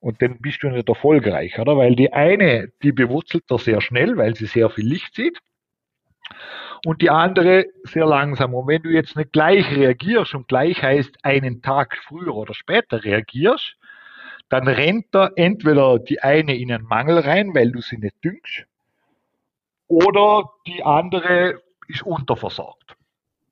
Und 0.00 0.20
dann 0.20 0.38
bist 0.40 0.62
du 0.62 0.68
nicht 0.68 0.88
erfolgreich, 0.88 1.58
oder? 1.58 1.76
Weil 1.76 1.94
die 1.94 2.12
eine, 2.12 2.72
die 2.82 2.90
bewurzelt 2.90 3.44
er 3.48 3.58
sehr 3.58 3.80
schnell, 3.80 4.16
weil 4.16 4.34
sie 4.34 4.46
sehr 4.46 4.70
viel 4.70 4.86
Licht 4.86 5.14
sieht 5.14 5.38
und 6.84 7.00
die 7.00 7.10
andere 7.10 7.66
sehr 7.84 8.06
langsam. 8.06 8.54
Und 8.54 8.66
wenn 8.66 8.82
du 8.82 8.90
jetzt 8.90 9.16
nicht 9.16 9.32
gleich 9.32 9.70
reagierst 9.74 10.34
und 10.34 10.48
gleich 10.48 10.82
heißt 10.82 11.24
einen 11.24 11.62
Tag 11.62 11.96
früher 12.08 12.34
oder 12.34 12.52
später 12.52 13.04
reagierst, 13.04 13.76
dann 14.48 14.66
rennt 14.66 15.06
da 15.12 15.30
entweder 15.36 16.00
die 16.00 16.20
eine 16.22 16.56
in 16.56 16.72
einen 16.72 16.84
Mangel 16.84 17.20
rein, 17.20 17.54
weil 17.54 17.70
du 17.70 17.80
sie 17.80 17.98
nicht 17.98 18.16
düngst, 18.22 18.66
oder 19.86 20.50
die 20.66 20.82
andere 20.82 21.62
ist 21.86 22.02
unterversorgt. 22.02 22.96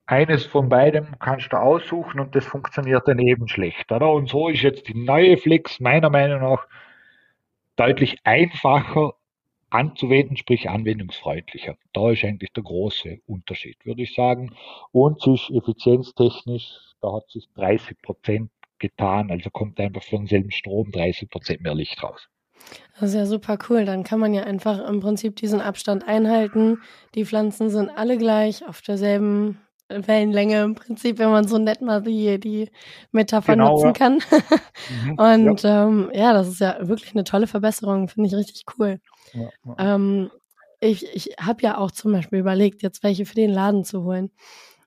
Eines 0.06 0.44
von 0.44 0.68
beidem 0.68 1.18
kannst 1.20 1.52
du 1.52 1.56
aussuchen 1.56 2.20
und 2.20 2.34
das 2.34 2.44
funktioniert 2.44 3.06
dann 3.06 3.18
eben 3.18 3.48
schlecht, 3.48 3.90
oder? 3.92 4.10
Und 4.12 4.28
so 4.28 4.48
ist 4.48 4.62
jetzt 4.62 4.88
die 4.88 4.94
neue 4.94 5.36
Flex 5.36 5.80
meiner 5.80 6.10
Meinung 6.10 6.40
nach 6.40 6.66
deutlich 7.76 8.18
einfacher 8.24 9.14
anzuwenden, 9.70 10.36
sprich 10.36 10.68
anwendungsfreundlicher. 10.68 11.76
Da 11.92 12.10
ist 12.10 12.24
eigentlich 12.24 12.52
der 12.52 12.62
große 12.62 13.18
Unterschied, 13.26 13.78
würde 13.84 14.02
ich 14.02 14.14
sagen. 14.14 14.54
Und 14.90 15.22
sich 15.22 15.50
effizienztechnisch, 15.50 16.94
da 17.00 17.14
hat 17.14 17.30
sich 17.30 17.48
30 17.54 18.02
Prozent 18.02 18.50
getan, 18.78 19.30
also 19.30 19.50
kommt 19.50 19.80
einfach 19.80 20.02
für 20.02 20.16
denselben 20.16 20.50
Strom 20.50 20.90
30 20.90 21.30
Prozent 21.30 21.62
mehr 21.62 21.74
Licht 21.74 22.02
raus. 22.02 22.28
Das 22.94 23.10
ist 23.10 23.14
ja 23.14 23.26
super 23.26 23.58
cool. 23.68 23.84
Dann 23.84 24.04
kann 24.04 24.20
man 24.20 24.34
ja 24.34 24.44
einfach 24.44 24.86
im 24.86 25.00
Prinzip 25.00 25.36
diesen 25.36 25.60
Abstand 25.60 26.06
einhalten. 26.06 26.78
Die 27.14 27.24
Pflanzen 27.24 27.70
sind 27.70 27.90
alle 27.90 28.18
gleich 28.18 28.66
auf 28.66 28.82
derselben 28.82 29.58
Wellenlänge 30.06 30.62
im 30.62 30.74
Prinzip, 30.74 31.18
wenn 31.18 31.30
man 31.30 31.46
so 31.46 31.58
nett 31.58 31.80
mal 31.82 32.02
die, 32.02 32.38
die 32.38 32.70
Metapher 33.10 33.54
genau, 33.54 33.72
nutzen 33.72 33.92
kann. 33.92 34.20
mhm, 35.04 35.12
Und 35.18 35.62
ja. 35.62 35.86
Ähm, 35.86 36.10
ja, 36.14 36.32
das 36.32 36.48
ist 36.48 36.60
ja 36.60 36.76
wirklich 36.80 37.14
eine 37.14 37.24
tolle 37.24 37.46
Verbesserung, 37.46 38.08
finde 38.08 38.28
ich 38.28 38.34
richtig 38.34 38.64
cool. 38.78 39.00
Ja, 39.32 39.48
ja. 39.64 39.94
Ähm, 39.94 40.30
ich 40.80 41.06
ich 41.14 41.36
habe 41.40 41.62
ja 41.62 41.78
auch 41.78 41.90
zum 41.90 42.12
Beispiel 42.12 42.40
überlegt, 42.40 42.82
jetzt 42.82 43.02
welche 43.02 43.24
für 43.24 43.34
den 43.34 43.50
Laden 43.50 43.84
zu 43.84 44.02
holen. 44.02 44.30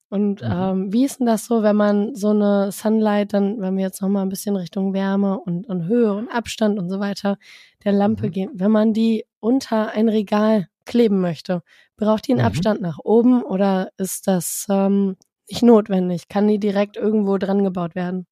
Und 0.10 0.42
mhm. 0.42 0.52
ähm, 0.52 0.94
wie 0.94 1.06
ist 1.06 1.20
denn 1.20 1.26
das 1.26 1.46
so, 1.46 1.64
wenn 1.64 1.76
man 1.76 2.16
so 2.16 2.30
eine 2.30 2.72
Sunlight, 2.72 3.34
dann, 3.34 3.60
wenn 3.60 3.76
wir 3.76 3.84
jetzt 3.84 4.02
nochmal 4.02 4.24
ein 4.24 4.30
bisschen 4.30 4.56
Richtung 4.56 4.94
Wärme 4.94 5.40
und, 5.40 5.68
und 5.68 5.88
Höhe 5.88 6.14
und 6.14 6.30
Abstand 6.30 6.78
und 6.80 6.90
so 6.90 7.00
weiter 7.00 7.38
der 7.84 7.92
Lampe 7.92 8.28
mhm. 8.28 8.32
gehen, 8.32 8.52
wenn 8.54 8.72
man 8.72 8.94
die 8.94 9.26
unter 9.40 9.92
ein 9.92 10.10
Regal 10.10 10.68
kleben 10.86 11.22
möchte, 11.22 11.62
braucht 11.98 12.28
die 12.28 12.34
einen 12.34 12.42
mhm. 12.42 12.48
Abstand 12.48 12.82
nach 12.82 13.00
oben 13.04 13.44
oder 13.44 13.90
ist 13.98 14.28
das 14.28 14.66
ähm, 14.70 15.18
nicht 15.50 15.64
notwendig? 15.64 16.28
Kann 16.30 16.48
die 16.48 16.60
direkt 16.60 16.98
irgendwo 16.98 17.38
dran 17.38 17.64
gebaut 17.64 17.96
werden? 17.96 18.26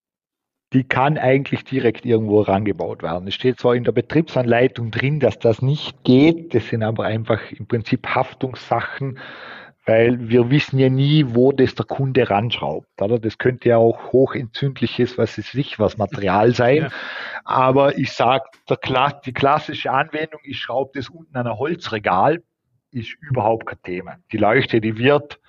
die 0.74 0.84
kann 0.84 1.18
eigentlich 1.18 1.64
direkt 1.64 2.06
irgendwo 2.06 2.42
rangebaut 2.42 3.04
werden. 3.04 3.28
Es 3.28 3.36
steht 3.36 3.60
zwar 3.60 3.76
in 3.76 3.84
der 3.84 3.92
Betriebsanleitung 3.92 4.90
drin, 4.92 5.20
dass 5.20 5.38
das 5.38 5.62
nicht 5.62 6.04
geht, 6.04 6.54
das 6.54 6.68
sind 6.68 6.84
aber 6.84 7.06
einfach 7.06 7.40
im 7.52 7.68
Prinzip 7.68 8.08
Haftungssachen, 8.08 9.20
weil 9.86 10.30
wir 10.30 10.50
wissen 10.50 10.80
ja 10.80 10.90
nie, 10.90 11.26
wo 11.30 11.52
das 11.52 11.76
der 11.76 11.86
Kunde 11.86 12.30
ranschraubt. 12.30 13.02
Oder? 13.02 13.20
Das 13.20 13.38
könnte 13.38 13.70
ja 13.70 13.78
auch 13.78 14.14
hochentzündliches, 14.14 15.18
was 15.18 15.38
ist 15.38 15.56
nicht, 15.56 15.80
was 15.80 15.98
Material 15.98 16.54
sein. 16.56 16.78
Ja. 16.78 16.90
Aber 17.44 17.98
ich 17.98 18.12
sage, 18.14 18.46
die 19.26 19.34
klassische 19.34 19.92
Anwendung, 19.92 20.40
ich 20.44 20.60
schraube 20.60 20.92
das 20.96 21.10
unten 21.10 21.36
an 21.36 21.48
ein 21.48 21.58
Holzregal, 21.58 22.42
ist 22.92 23.16
überhaupt 23.22 23.66
kein 23.66 23.82
Thema. 23.84 24.18
Die 24.32 24.38
Leuchte, 24.38 24.80
die 24.80 24.98
wird 24.98 25.40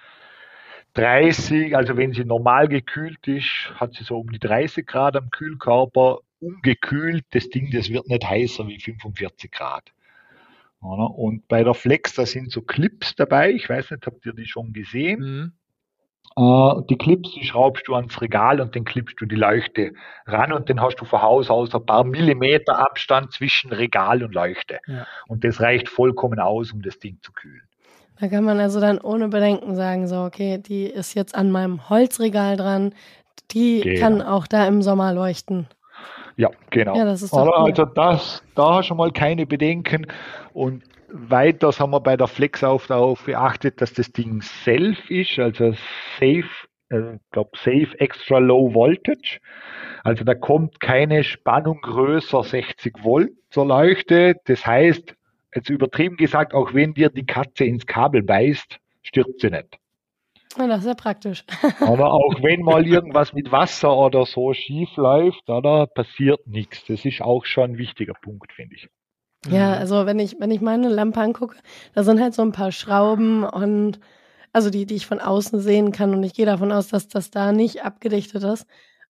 30, 0.95 1.77
also 1.77 1.97
wenn 1.97 2.13
sie 2.13 2.25
normal 2.25 2.69
gekühlt 2.69 3.27
ist, 3.27 3.73
hat 3.77 3.95
sie 3.95 4.05
so 4.05 4.19
um 4.19 4.31
die 4.31 4.39
30 4.39 4.87
Grad 4.87 5.17
am 5.17 5.31
Kühlkörper. 5.31 6.21
Ungekühlt, 6.41 7.25
das 7.31 7.49
Ding, 7.49 7.71
das 7.71 7.89
wird 7.91 8.09
nicht 8.09 8.29
heißer 8.29 8.67
wie 8.67 8.79
45 8.79 9.51
Grad. 9.51 9.93
Und 10.85 11.49
bei 11.49 11.65
der 11.65 11.75
Flex, 11.75 12.15
da 12.15 12.27
sind 12.27 12.51
so 12.51 12.61
Clips 12.61 13.15
dabei. 13.17 13.53
Ich 13.53 13.69
weiß 13.69 13.91
nicht, 13.91 14.07
habt 14.07 14.27
ihr 14.27 14.35
die 14.35 14.47
schon 14.47 14.73
gesehen? 14.73 15.21
Mhm. 15.21 15.53
Uh, 16.37 16.81
die 16.91 16.99
Clips, 16.99 17.31
die 17.33 17.45
schraubst 17.45 17.87
du 17.87 17.95
ans 17.95 18.21
Regal 18.21 18.61
und 18.61 18.75
dann 18.75 18.85
klippst 18.85 19.21
du 19.21 19.25
die 19.25 19.37
Leuchte 19.37 19.93
ran 20.27 20.53
und 20.53 20.69
dann 20.69 20.81
hast 20.81 20.97
du 20.97 21.05
von 21.05 21.23
Haus 21.23 21.49
aus 21.49 21.73
ein 21.73 21.87
paar 21.87 22.03
Millimeter 22.03 22.77
Abstand 22.77 23.33
zwischen 23.33 23.73
Regal 23.73 24.25
und 24.25 24.35
Leuchte. 24.35 24.81
Ja. 24.89 25.07
Und 25.29 25.45
das 25.45 25.61
reicht 25.61 25.89
vollkommen 25.89 26.41
aus, 26.41 26.73
um 26.73 26.83
das 26.83 26.99
Ding 26.99 27.19
zu 27.23 27.31
kühlen. 27.31 27.63
Da 28.19 28.27
kann 28.29 28.43
man 28.43 28.59
also 28.59 28.81
dann 28.81 29.01
ohne 29.01 29.29
Bedenken 29.29 29.77
sagen, 29.77 30.09
so, 30.09 30.25
okay, 30.25 30.59
die 30.59 30.87
ist 30.87 31.15
jetzt 31.15 31.37
an 31.37 31.53
meinem 31.53 31.89
Holzregal 31.89 32.57
dran, 32.57 32.95
die 33.53 33.83
genau. 33.83 34.01
kann 34.01 34.23
auch 34.23 34.49
da 34.49 34.67
im 34.67 34.83
Sommer 34.83 35.13
leuchten. 35.13 35.69
Ja, 36.37 36.51
genau. 36.71 36.97
Ja, 36.97 37.05
das 37.05 37.23
ist 37.23 37.33
doch 37.33 37.47
cool. 37.47 37.71
Also 37.71 37.85
das, 37.85 38.43
da 38.55 38.83
schon 38.83 38.97
mal 38.97 39.13
keine 39.13 39.47
Bedenken. 39.47 40.07
Und 40.53 40.83
weiters 41.09 41.79
haben 41.79 41.91
wir 41.91 42.01
bei 42.01 42.17
der 42.17 42.27
Flex 42.27 42.65
auch 42.65 42.85
darauf 42.87 43.25
geachtet, 43.25 43.81
dass 43.81 43.93
das 43.93 44.11
Ding 44.13 44.43
safe 44.43 44.97
ist, 45.09 45.39
also 45.39 45.73
safe, 46.19 46.45
äh, 46.89 47.19
glaube 47.31 47.51
safe 47.57 47.89
extra 47.99 48.39
low 48.39 48.75
voltage. 48.75 49.39
Also 50.03 50.25
da 50.25 50.35
kommt 50.35 50.81
keine 50.81 51.25
Spannung 51.25 51.81
größer 51.81 52.43
60 52.43 53.05
Volt 53.05 53.31
zur 53.51 53.67
Leuchte. 53.67 54.37
Das 54.45 54.67
heißt, 54.67 55.15
jetzt 55.55 55.71
übertrieben 55.71 56.17
gesagt, 56.17 56.53
auch 56.53 56.75
wenn 56.75 56.95
dir 56.95 57.11
die 57.11 57.27
Katze 57.27 57.65
ins 57.65 57.87
Kabel 57.87 58.23
beißt, 58.23 58.79
stirbt 59.03 59.41
sie 59.41 59.51
nicht. 59.51 59.79
Ja, 60.57 60.67
das 60.67 60.81
ist 60.81 60.87
ja 60.87 60.95
praktisch. 60.95 61.45
Aber 61.81 62.13
auch 62.13 62.43
wenn 62.43 62.63
mal 62.63 62.87
irgendwas 62.87 63.33
mit 63.33 63.51
Wasser 63.51 63.97
oder 63.97 64.27
so 64.27 64.53
schief 64.53 64.97
läuft, 64.97 65.49
oder 65.49 65.87
passiert 65.87 66.47
nichts. 66.47 66.85
Das 66.87 67.05
ist 67.05 67.21
auch 67.21 67.45
schon 67.45 67.73
ein 67.73 67.79
wichtiger 67.79 68.15
Punkt, 68.15 68.53
finde 68.53 68.77
ich. 68.77 68.89
Ja, 69.49 69.75
also 69.75 70.07
wenn 70.07 70.19
ich, 70.19 70.37
wenn 70.41 70.51
ich 70.51 70.61
meine 70.61 70.89
Lampe 70.89 71.21
angucke, 71.21 71.57
da 71.95 72.03
sind 72.03 72.21
halt 72.21 72.35
so 72.35 72.43
ein 72.43 72.53
paar 72.53 72.73
Schrauben 72.73 73.45
und 73.45 74.01
also 74.53 74.71
die, 74.71 74.87
die 74.87 74.95
ich 74.95 75.07
von 75.07 75.21
außen 75.21 75.61
sehen 75.61 75.93
kann 75.93 76.15
und 76.15 76.23
ich 76.23 76.35
gehe 76.35 76.47
davon 76.47 76.73
aus, 76.73 76.89
dass 76.89 77.09
das 77.09 77.31
da 77.31 77.53
nicht 77.53 77.85
abgedichtet 77.85 78.45
ist. 78.45 78.67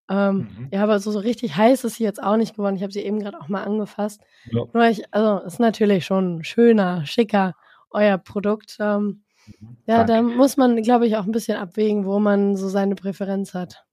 Ähm, 0.08 0.36
mhm. 0.36 0.68
Ja, 0.72 0.82
aber 0.82 0.98
so, 0.98 1.10
so 1.10 1.18
richtig 1.18 1.56
heiß 1.56 1.84
ist 1.84 1.96
sie 1.96 2.04
jetzt 2.04 2.22
auch 2.22 2.36
nicht 2.36 2.56
geworden. 2.56 2.76
Ich 2.76 2.82
habe 2.82 2.92
sie 2.92 3.00
eben 3.00 3.20
gerade 3.20 3.40
auch 3.40 3.48
mal 3.48 3.62
angefasst. 3.62 4.22
Ja. 4.50 4.64
Nur 4.72 4.84
ich, 4.88 5.02
also 5.12 5.44
ist 5.44 5.60
natürlich 5.60 6.04
schon 6.04 6.44
schöner, 6.44 7.06
schicker, 7.06 7.54
euer 7.90 8.18
Produkt. 8.18 8.76
Ähm, 8.80 9.23
mhm. 9.46 9.76
ja, 9.86 10.04
da 10.04 10.22
muss 10.22 10.56
man, 10.56 10.82
glaube 10.82 11.06
ich, 11.06 11.16
auch 11.16 11.24
ein 11.24 11.32
bisschen 11.32 11.56
abwägen, 11.56 12.04
wo 12.04 12.18
man 12.18 12.56
so 12.56 12.68
seine 12.68 12.94
Präferenz 12.94 13.54
hat. 13.54 13.84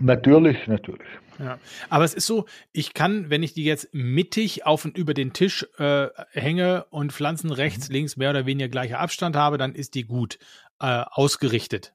Natürlich, 0.00 0.66
natürlich. 0.66 1.06
Ja, 1.38 1.58
aber 1.88 2.04
es 2.04 2.14
ist 2.14 2.26
so, 2.26 2.46
ich 2.72 2.94
kann, 2.94 3.30
wenn 3.30 3.42
ich 3.42 3.54
die 3.54 3.64
jetzt 3.64 3.92
mittig 3.92 4.66
auf 4.66 4.84
und 4.84 4.96
über 4.96 5.14
den 5.14 5.32
Tisch 5.32 5.66
äh, 5.78 6.08
hänge 6.32 6.84
und 6.90 7.12
Pflanzen 7.12 7.50
rechts, 7.50 7.88
mhm. 7.88 7.94
links 7.94 8.16
mehr 8.16 8.30
oder 8.30 8.46
weniger 8.46 8.68
gleicher 8.68 9.00
Abstand 9.00 9.36
habe, 9.36 9.58
dann 9.58 9.74
ist 9.74 9.94
die 9.94 10.04
gut 10.04 10.38
äh, 10.80 11.04
ausgerichtet. 11.10 11.94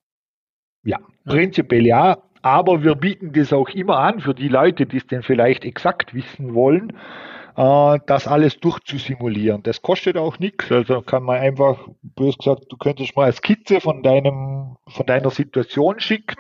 Ja, 0.84 1.00
ja, 1.00 1.32
prinzipiell 1.32 1.86
ja, 1.86 2.18
aber 2.42 2.84
wir 2.84 2.96
bieten 2.96 3.34
das 3.34 3.52
auch 3.52 3.70
immer 3.70 4.00
an 4.00 4.22
für 4.22 4.34
die 4.34 4.48
Leute, 4.48 4.86
die 4.86 4.98
es 4.98 5.08
denn 5.08 5.24
vielleicht 5.24 5.66
exakt 5.66 6.14
wissen 6.14 6.54
wollen, 6.54 6.94
das 7.60 8.26
alles 8.26 8.58
durchzusimulieren. 8.62 9.64
Das 9.64 9.82
kostet 9.82 10.16
auch 10.16 10.40
nichts, 10.40 10.72
also 10.72 11.02
kann 11.02 11.24
man 11.24 11.42
einfach, 11.42 11.90
bös 12.02 12.38
gesagt, 12.38 12.66
du 12.70 12.78
könntest 12.78 13.18
mal 13.18 13.24
eine 13.24 13.34
Skizze 13.34 13.82
von 13.82 14.02
deinem, 14.02 14.78
von 14.88 15.06
deiner 15.06 15.30
Situation 15.30 16.00
schicken 16.00 16.38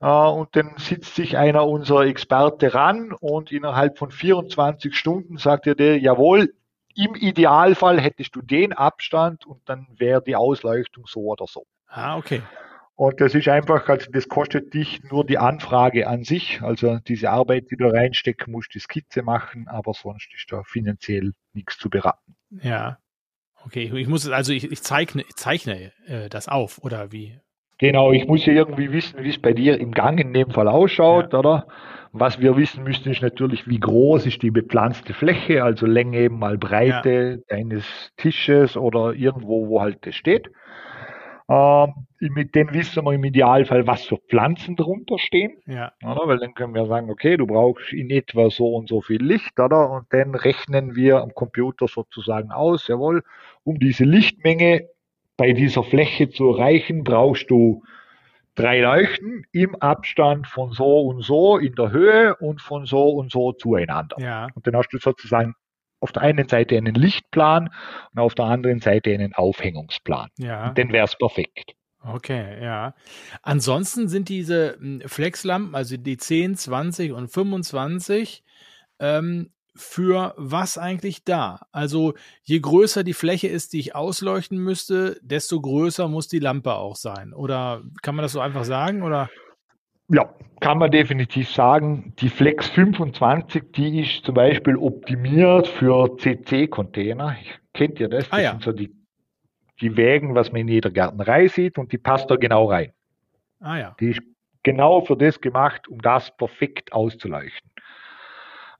äh, 0.00 0.06
und 0.06 0.56
dann 0.56 0.72
sitzt 0.78 1.16
sich 1.16 1.36
einer 1.36 1.66
unserer 1.66 2.06
Experte 2.06 2.72
ran 2.72 3.12
und 3.12 3.52
innerhalb 3.52 3.98
von 3.98 4.10
24 4.10 4.96
Stunden 4.96 5.36
sagt 5.36 5.66
er 5.66 5.74
dir, 5.74 5.98
jawohl, 5.98 6.54
im 6.94 7.14
Idealfall 7.14 8.00
hättest 8.00 8.34
du 8.34 8.40
den 8.40 8.72
Abstand 8.72 9.46
und 9.46 9.60
dann 9.66 9.86
wäre 9.96 10.22
die 10.22 10.36
Ausleuchtung 10.36 11.06
so 11.06 11.20
oder 11.20 11.46
so. 11.46 11.66
Ah, 11.88 12.16
okay. 12.16 12.40
Und 13.02 13.20
das 13.20 13.34
ist 13.34 13.48
einfach, 13.48 13.88
also 13.88 14.08
das 14.12 14.28
kostet 14.28 14.74
dich 14.74 15.02
nur 15.10 15.26
die 15.26 15.36
Anfrage 15.36 16.06
an 16.06 16.22
sich, 16.22 16.62
also 16.62 17.00
diese 17.08 17.30
Arbeit, 17.30 17.72
die 17.72 17.76
du 17.76 17.92
reinstecken 17.92 18.52
musst, 18.52 18.72
die 18.76 18.78
Skizze 18.78 19.24
machen, 19.24 19.66
aber 19.66 19.92
sonst 19.92 20.28
ist 20.36 20.52
da 20.52 20.62
finanziell 20.62 21.32
nichts 21.52 21.78
zu 21.78 21.90
beraten. 21.90 22.36
Ja. 22.62 22.98
Okay, 23.66 23.90
ich 23.92 24.06
muss 24.06 24.30
also 24.30 24.52
ich, 24.52 24.70
ich 24.70 24.82
zeichne, 24.84 25.22
ich 25.22 25.34
zeichne 25.34 25.90
äh, 26.06 26.28
das 26.28 26.46
auf, 26.46 26.78
oder 26.84 27.10
wie? 27.10 27.40
Genau, 27.78 28.12
ich 28.12 28.28
muss 28.28 28.46
ja 28.46 28.52
irgendwie 28.52 28.92
wissen, 28.92 29.24
wie 29.24 29.30
es 29.30 29.38
bei 29.42 29.52
dir 29.52 29.80
im 29.80 29.90
Gang 29.90 30.20
in 30.20 30.32
dem 30.32 30.52
Fall 30.52 30.68
ausschaut, 30.68 31.32
ja. 31.32 31.40
oder? 31.40 31.66
Was 32.12 32.38
wir 32.38 32.56
wissen 32.56 32.84
müssen, 32.84 33.10
ist 33.10 33.20
natürlich, 33.20 33.66
wie 33.66 33.80
groß 33.80 34.26
ist 34.26 34.42
die 34.42 34.52
bepflanzte 34.52 35.12
Fläche, 35.12 35.64
also 35.64 35.86
Länge 35.86 36.30
mal 36.30 36.56
Breite 36.56 37.40
ja. 37.40 37.56
deines 37.56 37.84
Tisches 38.16 38.76
oder 38.76 39.12
irgendwo, 39.12 39.66
wo 39.66 39.80
halt 39.80 40.06
das 40.06 40.14
steht. 40.14 40.52
Ähm, 41.52 42.06
mit 42.20 42.54
denen 42.54 42.72
wissen 42.72 43.04
wir 43.04 43.12
im 43.12 43.24
Idealfall, 43.24 43.86
was 43.86 44.04
für 44.04 44.16
Pflanzen 44.16 44.74
drunter 44.74 45.18
stehen. 45.18 45.58
Ja. 45.66 45.92
Oder? 46.02 46.26
Weil 46.26 46.38
dann 46.38 46.54
können 46.54 46.74
wir 46.74 46.86
sagen, 46.86 47.10
okay, 47.10 47.36
du 47.36 47.46
brauchst 47.46 47.92
in 47.92 48.08
etwa 48.10 48.48
so 48.48 48.74
und 48.74 48.88
so 48.88 49.02
viel 49.02 49.22
Licht, 49.22 49.60
oder? 49.60 49.90
Und 49.90 50.06
dann 50.10 50.34
rechnen 50.34 50.94
wir 50.94 51.20
am 51.20 51.34
Computer 51.34 51.88
sozusagen 51.88 52.52
aus, 52.52 52.88
jawohl, 52.88 53.22
um 53.64 53.78
diese 53.78 54.04
Lichtmenge 54.04 54.88
bei 55.36 55.52
dieser 55.52 55.82
Fläche 55.82 56.30
zu 56.30 56.52
erreichen, 56.52 57.04
brauchst 57.04 57.50
du 57.50 57.82
drei 58.54 58.80
Leuchten 58.80 59.44
im 59.52 59.74
Abstand 59.76 60.46
von 60.46 60.72
so 60.72 61.00
und 61.00 61.22
so 61.22 61.58
in 61.58 61.74
der 61.74 61.90
Höhe 61.90 62.36
und 62.36 62.62
von 62.62 62.86
so 62.86 63.10
und 63.10 63.30
so 63.30 63.52
zueinander. 63.52 64.16
Ja. 64.20 64.46
Und 64.54 64.66
dann 64.66 64.76
hast 64.76 64.90
du 64.90 64.98
sozusagen 64.98 65.54
auf 66.02 66.12
der 66.12 66.22
einen 66.22 66.48
Seite 66.48 66.76
einen 66.76 66.94
Lichtplan 66.94 67.70
und 68.12 68.18
auf 68.18 68.34
der 68.34 68.46
anderen 68.46 68.80
Seite 68.80 69.12
einen 69.12 69.34
Aufhängungsplan. 69.34 70.30
Ja. 70.36 70.68
Und 70.68 70.78
dann 70.78 70.92
wäre 70.92 71.04
es 71.04 71.16
perfekt. 71.16 71.74
Okay, 72.04 72.60
ja. 72.62 72.94
Ansonsten 73.42 74.08
sind 74.08 74.28
diese 74.28 74.76
hm, 74.78 75.02
Flexlampen, 75.06 75.74
also 75.74 75.96
die 75.96 76.16
10, 76.16 76.56
20 76.56 77.12
und 77.12 77.28
25, 77.28 78.42
ähm, 78.98 79.52
für 79.74 80.34
was 80.36 80.76
eigentlich 80.76 81.24
da? 81.24 81.60
Also 81.70 82.14
je 82.42 82.60
größer 82.60 83.04
die 83.04 83.14
Fläche 83.14 83.48
ist, 83.48 83.72
die 83.72 83.78
ich 83.78 83.94
ausleuchten 83.94 84.58
müsste, 84.58 85.18
desto 85.22 85.60
größer 85.60 86.08
muss 86.08 86.28
die 86.28 86.40
Lampe 86.40 86.74
auch 86.74 86.96
sein. 86.96 87.32
Oder 87.32 87.82
kann 88.02 88.14
man 88.14 88.22
das 88.24 88.32
so 88.32 88.40
einfach 88.40 88.64
sagen? 88.64 89.02
Oder? 89.02 89.30
Ja, 90.08 90.34
kann 90.60 90.78
man 90.78 90.90
definitiv 90.90 91.50
sagen. 91.50 92.12
Die 92.18 92.28
Flex 92.28 92.68
25, 92.70 93.72
die 93.72 94.00
ist 94.00 94.24
zum 94.24 94.34
Beispiel 94.34 94.76
optimiert 94.76 95.66
für 95.66 96.16
CC-Container. 96.18 97.36
Kennt 97.74 97.98
ihr 97.98 98.08
das? 98.08 98.28
Das 98.28 98.38
ah, 98.38 98.42
ja. 98.42 98.50
sind 98.52 98.62
so 98.62 98.72
die, 98.72 98.94
die 99.80 99.96
Wägen, 99.96 100.34
was 100.34 100.52
man 100.52 100.62
in 100.62 100.68
jeder 100.68 100.90
Gärtnerei 100.90 101.48
sieht 101.48 101.78
und 101.78 101.90
die 101.92 101.98
passt 101.98 102.30
da 102.30 102.36
genau 102.36 102.66
rein. 102.66 102.92
Ah 103.60 103.78
ja. 103.78 103.96
Die 103.98 104.10
ist 104.10 104.20
genau 104.62 105.00
für 105.00 105.16
das 105.16 105.40
gemacht, 105.40 105.88
um 105.88 106.00
das 106.00 106.36
perfekt 106.36 106.92
auszuleuchten. 106.92 107.71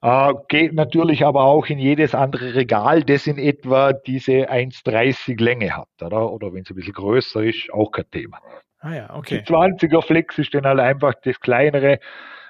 Äh, 0.03 0.33
geht 0.49 0.73
natürlich 0.73 1.25
aber 1.25 1.45
auch 1.45 1.67
in 1.67 1.79
jedes 1.79 2.13
andere 2.13 2.55
Regal, 2.55 3.03
das 3.03 3.25
in 3.25 3.37
etwa 3.37 3.93
diese 3.93 4.51
1,30 4.51 5.41
Länge 5.41 5.77
hat, 5.77 5.87
oder? 6.01 6.29
Oder 6.29 6.53
wenn 6.53 6.63
es 6.63 6.71
ein 6.71 6.75
bisschen 6.75 6.91
größer 6.91 7.41
ist, 7.41 7.71
auch 7.71 7.89
kein 7.89 8.11
Thema. 8.11 8.39
Ah 8.81 8.93
ja, 8.93 9.15
okay. 9.15 9.41
Die 9.47 9.53
20er 9.53 10.01
Flex 10.01 10.37
ist 10.37 10.53
dann 10.53 10.65
halt 10.65 10.81
einfach 10.81 11.13
das 11.23 11.39
kleinere. 11.39 11.99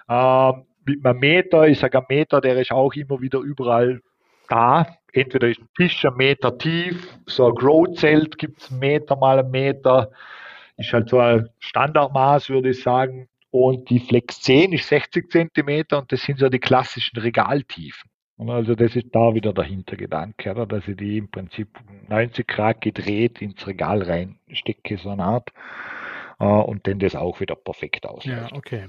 Äh, 0.10 0.52
mit 0.86 1.06
einem 1.06 1.20
Meter, 1.20 1.68
ich 1.68 1.78
sage 1.78 2.00
ein 2.00 2.06
Meter, 2.10 2.42
der 2.42 2.60
ist 2.60 2.72
auch 2.72 2.94
immer 2.96 3.22
wieder 3.22 3.38
überall 3.38 4.02
da. 4.50 4.88
Entweder 5.12 5.48
ist 5.48 5.62
ein 5.62 5.70
Tisch 5.78 6.04
ein 6.06 6.16
Meter 6.16 6.58
tief, 6.58 7.08
so 7.28 7.50
ein 7.50 7.54
Grow-Zelt 7.54 8.40
gibt 8.40 8.64
es 8.64 8.72
einen 8.72 8.80
Meter 8.80 9.16
mal 9.16 9.38
einen 9.38 9.52
Meter. 9.52 10.10
Ist 10.78 10.92
halt 10.92 11.08
so 11.08 11.20
ein 11.20 11.50
Standardmaß, 11.60 12.50
würde 12.50 12.72
ich 12.72 12.82
sagen. 12.82 13.30
Und 13.54 13.92
die 13.92 14.00
Flex 14.00 14.42
10 14.42 14.74
ist 14.74 14.88
60 14.88 15.30
Zentimeter 15.30 16.00
und 16.00 16.12
das 16.12 16.24
sind 16.24 16.40
so 16.40 16.50
die 16.50 16.58
klassischen 16.58 17.20
Regaltiefen. 17.20 18.10
Und 18.36 18.50
also 18.50 18.74
das 18.74 18.96
ist 18.96 19.10
da 19.12 19.36
wieder 19.36 19.54
der 19.54 19.66
Hintergedanke, 19.66 20.50
oder? 20.50 20.66
dass 20.66 20.88
ich 20.88 20.98
die 20.98 21.20
im 21.20 21.30
Prinzip 21.30 21.70
90 22.10 22.48
Grad 22.48 22.82
gedreht 22.82 23.44
ins 23.44 23.68
Regal 23.68 24.02
reinstecke, 24.02 24.98
so 24.98 25.12
eine 25.12 25.24
Art, 25.24 25.52
äh, 26.40 26.46
und 26.46 26.88
dann 26.88 26.98
das 26.98 27.16
auch 27.16 27.42
wieder 27.42 27.56
perfekt 27.56 28.08
ausleuchtet. 28.08 28.52
Ja, 28.52 28.58
okay. 28.58 28.88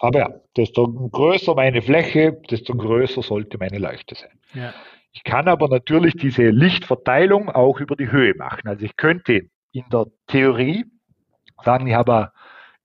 Aber 0.00 0.18
ja, 0.20 0.30
desto 0.56 0.88
größer 0.88 1.54
meine 1.54 1.82
Fläche, 1.82 2.40
desto 2.50 2.74
größer 2.74 3.20
sollte 3.20 3.58
meine 3.58 3.76
Leuchte 3.76 4.14
sein. 4.14 4.38
Ja. 4.54 4.72
Ich 5.12 5.22
kann 5.22 5.48
aber 5.48 5.68
natürlich 5.68 6.14
diese 6.14 6.48
Lichtverteilung 6.48 7.50
auch 7.50 7.78
über 7.78 7.94
die 7.94 8.10
Höhe 8.10 8.34
machen. 8.36 8.68
Also 8.68 8.86
ich 8.86 8.96
könnte 8.96 9.50
in 9.72 9.84
der 9.92 10.06
Theorie 10.28 10.86
sagen, 11.62 11.86
ich 11.88 11.94
habe 11.94 12.14
eine 12.14 12.32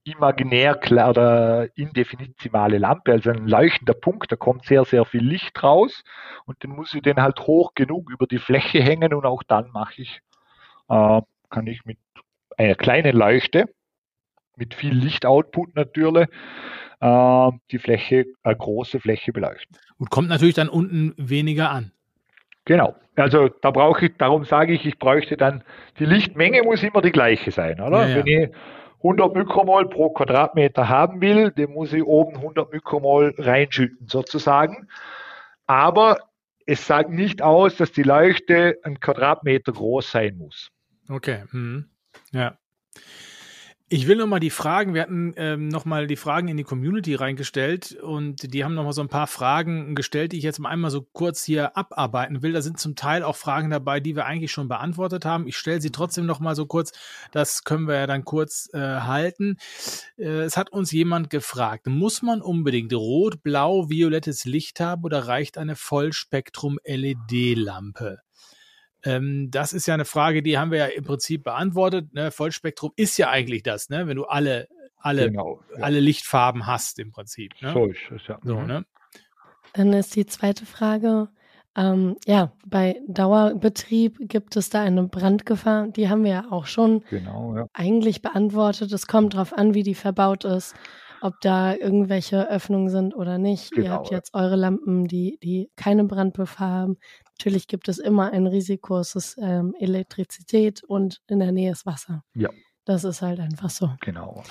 imaginär 0.04 0.78
oder 0.90 1.68
indefinizimale 1.76 2.78
Lampe, 2.78 3.12
also 3.12 3.30
ein 3.30 3.48
leuchtender 3.48 3.94
Punkt, 3.94 4.30
da 4.30 4.36
kommt 4.36 4.64
sehr, 4.66 4.84
sehr 4.84 5.04
viel 5.04 5.22
Licht 5.22 5.62
raus 5.62 6.04
und 6.44 6.62
dann 6.62 6.72
muss 6.72 6.94
ich 6.94 7.02
den 7.02 7.22
halt 7.22 7.40
hoch 7.40 7.74
genug 7.74 8.10
über 8.10 8.26
die 8.26 8.38
Fläche 8.38 8.82
hängen 8.82 9.14
und 9.14 9.24
auch 9.24 9.42
dann 9.42 9.70
mache 9.72 10.02
ich, 10.02 10.20
äh, 10.88 11.20
kann 11.50 11.66
ich 11.66 11.84
mit 11.84 11.98
einer 12.56 12.74
kleinen 12.74 13.16
Leuchte, 13.16 13.68
mit 14.56 14.74
viel 14.74 14.94
Lichtoutput 14.94 15.74
natürlich, 15.74 16.28
äh, 17.00 17.50
die 17.70 17.78
Fläche, 17.78 18.26
eine 18.42 18.56
große 18.56 19.00
Fläche 19.00 19.32
beleuchten. 19.32 19.78
Und 19.98 20.10
kommt 20.10 20.28
natürlich 20.28 20.54
dann 20.54 20.68
unten 20.68 21.14
weniger 21.16 21.70
an. 21.70 21.92
Genau. 22.66 22.94
Also 23.16 23.48
da 23.48 23.70
brauche 23.70 24.06
ich, 24.06 24.16
darum 24.16 24.44
sage 24.44 24.72
ich, 24.72 24.86
ich 24.86 24.98
bräuchte 24.98 25.36
dann, 25.36 25.62
die 25.98 26.06
Lichtmenge 26.06 26.62
muss 26.62 26.82
immer 26.82 27.02
die 27.02 27.12
gleiche 27.12 27.50
sein, 27.50 27.80
oder? 27.80 28.02
Ja, 28.02 28.08
ja. 28.08 28.16
Wenn 28.16 28.26
ich 28.26 28.50
100 29.04 29.34
Mikromol 29.34 29.88
pro 29.88 30.10
Quadratmeter 30.10 30.88
haben 30.88 31.20
will, 31.20 31.50
den 31.50 31.72
muss 31.72 31.92
ich 31.92 32.02
oben 32.02 32.36
100 32.36 32.72
Mikromol 32.72 33.34
reinschütten 33.36 34.08
sozusagen. 34.08 34.88
Aber 35.66 36.18
es 36.64 36.86
sagt 36.86 37.10
nicht 37.10 37.42
aus, 37.42 37.76
dass 37.76 37.92
die 37.92 38.02
Leuchte 38.02 38.78
ein 38.82 39.00
Quadratmeter 39.00 39.72
groß 39.72 40.10
sein 40.10 40.38
muss. 40.38 40.70
Okay. 41.10 41.44
Mhm. 41.52 41.90
Ja. 42.32 42.56
Ich 43.90 44.08
will 44.08 44.16
nochmal 44.16 44.40
die 44.40 44.48
Fragen, 44.48 44.94
wir 44.94 45.02
hatten 45.02 45.34
ähm, 45.36 45.68
nochmal 45.68 46.06
die 46.06 46.16
Fragen 46.16 46.48
in 46.48 46.56
die 46.56 46.64
Community 46.64 47.14
reingestellt 47.14 47.92
und 48.00 48.54
die 48.54 48.64
haben 48.64 48.74
nochmal 48.74 48.94
so 48.94 49.02
ein 49.02 49.08
paar 49.08 49.26
Fragen 49.26 49.94
gestellt, 49.94 50.32
die 50.32 50.38
ich 50.38 50.42
jetzt 50.42 50.58
mal 50.58 50.70
einmal 50.70 50.90
so 50.90 51.02
kurz 51.02 51.44
hier 51.44 51.76
abarbeiten 51.76 52.42
will. 52.42 52.54
Da 52.54 52.62
sind 52.62 52.80
zum 52.80 52.96
Teil 52.96 53.22
auch 53.22 53.36
Fragen 53.36 53.68
dabei, 53.68 54.00
die 54.00 54.16
wir 54.16 54.24
eigentlich 54.24 54.52
schon 54.52 54.68
beantwortet 54.68 55.26
haben. 55.26 55.46
Ich 55.46 55.58
stelle 55.58 55.82
sie 55.82 55.92
trotzdem 55.92 56.24
nochmal 56.24 56.56
so 56.56 56.64
kurz, 56.64 56.92
das 57.30 57.64
können 57.64 57.86
wir 57.86 57.96
ja 57.96 58.06
dann 58.06 58.24
kurz 58.24 58.70
äh, 58.72 58.78
halten. 58.78 59.58
Äh, 60.16 60.44
es 60.44 60.56
hat 60.56 60.72
uns 60.72 60.90
jemand 60.90 61.28
gefragt, 61.28 61.86
muss 61.86 62.22
man 62.22 62.40
unbedingt 62.40 62.94
rot, 62.94 63.42
blau, 63.42 63.90
violettes 63.90 64.46
Licht 64.46 64.80
haben 64.80 65.04
oder 65.04 65.28
reicht 65.28 65.58
eine 65.58 65.76
Vollspektrum-LED-Lampe? 65.76 68.20
Ähm, 69.04 69.50
das 69.50 69.72
ist 69.72 69.86
ja 69.86 69.94
eine 69.94 70.04
Frage, 70.04 70.42
die 70.42 70.58
haben 70.58 70.70
wir 70.70 70.78
ja 70.78 70.86
im 70.86 71.04
Prinzip 71.04 71.44
beantwortet. 71.44 72.12
Ne? 72.14 72.30
Vollspektrum 72.30 72.92
ist 72.96 73.18
ja 73.18 73.30
eigentlich 73.30 73.62
das, 73.62 73.90
ne? 73.90 74.06
wenn 74.06 74.16
du 74.16 74.24
alle, 74.24 74.68
alle, 74.98 75.30
genau, 75.30 75.60
ja. 75.76 75.84
alle 75.84 76.00
Lichtfarben 76.00 76.66
hast 76.66 76.98
im 76.98 77.12
Prinzip. 77.12 77.52
Ne? 77.60 77.72
So 77.72 77.86
ist 77.86 77.98
es, 78.14 78.26
ja. 78.26 78.38
So, 78.42 78.58
mhm. 78.58 78.66
ne? 78.66 78.86
Dann 79.74 79.92
ist 79.92 80.14
die 80.16 80.24
zweite 80.24 80.66
Frage, 80.66 81.28
ähm, 81.76 82.16
ja, 82.26 82.52
bei 82.64 83.00
Dauerbetrieb 83.08 84.18
gibt 84.20 84.56
es 84.56 84.70
da 84.70 84.82
eine 84.82 85.04
Brandgefahr. 85.04 85.88
Die 85.88 86.08
haben 86.08 86.24
wir 86.24 86.30
ja 86.30 86.44
auch 86.50 86.66
schon 86.66 87.02
genau, 87.10 87.56
ja. 87.56 87.66
eigentlich 87.72 88.22
beantwortet. 88.22 88.92
Es 88.92 89.06
kommt 89.06 89.34
darauf 89.34 89.52
an, 89.52 89.74
wie 89.74 89.82
die 89.82 89.96
verbaut 89.96 90.44
ist, 90.44 90.74
ob 91.20 91.40
da 91.40 91.74
irgendwelche 91.74 92.48
Öffnungen 92.48 92.90
sind 92.90 93.14
oder 93.16 93.38
nicht. 93.38 93.72
Genau, 93.72 93.86
Ihr 93.86 93.92
habt 93.92 94.10
jetzt 94.10 94.34
eure 94.34 94.56
Lampen, 94.56 95.08
die, 95.08 95.38
die 95.42 95.70
keine 95.74 96.04
Brandgefahr 96.04 96.70
haben. 96.70 96.96
Natürlich 97.38 97.66
gibt 97.66 97.88
es 97.88 97.98
immer 97.98 98.32
ein 98.32 98.46
Risiko, 98.46 98.98
es 98.98 99.14
ist 99.16 99.36
ähm, 99.40 99.74
Elektrizität 99.78 100.82
und 100.84 101.20
in 101.26 101.40
der 101.40 101.52
Nähe 101.52 101.72
ist 101.72 101.84
Wasser. 101.84 102.24
Ja. 102.34 102.50
Das 102.84 103.04
ist 103.04 103.22
halt 103.22 103.40
einfach 103.40 103.70
so. 103.70 103.90
Genau. 104.00 104.44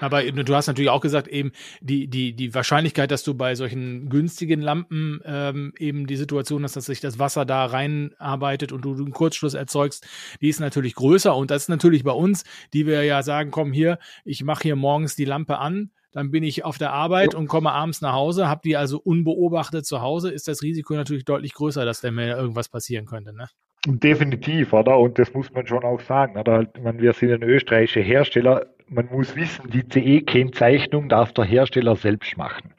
Aber 0.00 0.22
du 0.22 0.54
hast 0.54 0.66
natürlich 0.66 0.90
auch 0.90 1.00
gesagt, 1.00 1.28
eben 1.28 1.52
die, 1.80 2.08
die, 2.08 2.34
die 2.34 2.54
Wahrscheinlichkeit, 2.54 3.10
dass 3.10 3.24
du 3.24 3.34
bei 3.34 3.54
solchen 3.54 4.08
günstigen 4.08 4.60
Lampen 4.60 5.20
ähm, 5.24 5.72
eben 5.78 6.06
die 6.06 6.16
Situation 6.16 6.62
hast, 6.62 6.76
dass 6.76 6.86
sich 6.86 7.00
das 7.00 7.18
Wasser 7.18 7.44
da 7.44 7.64
reinarbeitet 7.66 8.72
und 8.72 8.82
du 8.82 8.94
einen 8.94 9.12
Kurzschluss 9.12 9.54
erzeugst, 9.54 10.06
die 10.40 10.48
ist 10.48 10.60
natürlich 10.60 10.94
größer. 10.94 11.34
Und 11.34 11.50
das 11.50 11.62
ist 11.62 11.68
natürlich 11.68 12.04
bei 12.04 12.12
uns, 12.12 12.44
die 12.72 12.86
wir 12.86 13.02
ja 13.04 13.22
sagen, 13.22 13.50
komm 13.50 13.72
hier, 13.72 13.98
ich 14.24 14.44
mache 14.44 14.62
hier 14.62 14.76
morgens 14.76 15.16
die 15.16 15.24
Lampe 15.24 15.58
an, 15.58 15.90
dann 16.14 16.30
bin 16.30 16.44
ich 16.44 16.64
auf 16.64 16.78
der 16.78 16.92
Arbeit 16.92 17.32
ja. 17.32 17.38
und 17.38 17.48
komme 17.48 17.72
abends 17.72 18.00
nach 18.00 18.12
Hause, 18.12 18.48
habe 18.48 18.60
die 18.64 18.76
also 18.76 19.00
unbeobachtet 19.00 19.84
zu 19.84 20.00
Hause, 20.00 20.30
ist 20.30 20.46
das 20.46 20.62
Risiko 20.62 20.94
natürlich 20.94 21.24
deutlich 21.24 21.52
größer, 21.54 21.84
dass 21.84 22.00
da 22.00 22.12
mir 22.12 22.36
irgendwas 22.36 22.68
passieren 22.68 23.04
könnte. 23.04 23.34
Ne? 23.34 23.48
Definitiv, 23.84 24.72
oder? 24.72 24.96
Und 24.96 25.18
das 25.18 25.34
muss 25.34 25.52
man 25.52 25.66
schon 25.66 25.84
auch 25.84 26.00
sagen. 26.00 26.38
Oder? 26.38 26.66
Meine, 26.80 27.02
wir 27.02 27.12
sind 27.12 27.32
ein 27.32 27.42
österreichischer 27.42 28.00
Hersteller. 28.00 28.66
Man 28.86 29.08
muss 29.10 29.34
wissen, 29.34 29.68
die 29.70 29.82
CE-Kennzeichnung 29.82 31.08
darf 31.08 31.32
der 31.32 31.44
Hersteller 31.44 31.96
selbst 31.96 32.36
machen. 32.36 32.72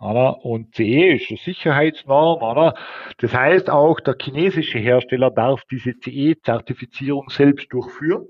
Oder? 0.00 0.44
Und 0.44 0.76
CE 0.76 1.16
ist 1.16 1.28
eine 1.30 1.38
Sicherheitsnorm, 1.38 2.40
oder? 2.40 2.74
Das 3.18 3.34
heißt, 3.34 3.68
auch 3.68 3.98
der 3.98 4.14
chinesische 4.20 4.78
Hersteller 4.78 5.32
darf 5.32 5.64
diese 5.72 5.98
CE-Zertifizierung 5.98 7.30
selbst 7.30 7.72
durchführen. 7.72 8.26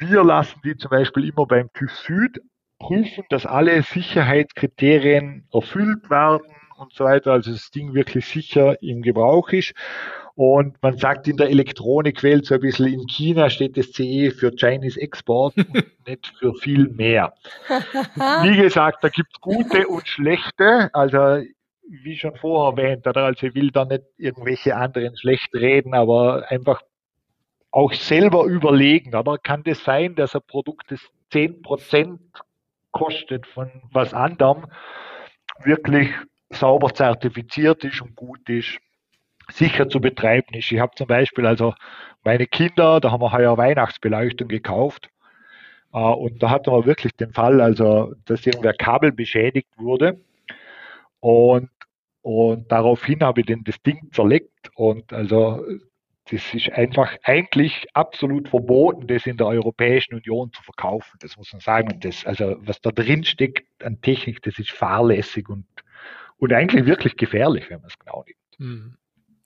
wir 0.00 0.22
lassen 0.22 0.60
die 0.62 0.76
zum 0.76 0.90
Beispiel 0.90 1.30
immer 1.30 1.46
beim 1.46 1.72
TÜV 1.72 1.90
Süd 1.90 2.40
prüfen, 2.78 3.24
dass 3.30 3.46
alle 3.46 3.82
Sicherheitskriterien 3.82 5.46
erfüllt 5.52 6.10
werden 6.10 6.46
und 6.76 6.92
so 6.92 7.04
weiter, 7.04 7.32
also 7.32 7.52
das 7.52 7.70
Ding 7.70 7.94
wirklich 7.94 8.26
sicher 8.26 8.82
im 8.82 9.02
Gebrauch 9.02 9.50
ist. 9.50 9.74
Und 10.36 10.82
man 10.82 10.98
sagt 10.98 11.28
in 11.28 11.36
der 11.36 11.48
Elektronikwelt 11.48 12.44
so 12.44 12.56
ein 12.56 12.60
bisschen, 12.60 12.92
in 12.92 13.06
China 13.06 13.48
steht 13.50 13.76
das 13.76 13.92
CE 13.92 14.32
für 14.32 14.50
Chinese 14.50 15.00
Export 15.00 15.56
und 15.56 15.68
nicht 16.08 16.26
für 16.38 16.54
viel 16.54 16.88
mehr. 16.88 17.34
Wie 18.42 18.56
gesagt, 18.56 19.04
da 19.04 19.08
gibt 19.08 19.30
es 19.32 19.40
gute 19.40 19.86
und 19.86 20.08
schlechte. 20.08 20.90
Also 20.92 21.44
wie 21.88 22.16
schon 22.16 22.34
vorher 22.36 22.84
erwähnt, 22.84 23.06
oder? 23.06 23.24
also 23.24 23.46
ich 23.46 23.54
will 23.54 23.70
da 23.70 23.84
nicht 23.84 24.02
irgendwelche 24.16 24.74
anderen 24.74 25.16
schlecht 25.16 25.54
reden, 25.54 25.94
aber 25.94 26.50
einfach 26.50 26.82
auch 27.70 27.92
selber 27.92 28.44
überlegen, 28.44 29.14
oder 29.14 29.36
kann 29.38 29.62
das 29.64 29.84
sein, 29.84 30.14
dass 30.14 30.34
ein 30.34 30.42
Produkt 30.46 30.90
das 30.90 31.00
10% 31.32 32.18
kostet 32.94 33.46
von 33.46 33.70
was 33.92 34.14
anderem, 34.14 34.66
wirklich 35.64 36.08
sauber 36.50 36.94
zertifiziert 36.94 37.84
ist 37.84 38.00
und 38.00 38.16
gut 38.16 38.48
ist 38.48 38.78
sicher 39.50 39.88
zu 39.88 40.00
betreiben 40.00 40.54
ist. 40.54 40.72
Ich 40.72 40.80
habe 40.80 40.94
zum 40.96 41.06
Beispiel 41.06 41.44
also 41.44 41.74
meine 42.22 42.46
Kinder, 42.46 43.00
da 43.00 43.10
haben 43.10 43.20
wir 43.20 43.32
heuer 43.32 43.58
Weihnachtsbeleuchtung 43.58 44.48
gekauft. 44.48 45.10
Äh, 45.92 45.98
und 45.98 46.42
da 46.42 46.50
hatten 46.50 46.72
wir 46.72 46.86
wirklich 46.86 47.12
den 47.16 47.32
Fall, 47.32 47.60
also 47.60 48.14
dass 48.24 48.46
irgendwer 48.46 48.72
Kabel 48.72 49.12
beschädigt 49.12 49.68
wurde. 49.76 50.20
Und, 51.20 51.70
und 52.22 52.70
daraufhin 52.72 53.22
habe 53.22 53.40
ich 53.40 53.46
den, 53.46 53.64
das 53.64 53.82
Ding 53.82 54.10
zerlegt. 54.12 54.70
Und 54.76 55.12
also 55.12 55.62
das 56.30 56.54
ist 56.54 56.70
einfach 56.72 57.14
eigentlich 57.22 57.86
absolut 57.92 58.48
verboten, 58.48 59.06
das 59.06 59.26
in 59.26 59.36
der 59.36 59.46
Europäischen 59.46 60.14
Union 60.14 60.50
zu 60.52 60.62
verkaufen. 60.62 61.18
Das 61.20 61.36
muss 61.36 61.52
man 61.52 61.60
sagen. 61.60 61.92
Und 61.92 62.04
das, 62.04 62.24
also 62.24 62.56
was 62.60 62.80
da 62.80 62.90
drin 62.90 63.24
steckt 63.24 63.66
an 63.82 64.00
Technik, 64.00 64.42
das 64.42 64.58
ist 64.58 64.70
fahrlässig 64.70 65.48
und, 65.48 65.66
und 66.38 66.52
eigentlich 66.52 66.86
wirklich 66.86 67.16
gefährlich, 67.16 67.68
wenn 67.68 67.80
man 67.80 67.88
es 67.88 67.98
genau 67.98 68.24
nimmt. 68.26 68.58
Mhm. 68.58 68.96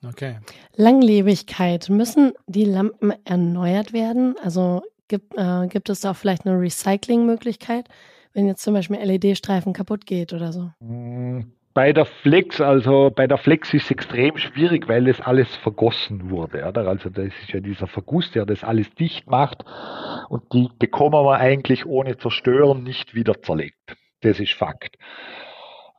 Okay. 0.07 0.37
Langlebigkeit. 0.75 1.89
Müssen 1.89 2.31
die 2.47 2.63
Lampen 2.63 3.13
erneuert 3.25 3.91
werden? 3.91 4.35
Also 4.41 4.81
gibt, 5.09 5.37
äh, 5.37 5.67
gibt 5.67 5.89
es 5.89 5.99
da 5.99 6.11
auch 6.11 6.15
vielleicht 6.15 6.45
eine 6.45 6.57
Recyclingmöglichkeit, 6.57 7.89
wenn 8.31 8.47
jetzt 8.47 8.63
zum 8.63 8.73
Beispiel 8.73 8.97
LED-Streifen 8.97 9.73
kaputt 9.73 10.05
geht 10.05 10.31
oder 10.31 10.53
so? 10.53 10.71
Bei 11.73 11.93
der 11.93 12.05
Flex, 12.05 12.59
also 12.59 13.11
bei 13.15 13.27
der 13.27 13.37
Flex 13.37 13.73
ist 13.73 13.85
es 13.85 13.91
extrem 13.91 14.37
schwierig, 14.37 14.87
weil 14.87 15.05
das 15.05 15.21
alles 15.21 15.55
vergossen 15.57 16.29
wurde. 16.29 16.67
Oder? 16.67 16.87
Also 16.87 17.09
das 17.09 17.27
ist 17.27 17.51
ja 17.53 17.59
dieser 17.59 17.87
Verguss, 17.87 18.31
der 18.31 18.45
das 18.45 18.63
alles 18.63 18.93
dicht 18.95 19.29
macht 19.29 19.63
und 20.29 20.51
die 20.53 20.69
bekommen 20.79 21.23
wir 21.25 21.37
eigentlich 21.37 21.85
ohne 21.85 22.17
Zerstören 22.17 22.83
nicht 22.83 23.13
wieder 23.13 23.41
zerlegt. 23.41 23.95
Das 24.21 24.39
ist 24.39 24.53
Fakt. 24.53 24.97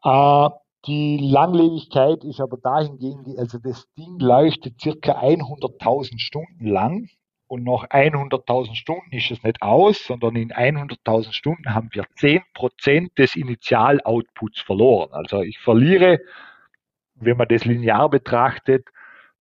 Äh, 0.05 0.49
die 0.87 1.19
Langlebigkeit 1.19 2.25
ist 2.25 2.41
aber 2.41 2.57
dahingehend, 2.57 3.39
also 3.39 3.59
das 3.59 3.87
Ding 3.97 4.19
leuchtet 4.19 4.81
circa 4.81 5.21
100.000 5.21 6.19
Stunden 6.19 6.67
lang 6.67 7.09
und 7.51 7.65
nach 7.65 7.89
100.000 7.89 8.77
Stunden 8.77 9.11
ist 9.11 9.33
es 9.33 9.43
nicht 9.43 9.61
aus, 9.61 10.05
sondern 10.05 10.37
in 10.37 10.53
100.000 10.53 11.33
Stunden 11.33 11.75
haben 11.75 11.89
wir 11.91 12.05
10% 12.05 13.17
des 13.19 13.35
Initial-Outputs 13.35 14.61
verloren. 14.61 15.13
Also 15.13 15.43
ich 15.43 15.59
verliere, 15.59 16.21
wenn 17.17 17.37
man 17.37 17.49
das 17.49 17.65
linear 17.65 18.09
betrachtet, 18.09 18.87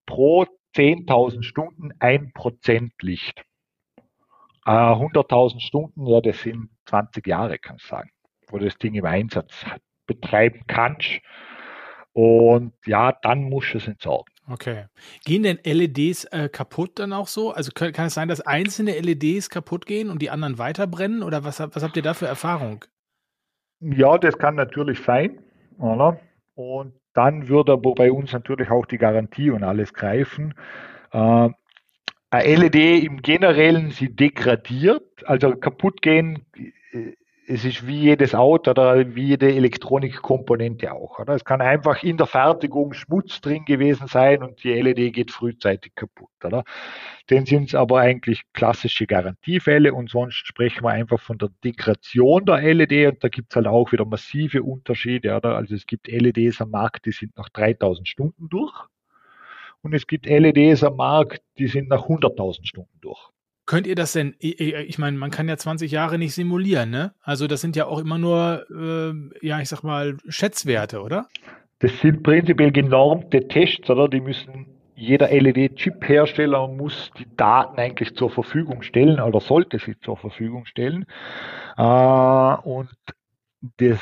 pro 0.07 0.47
10.000 0.76 1.43
Stunden 1.43 1.93
1% 1.99 2.91
Licht. 3.01 3.43
Äh, 4.66 4.72
100.000 4.72 5.60
Stunden, 5.60 6.07
ja, 6.07 6.20
das 6.20 6.41
sind 6.41 6.72
20 6.86 7.28
Jahre, 7.28 7.60
kann 7.60 7.76
ich 7.76 7.84
sagen, 7.84 8.10
wo 8.47 8.57
das 8.57 8.76
Ding 8.80 8.95
im 8.95 9.05
Einsatz 9.05 9.68
betreiben 10.07 10.64
kannst. 10.66 11.20
Und 12.14 12.74
ja, 12.88 13.12
dann 13.22 13.43
musst 13.43 13.76
du 13.76 13.78
es 13.78 13.88
entsorgen. 13.88 14.34
Okay. 14.49 14.85
Gehen 15.25 15.43
denn 15.43 15.59
LEDs 15.63 16.25
äh, 16.25 16.49
kaputt 16.49 16.97
dann 16.99 17.13
auch 17.13 17.27
so? 17.27 17.51
Also 17.51 17.71
kann, 17.71 17.93
kann, 17.93 18.07
es 18.07 18.15
sein, 18.15 18.27
dass 18.27 18.41
einzelne 18.41 18.99
LEDs 18.99 19.49
kaputt 19.49 19.85
gehen 19.85 20.09
und 20.09 20.21
die 20.21 20.31
anderen 20.31 20.57
weiterbrennen? 20.57 21.21
Oder 21.21 21.43
was, 21.43 21.59
was 21.59 21.83
habt 21.83 21.95
ihr 21.95 22.03
da 22.03 22.13
für 22.13 22.25
Erfahrung? 22.25 22.85
Ja, 23.79 24.17
das 24.17 24.37
kann 24.37 24.55
natürlich 24.55 25.01
sein. 25.01 25.39
Oder? 25.77 26.19
Und 26.55 26.93
dann 27.13 27.47
würde 27.47 27.77
bei 27.77 28.11
uns 28.11 28.33
natürlich 28.33 28.71
auch 28.71 28.85
die 28.85 28.97
Garantie 28.97 29.51
und 29.51 29.63
alles 29.63 29.93
greifen. 29.93 30.55
Äh, 31.11 31.49
eine 32.31 32.55
LED 32.55 33.03
im 33.03 33.21
Generellen, 33.21 33.91
sie 33.91 34.15
degradiert, 34.15 35.03
also 35.25 35.55
kaputt 35.55 36.01
gehen 36.01 36.45
äh, 36.91 37.13
es 37.51 37.65
ist 37.65 37.87
wie 37.87 38.01
jedes 38.01 38.35
Auto 38.35 38.69
oder 38.71 39.15
wie 39.15 39.29
jede 39.29 39.51
Elektronikkomponente 39.51 40.93
auch. 40.93 41.17
Oder? 41.17 41.33
Es 41.33 41.43
kann 41.43 41.61
einfach 41.61 42.03
in 42.03 42.15
der 42.15 42.27
Fertigung 42.27 42.93
Schmutz 42.93 43.41
drin 43.41 43.65
gewesen 43.65 44.07
sein 44.07 44.43
und 44.43 44.63
die 44.63 44.71
LED 44.71 45.13
geht 45.13 45.31
frühzeitig 45.31 45.95
kaputt. 45.95 46.29
Oder? 46.43 46.63
Dann 47.25 47.47
sind 47.47 47.69
es 47.69 47.75
aber 47.75 48.01
eigentlich 48.01 48.43
klassische 48.53 49.07
Garantiefälle 49.07 49.95
und 49.95 50.11
sonst 50.11 50.45
sprechen 50.45 50.83
wir 50.83 50.91
einfach 50.91 51.19
von 51.19 51.39
der 51.39 51.49
Degradation 51.63 52.45
der 52.45 52.61
LED 52.61 53.07
und 53.13 53.23
da 53.23 53.29
gibt 53.29 53.51
es 53.51 53.55
halt 53.55 53.65
auch 53.65 53.91
wieder 53.91 54.05
massive 54.05 54.61
Unterschiede. 54.61 55.35
Oder? 55.35 55.55
Also 55.55 55.73
es 55.73 55.87
gibt 55.87 56.07
LEDs 56.07 56.61
am 56.61 56.69
Markt, 56.69 57.07
die 57.07 57.11
sind 57.11 57.35
nach 57.35 57.49
3000 57.49 58.07
Stunden 58.07 58.47
durch 58.49 58.87
und 59.81 59.95
es 59.95 60.05
gibt 60.05 60.27
LEDs 60.27 60.83
am 60.83 60.97
Markt, 60.97 61.41
die 61.57 61.67
sind 61.67 61.89
nach 61.89 62.05
100.000 62.05 62.67
Stunden 62.67 62.99
durch. 63.01 63.31
Könnt 63.70 63.86
ihr 63.86 63.93
das 63.93 64.13
denn, 64.13 64.34
ich 64.39 64.97
meine, 64.97 65.15
man 65.15 65.30
kann 65.30 65.47
ja 65.47 65.55
20 65.55 65.91
Jahre 65.91 66.17
nicht 66.17 66.34
simulieren, 66.34 66.89
ne? 66.89 67.13
Also 67.22 67.45
das 67.45 67.61
sind 67.61 67.76
ja 67.76 67.86
auch 67.86 67.99
immer 67.99 68.17
nur, 68.17 68.65
äh, 68.72 69.45
ja, 69.45 69.61
ich 69.61 69.70
sag 69.70 69.84
mal, 69.84 70.17
Schätzwerte, 70.28 71.03
oder? 71.03 71.28
Das 71.78 71.91
sind 71.99 72.24
prinzipiell 72.24 72.72
genormte 72.72 73.47
Tests, 73.47 73.88
oder? 73.88 74.07
Die 74.07 74.22
müssen, 74.22 74.65
jeder 74.95 75.30
LED-Chip-Hersteller 75.30 76.67
muss 76.67 77.11
die 77.20 77.28
Daten 77.38 77.80
eigentlich 77.80 78.15
zur 78.15 78.32
Verfügung 78.32 78.82
stellen 78.82 79.20
oder 79.20 79.39
sollte 79.39 79.78
sie 79.78 79.99
zur 79.99 80.17
Verfügung 80.17 80.65
stellen. 80.65 81.05
Äh, 81.78 81.84
und 81.84 82.89
das 83.78 83.99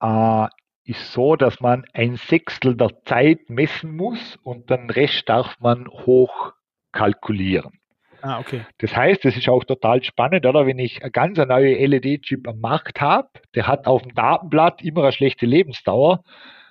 äh, 0.00 0.46
ist 0.84 1.12
so, 1.12 1.36
dass 1.36 1.60
man 1.60 1.84
ein 1.92 2.16
Sechstel 2.16 2.74
der 2.74 3.02
Zeit 3.04 3.50
messen 3.50 3.94
muss 3.94 4.38
und 4.42 4.70
den 4.70 4.88
Rest 4.88 5.28
darf 5.28 5.60
man 5.60 5.86
hoch 5.88 6.54
kalkulieren. 6.90 7.77
Ah, 8.22 8.40
okay. 8.40 8.66
Das 8.78 8.94
heißt, 8.96 9.24
es 9.24 9.36
ist 9.36 9.48
auch 9.48 9.64
total 9.64 10.02
spannend, 10.02 10.44
oder? 10.44 10.66
Wenn 10.66 10.78
ich 10.78 11.02
eine 11.02 11.10
ganz 11.10 11.38
neue 11.38 11.86
LED-Chip 11.86 12.48
am 12.48 12.60
Markt 12.60 13.00
habe, 13.00 13.28
der 13.54 13.66
hat 13.66 13.86
auf 13.86 14.02
dem 14.02 14.14
Datenblatt 14.14 14.82
immer 14.82 15.02
eine 15.02 15.12
schlechte 15.12 15.46
Lebensdauer, 15.46 16.24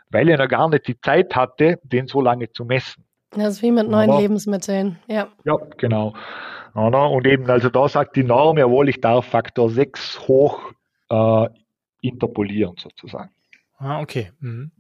weil 0.09 0.29
er 0.29 0.37
noch 0.37 0.49
gar 0.49 0.69
nicht 0.69 0.87
die 0.87 0.99
Zeit 0.99 1.35
hatte, 1.35 1.79
den 1.83 2.07
so 2.07 2.21
lange 2.21 2.51
zu 2.51 2.65
messen. 2.65 3.03
Das 3.31 3.55
ist 3.55 3.61
wie 3.61 3.71
mit 3.71 3.89
neuen 3.89 4.09
Aber, 4.09 4.21
Lebensmitteln, 4.21 4.99
ja. 5.07 5.27
Ja, 5.45 5.55
genau. 5.77 6.13
Oder? 6.73 7.09
Und 7.09 7.25
eben, 7.25 7.49
also 7.49 7.69
da 7.69 7.87
sagt 7.87 8.15
die 8.15 8.23
Norm, 8.23 8.57
jawohl, 8.57 8.89
ich 8.89 9.01
darf 9.01 9.25
Faktor 9.25 9.69
6 9.69 10.27
hoch 10.27 10.71
äh, 11.09 11.47
interpolieren 12.01 12.75
sozusagen. 12.77 13.31
Ah, 13.77 14.01
okay. 14.01 14.31
Mhm. 14.39 14.71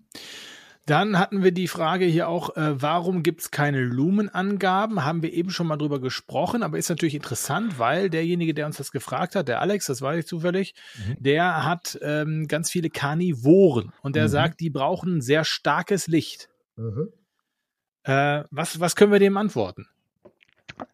Dann 0.87 1.19
hatten 1.19 1.43
wir 1.43 1.51
die 1.51 1.67
Frage 1.67 2.05
hier 2.05 2.29
auch, 2.29 2.55
äh, 2.55 2.81
warum 2.81 3.21
gibt 3.21 3.41
es 3.41 3.51
keine 3.51 3.81
Lumenangaben? 3.81 5.03
Haben 5.03 5.21
wir 5.21 5.33
eben 5.33 5.49
schon 5.49 5.67
mal 5.67 5.75
drüber 5.75 5.99
gesprochen, 5.99 6.63
aber 6.63 6.77
ist 6.77 6.87
natürlich 6.89 7.13
interessant, 7.13 7.77
weil 7.77 8.09
derjenige, 8.09 8.53
der 8.53 8.67
uns 8.67 8.77
das 8.77 8.93
gefragt 8.93 9.35
hat, 9.35 9.49
der 9.49 9.59
Alex, 9.59 9.87
das 9.87 10.01
weiß 10.01 10.19
ich 10.19 10.27
zufällig, 10.27 10.75
mhm. 10.95 11.17
der 11.19 11.65
hat 11.65 11.99
ähm, 12.01 12.47
ganz 12.47 12.71
viele 12.71 12.89
Karnivoren 12.89 13.91
und 14.01 14.15
der 14.15 14.23
mhm. 14.23 14.29
sagt, 14.29 14.61
die 14.61 14.69
brauchen 14.69 15.19
sehr 15.19 15.43
starkes 15.43 16.07
Licht. 16.07 16.47
Mhm. 16.77 17.09
Äh, 18.03 18.45
was, 18.49 18.79
was 18.79 18.95
können 18.95 19.11
wir 19.11 19.19
dem 19.19 19.35
antworten? 19.35 19.87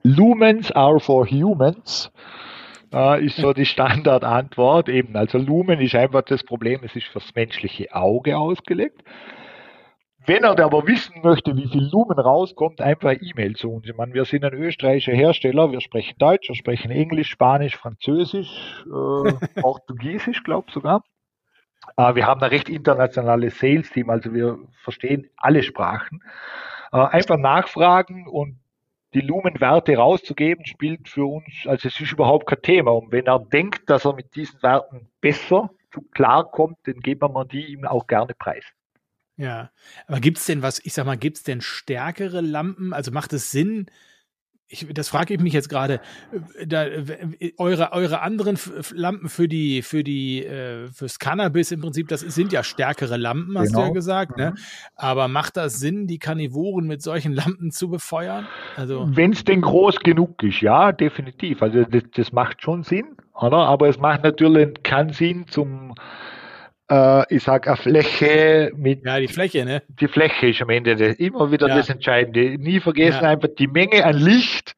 Lumens 0.01 0.71
are 0.71 0.99
for 0.99 1.27
humans 1.27 2.11
äh, 2.91 3.23
ist 3.23 3.37
so 3.37 3.53
die 3.53 3.65
Standardantwort. 3.67 4.89
Eben, 4.89 5.15
also 5.15 5.37
Lumen 5.37 5.79
ist 5.81 5.93
einfach 5.93 6.23
das 6.23 6.43
Problem, 6.43 6.79
es 6.83 6.95
ist 6.95 7.05
fürs 7.09 7.35
menschliche 7.35 7.93
Auge 7.93 8.39
ausgelegt. 8.39 9.03
Wenn 10.25 10.43
er 10.43 10.57
aber 10.59 10.87
wissen 10.87 11.21
möchte, 11.21 11.55
wie 11.57 11.67
viel 11.67 11.83
Lumen 11.83 12.17
rauskommt, 12.17 12.79
einfach 12.79 13.13
E-Mail 13.19 13.55
zu 13.55 13.71
uns. 13.71 13.85
Ich 13.85 13.95
meine, 13.95 14.13
wir 14.13 14.23
sind 14.23 14.45
ein 14.45 14.53
österreichischer 14.53 15.11
Hersteller, 15.11 15.71
wir 15.71 15.81
sprechen 15.81 16.17
Deutsch, 16.17 16.47
wir 16.47 16.55
sprechen 16.55 16.91
Englisch, 16.91 17.29
Spanisch, 17.29 17.75
Französisch, 17.75 18.85
äh, 18.85 19.33
Portugiesisch, 19.61 20.43
glaube 20.43 20.65
ich 20.67 20.73
sogar. 20.73 21.03
Äh, 21.97 22.15
wir 22.15 22.25
haben 22.25 22.41
ein 22.41 22.49
recht 22.49 22.69
internationales 22.69 23.59
Sales-Team, 23.59 24.09
also 24.09 24.33
wir 24.33 24.59
verstehen 24.83 25.29
alle 25.35 25.61
Sprachen. 25.61 26.23
Äh, 26.93 26.97
einfach 26.97 27.37
nachfragen 27.37 28.25
und 28.27 28.59
die 29.13 29.21
Lumenwerte 29.21 29.97
rauszugeben, 29.97 30.65
spielt 30.65 31.09
für 31.09 31.25
uns, 31.25 31.45
also 31.65 31.87
es 31.87 31.99
ist 31.99 32.11
überhaupt 32.13 32.47
kein 32.47 32.61
Thema. 32.61 32.91
Und 32.91 33.11
wenn 33.11 33.25
er 33.25 33.39
denkt, 33.39 33.89
dass 33.89 34.05
er 34.05 34.13
mit 34.13 34.35
diesen 34.35 34.61
Werten 34.63 35.09
besser 35.19 35.69
klarkommt, 36.13 36.77
dann 36.85 37.01
geben 37.01 37.33
wir 37.33 37.45
die 37.45 37.73
ihm 37.73 37.85
auch 37.85 38.07
gerne 38.07 38.33
preis. 38.33 38.65
Ja, 39.35 39.71
aber 40.07 40.19
gibt 40.19 40.37
es 40.37 40.45
denn 40.45 40.61
was, 40.61 40.79
ich 40.83 40.93
sag 40.93 41.05
mal, 41.05 41.17
gibt 41.17 41.37
es 41.37 41.43
denn 41.43 41.61
stärkere 41.61 42.41
Lampen? 42.41 42.93
Also 42.93 43.11
macht 43.11 43.33
es 43.33 43.51
Sinn, 43.51 43.87
ich, 44.73 44.87
das 44.91 45.09
frage 45.09 45.35
ich 45.35 45.39
mich 45.39 45.53
jetzt 45.53 45.69
gerade. 45.69 46.01
Da, 46.65 46.85
eure, 47.57 47.91
eure 47.91 48.21
anderen 48.21 48.57
Lampen 48.93 49.29
für 49.29 49.47
die, 49.47 49.83
für 49.83 50.03
die, 50.03 50.43
äh, 50.43 50.87
fürs 50.87 51.19
Cannabis 51.19 51.71
im 51.71 51.81
Prinzip, 51.81 52.07
das 52.07 52.21
sind 52.21 52.51
ja 52.51 52.63
stärkere 52.63 53.17
Lampen, 53.17 53.57
hast 53.57 53.67
genau. 53.67 53.79
du 53.79 53.81
ja 53.81 53.87
genau. 53.89 53.93
gesagt, 53.93 54.37
ne? 54.37 54.49
mhm. 54.49 54.55
ne? 54.55 54.61
Aber 54.95 55.27
macht 55.27 55.57
das 55.57 55.79
Sinn, 55.79 56.07
die 56.07 56.17
Karnivoren 56.17 56.87
mit 56.87 57.01
solchen 57.03 57.33
Lampen 57.33 57.71
zu 57.71 57.89
befeuern? 57.89 58.47
Also 58.75 59.07
wenn 59.11 59.33
es 59.33 59.43
denn 59.43 59.61
groß 59.61 59.99
genug 59.99 60.41
ist, 60.41 60.61
ja, 60.61 60.91
definitiv. 60.91 61.61
Also 61.61 61.83
das, 61.83 62.03
das 62.15 62.31
macht 62.31 62.61
schon 62.63 62.83
Sinn, 62.83 63.15
oder? 63.35 63.57
Aber 63.57 63.89
es 63.89 63.99
macht 63.99 64.23
natürlich 64.23 64.81
keinen 64.81 65.13
Sinn 65.13 65.45
zum 65.47 65.93
äh, 66.89 67.35
ich 67.35 67.43
sag 67.43 67.67
eine 67.67 67.77
Fläche 67.77 68.71
mit. 68.75 69.05
Ja, 69.05 69.19
die 69.19 69.27
Fläche, 69.27 69.65
ne? 69.65 69.83
Die 69.87 70.07
Fläche 70.07 70.47
ist 70.47 70.61
am 70.61 70.69
Ende 70.69 70.95
das, 70.95 71.15
immer 71.17 71.51
wieder 71.51 71.67
ja. 71.67 71.77
das 71.77 71.89
Entscheidende. 71.89 72.57
Nie 72.57 72.79
vergessen 72.79 73.23
ja. 73.23 73.29
einfach 73.29 73.49
die 73.57 73.67
Menge 73.67 74.03
an 74.05 74.15
Licht, 74.15 74.75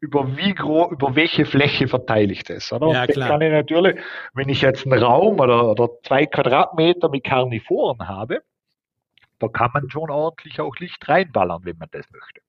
über 0.00 0.36
wie 0.36 0.54
groß, 0.54 0.92
über 0.92 1.14
welche 1.14 1.44
Fläche 1.44 1.86
verteile 1.86 2.32
ich 2.32 2.44
das, 2.44 2.72
oder? 2.72 2.88
Ja, 2.88 3.06
klar. 3.06 3.28
kann 3.28 3.42
ich 3.42 3.52
natürlich, 3.52 4.00
wenn 4.32 4.48
ich 4.48 4.62
jetzt 4.62 4.86
einen 4.86 5.02
Raum 5.02 5.40
oder, 5.40 5.70
oder 5.70 5.90
zwei 6.02 6.26
Quadratmeter 6.26 7.10
mit 7.10 7.24
Karnivoren 7.24 8.08
habe, 8.08 8.42
da 9.38 9.48
kann 9.48 9.70
man 9.74 9.90
schon 9.90 10.10
ordentlich 10.10 10.60
auch 10.60 10.74
Licht 10.76 11.06
reinballern, 11.06 11.64
wenn 11.64 11.76
man 11.78 11.88
das 11.92 12.10
möchte. 12.10 12.40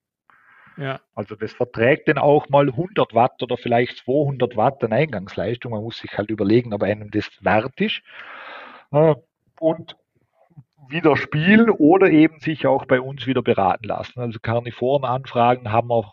Ja. 0.78 1.00
Also 1.14 1.36
das 1.36 1.52
verträgt 1.52 2.08
dann 2.08 2.16
auch 2.16 2.48
mal 2.48 2.68
100 2.68 3.12
Watt 3.14 3.42
oder 3.42 3.58
vielleicht 3.58 3.98
200 3.98 4.56
Watt 4.56 4.82
an 4.82 4.94
Eingangsleistung. 4.94 5.72
Man 5.72 5.82
muss 5.82 5.98
sich 5.98 6.16
halt 6.16 6.30
überlegen, 6.30 6.72
ob 6.72 6.82
einem 6.82 7.10
das 7.10 7.28
wert 7.42 7.78
ist 7.78 8.00
und 9.60 9.96
wieder 10.88 11.16
spielen 11.16 11.70
oder 11.70 12.10
eben 12.10 12.40
sich 12.40 12.66
auch 12.66 12.84
bei 12.84 13.00
uns 13.00 13.26
wieder 13.26 13.42
beraten 13.42 13.86
lassen. 13.86 14.20
Also 14.20 14.38
Karnivoren-Anfragen 14.40 15.72
haben 15.72 15.88
wir, 15.88 16.12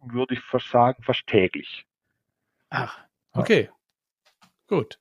würde 0.00 0.34
ich 0.34 0.40
fast 0.40 0.70
sagen, 0.70 1.02
fast 1.02 1.26
täglich. 1.26 1.84
Ach, 2.70 2.98
okay. 3.32 3.68
Ja. 3.68 4.46
Gut. 4.68 4.98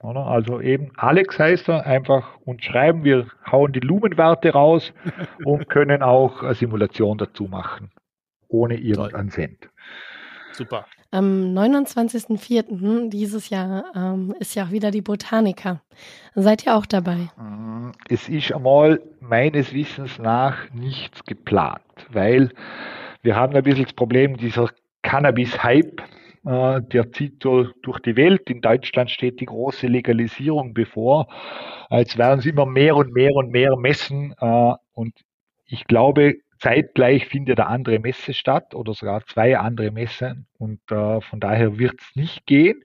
Also 0.00 0.60
eben 0.60 0.92
Alex 0.96 1.38
heißt 1.40 1.68
er, 1.68 1.84
einfach 1.84 2.36
uns 2.44 2.62
schreiben, 2.62 3.02
wir 3.02 3.26
hauen 3.50 3.72
die 3.72 3.80
Lumenwerte 3.80 4.52
raus 4.52 4.92
und 5.44 5.68
können 5.68 6.02
auch 6.02 6.42
eine 6.42 6.54
Simulation 6.54 7.18
dazu 7.18 7.44
machen, 7.44 7.90
ohne 8.46 8.76
irgendeinen 8.76 9.30
Cent. 9.30 9.68
Super. 10.52 10.86
Am 11.10 11.54
29.04. 11.54 13.08
dieses 13.08 13.48
Jahr 13.48 13.84
ähm, 13.96 14.34
ist 14.40 14.54
ja 14.54 14.66
auch 14.66 14.70
wieder 14.70 14.90
die 14.90 15.00
Botanica. 15.00 15.80
Seid 16.34 16.66
ihr 16.66 16.76
auch 16.76 16.84
dabei? 16.84 17.30
Mm, 17.38 17.92
es 18.10 18.28
ist 18.28 18.52
einmal 18.52 19.00
meines 19.20 19.72
Wissens 19.72 20.18
nach 20.18 20.70
nichts 20.74 21.24
geplant, 21.24 21.80
weil 22.10 22.50
wir 23.22 23.36
haben 23.36 23.56
ein 23.56 23.62
bisschen 23.62 23.84
das 23.84 23.94
Problem 23.94 24.36
dieser 24.36 24.68
Cannabis-Hype, 25.02 26.02
äh, 26.44 26.82
der 26.82 27.10
zieht 27.12 27.42
so 27.42 27.68
durch 27.82 28.00
die 28.00 28.16
Welt. 28.16 28.50
In 28.50 28.60
Deutschland 28.60 29.10
steht 29.10 29.40
die 29.40 29.46
große 29.46 29.86
Legalisierung 29.86 30.74
bevor. 30.74 31.28
Als 31.88 32.18
werden 32.18 32.40
es 32.40 32.46
immer 32.46 32.66
mehr 32.66 32.96
und 32.96 33.14
mehr 33.14 33.34
und 33.34 33.50
mehr 33.50 33.76
Messen. 33.76 34.34
Äh, 34.38 34.74
und 34.92 35.14
ich 35.64 35.86
glaube, 35.86 36.34
Zeitgleich 36.58 37.26
findet 37.26 37.60
eine 37.60 37.68
andere 37.68 37.98
Messe 37.98 38.34
statt 38.34 38.74
oder 38.74 38.94
sogar 38.94 39.24
zwei 39.26 39.58
andere 39.58 39.90
Messen 39.90 40.46
und 40.58 40.80
äh, 40.90 41.20
von 41.20 41.40
daher 41.40 41.78
wird 41.78 42.00
es 42.00 42.16
nicht 42.16 42.46
gehen. 42.46 42.84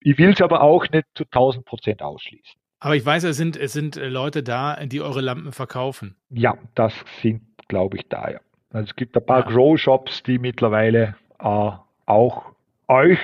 Ich 0.00 0.18
will 0.18 0.30
es 0.30 0.40
aber 0.40 0.62
auch 0.62 0.88
nicht 0.90 1.06
zu 1.14 1.24
1000 1.24 1.64
Prozent 1.64 2.02
ausschließen. 2.02 2.58
Aber 2.78 2.96
ich 2.96 3.04
weiß, 3.04 3.24
es 3.24 3.36
sind, 3.36 3.56
es 3.56 3.72
sind 3.72 3.96
äh, 3.96 4.08
Leute 4.08 4.42
da, 4.42 4.76
die 4.86 5.00
eure 5.00 5.20
Lampen 5.20 5.52
verkaufen. 5.52 6.16
Ja, 6.30 6.56
das 6.74 6.94
sind, 7.20 7.42
glaube 7.68 7.98
ich, 7.98 8.08
da. 8.08 8.30
Ja. 8.30 8.40
Also 8.70 8.88
es 8.90 8.96
gibt 8.96 9.16
ein 9.16 9.24
paar 9.24 9.44
ja. 9.44 9.50
Grow-Shops, 9.50 10.22
die 10.22 10.38
mittlerweile 10.38 11.16
äh, 11.38 11.70
auch 12.06 12.52
euch 12.88 13.18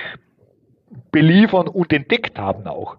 beliefern 1.11 1.67
und 1.67 1.91
entdeckt 1.91 2.37
haben 2.37 2.67
auch. 2.67 2.97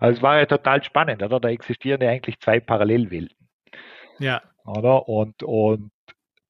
Also 0.00 0.18
es 0.18 0.22
war 0.22 0.38
ja 0.38 0.46
total 0.46 0.82
spannend, 0.82 1.22
oder? 1.22 1.40
Da 1.40 1.48
existieren 1.48 2.00
ja 2.02 2.10
eigentlich 2.10 2.38
zwei 2.40 2.60
Parallelwelten. 2.60 3.36
Ja 4.18 4.42
oder? 4.66 5.08
Und, 5.08 5.42
und 5.42 5.90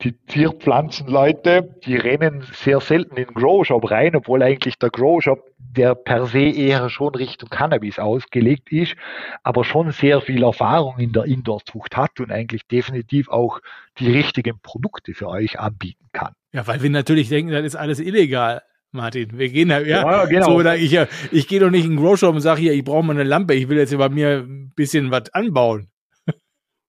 die 0.03 0.21
Zierpflanzenleute, 0.27 1.77
die 1.85 1.97
rennen 1.97 2.45
sehr 2.53 2.81
selten 2.81 3.17
in 3.17 3.27
den 3.27 3.35
Grow 3.35 3.65
Shop 3.65 3.91
rein, 3.91 4.15
obwohl 4.17 4.43
eigentlich 4.43 4.79
der 4.79 4.91
Grow 4.91 5.23
Shop, 5.23 5.51
der 5.59 5.95
per 5.95 6.27
se 6.27 6.43
eher 6.43 6.91
schon 6.91 7.15
Richtung 7.15 7.49
Cannabis 7.49 7.99
ausgelegt 7.99 8.71
ist, 8.71 8.97
aber 9.43 9.65
schon 9.65 9.93
sehr 9.93 10.21
viel 10.21 10.43
Erfahrung 10.43 10.99
in 10.99 11.13
der 11.13 11.25
Indoor-Zucht 11.25 11.97
hat 11.97 12.21
und 12.21 12.31
eigentlich 12.31 12.67
definitiv 12.67 13.29
auch 13.29 13.61
die 13.99 14.11
richtigen 14.11 14.59
Produkte 14.61 15.15
für 15.15 15.29
euch 15.29 15.59
anbieten 15.59 16.07
kann. 16.13 16.35
Ja, 16.53 16.67
weil 16.67 16.83
wir 16.83 16.91
natürlich 16.91 17.29
denken, 17.29 17.53
das 17.53 17.65
ist 17.65 17.77
alles 17.77 17.99
illegal. 17.99 18.63
Martin, 18.93 19.37
wir 19.39 19.49
gehen 19.49 19.71
da, 19.71 19.81
ja, 19.81 20.03
ja 20.09 20.25
genau. 20.27 20.63
so, 20.63 20.71
ich, 20.71 20.97
ich 21.33 21.49
gehe 21.49 21.59
doch 21.59 21.71
nicht 21.71 21.85
in 21.85 21.93
den 21.93 22.01
Grow 22.01 22.17
Shop 22.17 22.35
und 22.35 22.41
sage 22.41 22.61
hier, 22.61 22.75
ich 22.75 22.85
brauche 22.85 23.03
mal 23.03 23.15
eine 23.15 23.25
Lampe, 23.25 23.55
ich 23.55 23.69
will 23.69 23.79
jetzt 23.79 23.97
bei 23.97 24.09
mir 24.09 24.45
ein 24.47 24.73
bisschen 24.77 25.11
was 25.11 25.33
anbauen. 25.35 25.89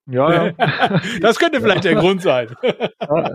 Ja, 0.08 0.48
ja. 0.48 0.54
Das 1.22 1.40
könnte 1.40 1.62
vielleicht 1.62 1.84
der 1.84 1.96
Grund 1.96 2.22
sein. 2.22 2.56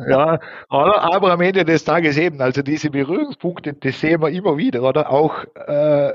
Ja, 0.09 0.39
oder? 0.71 1.03
aber 1.03 1.33
am 1.33 1.41
Ende 1.41 1.64
des 1.64 1.85
Tages 1.85 2.16
eben, 2.16 2.41
also 2.41 2.62
diese 2.62 2.91
Berührungspunkte, 2.91 3.75
das 3.75 4.01
sehen 4.01 4.23
wir 4.23 4.31
immer 4.31 4.57
wieder, 4.57 4.83
oder? 4.83 5.11
Auch 5.11 5.45
äh, 5.55 6.12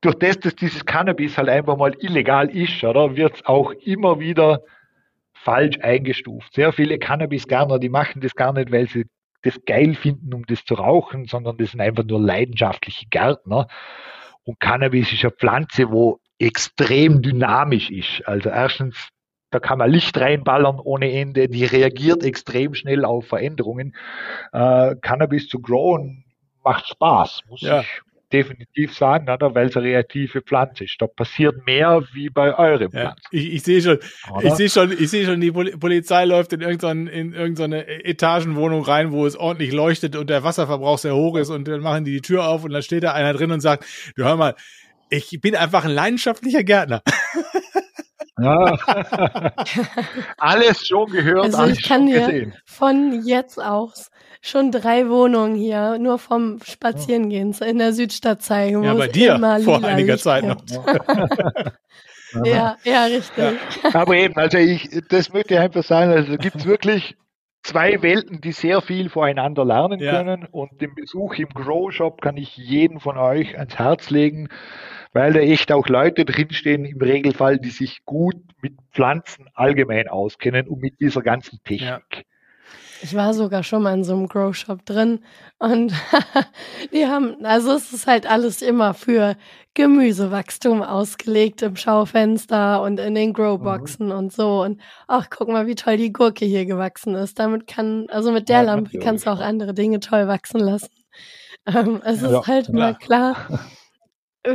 durch 0.00 0.14
das, 0.16 0.38
dass 0.38 0.54
dieses 0.54 0.84
Cannabis 0.84 1.36
halt 1.36 1.48
einfach 1.48 1.76
mal 1.76 1.94
illegal 1.98 2.48
ist, 2.48 2.82
oder, 2.84 3.16
wird 3.16 3.36
es 3.36 3.46
auch 3.46 3.72
immer 3.72 4.20
wieder 4.20 4.62
falsch 5.32 5.78
eingestuft. 5.80 6.54
Sehr 6.54 6.72
viele 6.72 6.98
Cannabis-Gärtner, 6.98 7.78
die 7.78 7.88
machen 7.88 8.20
das 8.20 8.34
gar 8.34 8.52
nicht, 8.52 8.70
weil 8.70 8.88
sie 8.88 9.06
das 9.42 9.58
geil 9.64 9.94
finden, 9.94 10.34
um 10.34 10.44
das 10.46 10.64
zu 10.64 10.74
rauchen, 10.74 11.26
sondern 11.26 11.56
das 11.56 11.70
sind 11.70 11.80
einfach 11.80 12.04
nur 12.04 12.20
leidenschaftliche 12.20 13.06
Gärtner. 13.10 13.68
Und 14.44 14.60
Cannabis 14.60 15.12
ist 15.12 15.24
eine 15.24 15.32
Pflanze, 15.32 15.90
wo 15.90 16.20
extrem 16.38 17.22
dynamisch 17.22 17.90
ist. 17.90 18.26
Also 18.26 18.50
erstens 18.50 19.10
da 19.56 19.60
kann 19.60 19.78
man 19.78 19.90
Licht 19.90 20.20
reinballern 20.20 20.78
ohne 20.78 21.10
Ende. 21.10 21.48
Die 21.48 21.64
reagiert 21.64 22.22
extrem 22.22 22.74
schnell 22.74 23.06
auf 23.06 23.28
Veränderungen. 23.28 23.94
Äh, 24.52 24.96
Cannabis 25.00 25.48
zu 25.48 25.60
growen 25.60 26.24
macht 26.62 26.86
Spaß, 26.88 27.40
muss 27.48 27.62
ja. 27.62 27.80
ich 27.80 27.86
definitiv 28.30 28.94
sagen, 28.94 29.30
oder? 29.30 29.54
weil 29.54 29.68
es 29.68 29.76
eine 29.78 29.86
reaktive 29.86 30.42
Pflanze 30.42 30.84
ist. 30.84 31.00
Da 31.00 31.06
passiert 31.06 31.64
mehr 31.64 32.04
wie 32.12 32.28
bei 32.28 32.58
eurem 32.58 32.90
ja, 32.92 33.00
Pflanzen. 33.00 33.28
Ich, 33.30 33.54
ich 33.54 33.62
sehe 33.62 33.80
schon, 33.80 33.98
ich 34.42 34.52
sehe 34.52 34.68
schon, 34.68 34.92
ich 34.92 35.08
sehe 35.08 35.24
schon, 35.24 35.40
die 35.40 35.52
Polizei 35.52 36.26
läuft 36.26 36.52
in 36.52 36.60
irgendeine, 36.60 37.08
in 37.10 37.32
irgendeine 37.32 37.86
Etagenwohnung 38.04 38.82
rein, 38.82 39.10
wo 39.10 39.24
es 39.24 39.36
ordentlich 39.36 39.72
leuchtet 39.72 40.16
und 40.16 40.28
der 40.28 40.44
Wasserverbrauch 40.44 40.98
sehr 40.98 41.16
hoch 41.16 41.38
ist 41.38 41.48
und 41.48 41.66
dann 41.66 41.80
machen 41.80 42.04
die 42.04 42.12
die 42.12 42.20
Tür 42.20 42.46
auf 42.46 42.62
und 42.64 42.72
dann 42.72 42.82
steht 42.82 43.04
da 43.04 43.12
einer 43.12 43.32
drin 43.32 43.52
und 43.52 43.60
sagt, 43.60 43.86
du 44.16 44.24
hör 44.24 44.36
mal, 44.36 44.54
ich 45.08 45.38
bin 45.40 45.56
einfach 45.56 45.86
ein 45.86 45.92
leidenschaftlicher 45.92 46.62
Gärtner. 46.62 47.02
Ja. 48.38 48.76
alles 50.36 50.86
schon 50.86 51.10
gehört, 51.10 51.44
also 51.44 51.56
alles 51.56 51.78
ich 51.78 51.84
kann 51.84 52.06
dir 52.06 52.20
gesehen. 52.20 52.54
von 52.66 53.22
jetzt 53.24 53.58
aus 53.58 54.10
schon 54.42 54.70
drei 54.70 55.08
Wohnungen 55.08 55.56
hier 55.56 55.98
nur 55.98 56.18
vom 56.18 56.60
Spazierengehen 56.62 57.52
in 57.52 57.78
der 57.78 57.92
Südstadt 57.92 58.42
zeigen. 58.42 58.84
Ja, 58.84 58.94
bei 58.94 59.08
dir 59.08 59.38
vor 59.64 59.82
einiger 59.82 60.18
Zeit 60.18 60.44
noch. 60.44 60.62
ja, 62.44 62.76
ja, 62.84 63.04
richtig. 63.04 63.54
Ja. 63.82 63.94
Aber 63.94 64.14
eben, 64.14 64.36
also 64.36 64.58
ich, 64.58 64.88
das 65.08 65.32
möchte 65.32 65.54
ich 65.54 65.60
einfach 65.60 65.82
sagen, 65.82 66.12
also 66.12 66.36
gibt 66.36 66.56
es 66.56 66.66
wirklich 66.66 67.16
zwei 67.62 68.02
Welten, 68.02 68.40
die 68.40 68.52
sehr 68.52 68.82
viel 68.82 69.08
voreinander 69.08 69.64
lernen 69.64 69.98
ja. 69.98 70.12
können 70.12 70.46
und 70.50 70.80
den 70.80 70.94
Besuch 70.94 71.34
im 71.34 71.48
Grow 71.48 71.90
Shop 71.90 72.20
kann 72.20 72.36
ich 72.36 72.56
jeden 72.56 73.00
von 73.00 73.16
euch 73.16 73.58
ans 73.58 73.76
Herz 73.76 74.10
legen 74.10 74.48
weil 75.12 75.32
da 75.32 75.40
echt 75.40 75.72
auch 75.72 75.88
Leute 75.88 76.24
drinstehen 76.24 76.84
im 76.84 77.00
Regelfall, 77.00 77.58
die 77.58 77.70
sich 77.70 78.04
gut 78.04 78.36
mit 78.62 78.74
Pflanzen 78.92 79.48
allgemein 79.54 80.08
auskennen 80.08 80.68
und 80.68 80.80
mit 80.80 81.00
dieser 81.00 81.22
ganzen 81.22 81.60
Technik. 81.64 82.04
Ja. 82.10 82.22
Ich 83.02 83.14
war 83.14 83.34
sogar 83.34 83.62
schon 83.62 83.82
mal 83.82 83.94
in 83.94 84.04
so 84.04 84.14
einem 84.14 84.26
Grow 84.26 84.54
Shop 84.54 84.84
drin 84.86 85.20
und 85.58 85.92
die 86.92 87.06
haben, 87.06 87.44
also 87.44 87.72
es 87.72 87.92
ist 87.92 88.06
halt 88.06 88.28
alles 88.28 88.62
immer 88.62 88.94
für 88.94 89.36
Gemüsewachstum 89.74 90.82
ausgelegt 90.82 91.60
im 91.60 91.76
Schaufenster 91.76 92.80
und 92.82 92.98
in 92.98 93.14
den 93.14 93.34
Growboxen 93.34 94.06
mhm. 94.06 94.12
und 94.12 94.32
so. 94.32 94.62
Und 94.62 94.80
ach, 95.06 95.28
guck 95.28 95.48
mal, 95.48 95.66
wie 95.66 95.74
toll 95.74 95.98
die 95.98 96.12
Gurke 96.12 96.46
hier 96.46 96.64
gewachsen 96.64 97.14
ist. 97.14 97.38
Damit 97.38 97.66
kann, 97.66 98.06
also 98.08 98.32
mit 98.32 98.48
der 98.48 98.62
ja, 98.62 98.62
Lampe 98.62 98.98
kannst 98.98 99.26
du 99.26 99.30
auch 99.30 99.40
andere 99.40 99.74
Dinge 99.74 100.00
toll 100.00 100.26
wachsen 100.28 100.60
lassen. 100.60 100.90
Ähm, 101.68 102.00
es 102.04 102.22
ja, 102.22 102.38
ist 102.38 102.46
halt 102.46 102.68
immer 102.68 102.94
klar, 102.94 103.34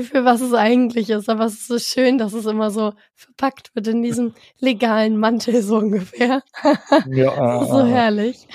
für 0.01 0.25
was 0.25 0.41
es 0.41 0.53
eigentlich 0.53 1.09
ist. 1.09 1.29
Aber 1.29 1.45
es 1.45 1.53
ist 1.53 1.67
so 1.67 1.79
schön, 1.79 2.17
dass 2.17 2.33
es 2.33 2.45
immer 2.45 2.71
so 2.71 2.93
verpackt 3.15 3.75
wird 3.75 3.87
in 3.87 4.01
diesem 4.01 4.33
legalen 4.59 5.17
Mantel 5.17 5.61
so 5.61 5.77
ungefähr. 5.77 6.43
Ja, 7.07 7.65
so 7.65 7.85
herrlich. 7.85 8.47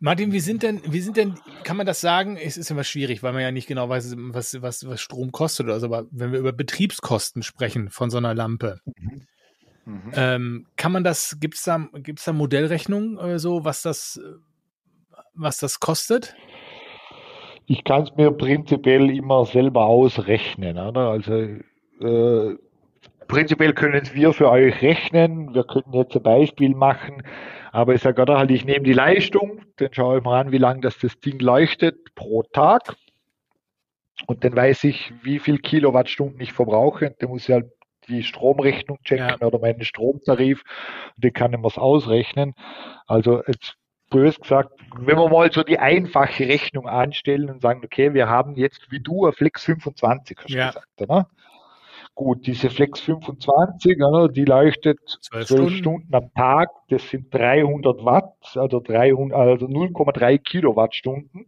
Martin, 0.00 0.32
wie 0.32 0.40
sind 0.40 0.62
denn, 0.62 0.80
wie 0.84 1.00
sind 1.00 1.16
denn, 1.16 1.34
kann 1.64 1.76
man 1.76 1.86
das 1.86 2.00
sagen? 2.00 2.36
Es 2.36 2.56
ist 2.56 2.70
immer 2.70 2.84
schwierig, 2.84 3.22
weil 3.22 3.32
man 3.32 3.42
ja 3.42 3.50
nicht 3.50 3.66
genau 3.66 3.88
weiß, 3.88 4.14
was, 4.16 4.62
was, 4.62 4.86
was 4.86 5.00
Strom 5.00 5.32
kostet 5.32 5.66
oder 5.66 5.80
so. 5.80 5.86
Aber 5.86 6.06
wenn 6.10 6.32
wir 6.32 6.38
über 6.38 6.52
Betriebskosten 6.52 7.42
sprechen 7.42 7.90
von 7.90 8.10
so 8.10 8.18
einer 8.18 8.34
Lampe, 8.34 8.80
mhm. 8.84 9.26
Mhm. 9.88 10.12
Ähm, 10.14 10.66
kann 10.76 10.92
man 10.92 11.02
das, 11.02 11.38
gibt 11.40 11.54
es 11.54 11.62
da, 11.62 11.88
gibt's 11.94 12.24
da 12.24 12.34
Modellrechnungen 12.34 13.16
äh, 13.18 13.38
so, 13.38 13.64
was 13.64 13.80
das, 13.80 14.20
was 15.34 15.56
das 15.58 15.80
kostet? 15.80 16.34
Ich 17.70 17.84
kann 17.84 18.04
es 18.04 18.16
mir 18.16 18.30
prinzipiell 18.30 19.10
immer 19.10 19.44
selber 19.44 19.84
ausrechnen. 19.84 20.78
Oder? 20.78 21.10
Also 21.10 21.34
äh, 21.34 22.56
prinzipiell 23.26 23.74
können 23.74 24.08
wir 24.14 24.32
für 24.32 24.50
euch 24.50 24.80
rechnen. 24.80 25.54
Wir 25.54 25.64
könnten 25.64 25.92
jetzt 25.92 26.16
ein 26.16 26.22
Beispiel 26.22 26.74
machen. 26.74 27.22
Aber 27.70 27.94
ich 27.94 28.00
sage, 28.00 28.24
halt, 28.26 28.50
ich 28.50 28.64
nehme 28.64 28.84
die 28.84 28.94
Leistung, 28.94 29.60
dann 29.76 29.92
schaue 29.92 30.16
ich 30.16 30.24
mal 30.24 30.40
an, 30.40 30.50
wie 30.50 30.56
lange 30.56 30.80
das, 30.80 30.98
das 30.98 31.20
Ding 31.20 31.38
leuchtet 31.40 32.14
pro 32.14 32.42
Tag. 32.42 32.96
Und 34.26 34.44
dann 34.44 34.56
weiß 34.56 34.84
ich, 34.84 35.12
wie 35.22 35.38
viel 35.38 35.58
Kilowattstunden 35.58 36.40
ich 36.40 36.54
verbrauche. 36.54 37.14
Dann 37.18 37.28
muss 37.28 37.50
ich 37.50 37.54
halt 37.54 37.70
die 38.08 38.22
Stromrechnung 38.22 38.98
checken 39.04 39.36
ja. 39.40 39.46
oder 39.46 39.58
meinen 39.58 39.84
Stromtarif. 39.84 40.62
Und 41.16 41.24
dann 41.24 41.32
kann 41.34 41.52
ich 41.52 41.58
mir 41.58 41.82
ausrechnen. 41.82 42.54
Also 43.06 43.42
jetzt 43.46 43.76
bös 44.10 44.38
gesagt, 44.40 44.70
wenn 44.96 45.16
wir 45.16 45.28
mal 45.28 45.50
so 45.52 45.62
die 45.62 45.78
einfache 45.78 46.48
Rechnung 46.48 46.86
anstellen 46.88 47.50
und 47.50 47.60
sagen, 47.60 47.82
okay, 47.84 48.14
wir 48.14 48.28
haben 48.28 48.56
jetzt 48.56 48.90
wie 48.90 49.00
du 49.00 49.26
ein 49.26 49.32
Flex 49.32 49.64
25, 49.64 50.38
hast 50.38 50.48
du 50.48 50.56
ja. 50.56 50.68
gesagt, 50.68 51.00
oder? 51.00 51.28
Gut, 52.14 52.46
diese 52.46 52.68
Flex 52.68 53.00
25, 53.00 54.02
oder, 54.02 54.28
die 54.28 54.44
leuchtet 54.44 54.98
12, 55.20 55.46
Stunden. 55.46 55.70
Stunden. 55.70 56.14
am 56.14 56.32
Tag, 56.34 56.70
das 56.88 57.08
sind 57.08 57.32
300 57.32 58.04
Watt, 58.04 58.34
also, 58.56 58.80
300, 58.80 59.38
also 59.38 59.66
0,3 59.66 60.38
Kilowattstunden. 60.38 61.46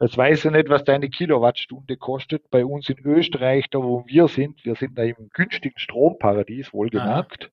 Jetzt 0.00 0.16
weiß 0.16 0.44
ich 0.44 0.50
nicht, 0.50 0.68
was 0.68 0.84
deine 0.84 1.08
Kilowattstunde 1.08 1.96
kostet. 1.96 2.50
Bei 2.50 2.64
uns 2.64 2.88
in 2.88 2.98
Österreich, 2.98 3.66
da 3.70 3.78
wo 3.78 4.04
wir 4.06 4.28
sind, 4.28 4.64
wir 4.64 4.74
sind 4.76 4.98
da 4.98 5.02
im 5.02 5.30
günstigen 5.32 5.78
Stromparadies, 5.78 6.72
wohlgemerkt, 6.72 7.50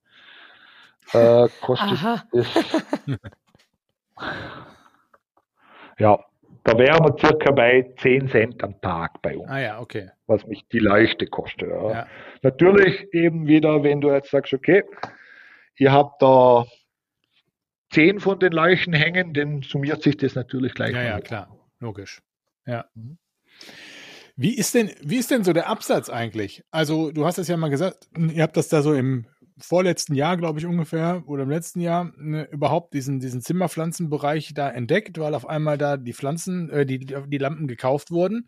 äh, 1.13 1.47
kostet 1.61 1.91
Aha. 1.93 2.24
es 2.32 2.47
Ja, 5.97 6.20
da 6.64 6.78
wären 6.78 7.03
wir 7.03 7.16
circa 7.20 7.51
bei 7.51 7.93
10 7.97 8.30
Cent 8.30 8.64
am 8.64 8.80
Tag 8.82 9.22
bei 9.22 9.38
uns. 9.38 9.49
Ah 9.49 9.59
ja, 9.59 9.80
okay. 9.80 10.09
Was 10.28 10.45
mich 10.45 10.68
die 10.72 10.80
Leuchte 10.80 11.26
kostet. 11.28 11.70
Ja. 11.70 11.91
Ja. 11.91 12.07
Natürlich 12.43 13.14
eben 13.14 13.47
wieder, 13.47 13.84
wenn 13.84 14.01
du 14.01 14.12
jetzt 14.12 14.32
sagst, 14.32 14.53
okay, 14.53 14.84
ihr 15.78 15.91
habt 15.91 16.22
da 16.22 16.66
10 17.91 18.20
von 18.20 18.39
den 18.39 18.53
Leuchten 18.53 18.93
hängen, 18.93 19.34
dann 19.34 19.62
summiert 19.64 20.03
sich 20.03 20.18
das 20.18 20.36
natürlich 20.36 20.74
gleich. 20.74 20.93
Ja, 20.93 21.03
ja, 21.03 21.18
hoch. 21.18 21.24
klar, 21.24 21.57
logisch. 21.80 22.22
Ja. 22.66 22.86
Wie 24.36 24.55
ist 24.55 24.74
denn, 24.76 24.91
wie 25.01 25.18
ist 25.18 25.30
denn 25.32 25.43
so 25.43 25.53
der 25.53 25.68
Absatz 25.68 26.09
eigentlich? 26.09 26.64
Also, 26.72 27.12
du 27.12 27.26
hast 27.26 27.38
es 27.38 27.47
ja 27.47 27.57
mal 27.57 27.70
gesagt, 27.70 28.07
ihr 28.18 28.43
habt 28.43 28.55
das 28.55 28.70
da 28.70 28.82
so 28.82 28.93
im 28.93 29.28
vorletzten 29.62 30.16
Jahr, 30.16 30.38
glaube 30.38 30.59
ich, 30.59 30.66
ungefähr, 30.66 31.24
oder 31.28 31.43
im 31.43 31.49
letzten 31.49 31.80
Jahr, 31.80 32.12
ne, 32.18 32.47
überhaupt 32.51 32.93
diesen, 32.93 33.20
diesen 33.20 33.41
Zimmerpflanzenbereich 33.41 34.53
da 34.53 34.70
entdeckt, 34.70 35.20
weil 35.20 35.34
auf 35.34 35.47
einmal 35.47 35.78
da 35.78 35.97
die 35.97 36.14
Pflanzen, 36.14 36.70
äh, 36.70 36.86
die, 36.86 36.99
die 36.99 37.38
Lampen 37.38 37.68
gekauft 37.68 38.12
wurden. 38.12 38.47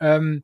Ähm, 0.00 0.42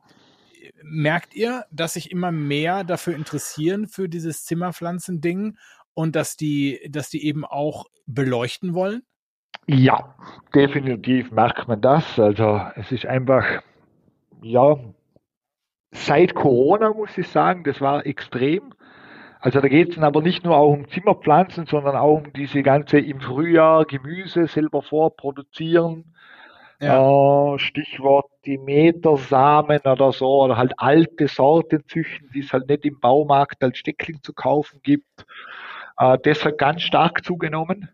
merkt 0.82 1.34
ihr, 1.34 1.64
dass 1.70 1.94
sich 1.94 2.10
immer 2.10 2.32
mehr 2.32 2.84
dafür 2.84 3.14
interessieren 3.14 3.86
für 3.86 4.08
dieses 4.08 4.44
Zimmerpflanzending 4.44 5.56
und 5.94 6.16
dass 6.16 6.36
die, 6.36 6.80
dass 6.90 7.08
die 7.08 7.24
eben 7.24 7.44
auch 7.44 7.86
beleuchten 8.06 8.74
wollen? 8.74 9.02
Ja, 9.66 10.14
definitiv 10.54 11.30
merkt 11.32 11.66
man 11.66 11.80
das. 11.80 12.18
Also 12.18 12.60
es 12.76 12.92
ist 12.92 13.06
einfach, 13.06 13.62
ja, 14.42 14.78
seit 15.92 16.34
Corona 16.34 16.92
muss 16.92 17.16
ich 17.16 17.28
sagen, 17.28 17.64
das 17.64 17.80
war 17.80 18.06
extrem. 18.06 18.74
Also 19.46 19.60
da 19.60 19.68
geht 19.68 19.90
es 19.90 19.94
dann 19.94 20.02
aber 20.02 20.22
nicht 20.22 20.42
nur 20.42 20.56
auch 20.56 20.72
um 20.72 20.88
Zimmerpflanzen, 20.88 21.66
sondern 21.66 21.94
auch 21.94 22.16
um 22.16 22.32
diese 22.32 22.64
ganze 22.64 22.98
im 22.98 23.20
Frühjahr 23.20 23.84
Gemüse 23.84 24.48
selber 24.48 24.82
vorproduzieren. 24.82 26.16
Ja. 26.80 27.54
Äh, 27.54 27.58
Stichwort 27.60 28.28
die 28.44 28.58
Metersamen 28.58 29.78
oder 29.84 30.10
so, 30.10 30.42
oder 30.42 30.56
halt 30.56 30.72
alte 30.78 31.28
Sorten 31.28 31.84
züchten, 31.86 32.28
die 32.34 32.40
es 32.40 32.52
halt 32.52 32.68
nicht 32.68 32.84
im 32.86 32.98
Baumarkt 32.98 33.62
als 33.62 33.78
Steckling 33.78 34.20
zu 34.20 34.32
kaufen 34.32 34.80
gibt. 34.82 35.24
Äh, 35.96 36.18
das 36.24 36.44
hat 36.44 36.58
ganz 36.58 36.82
stark 36.82 37.24
zugenommen. 37.24 37.88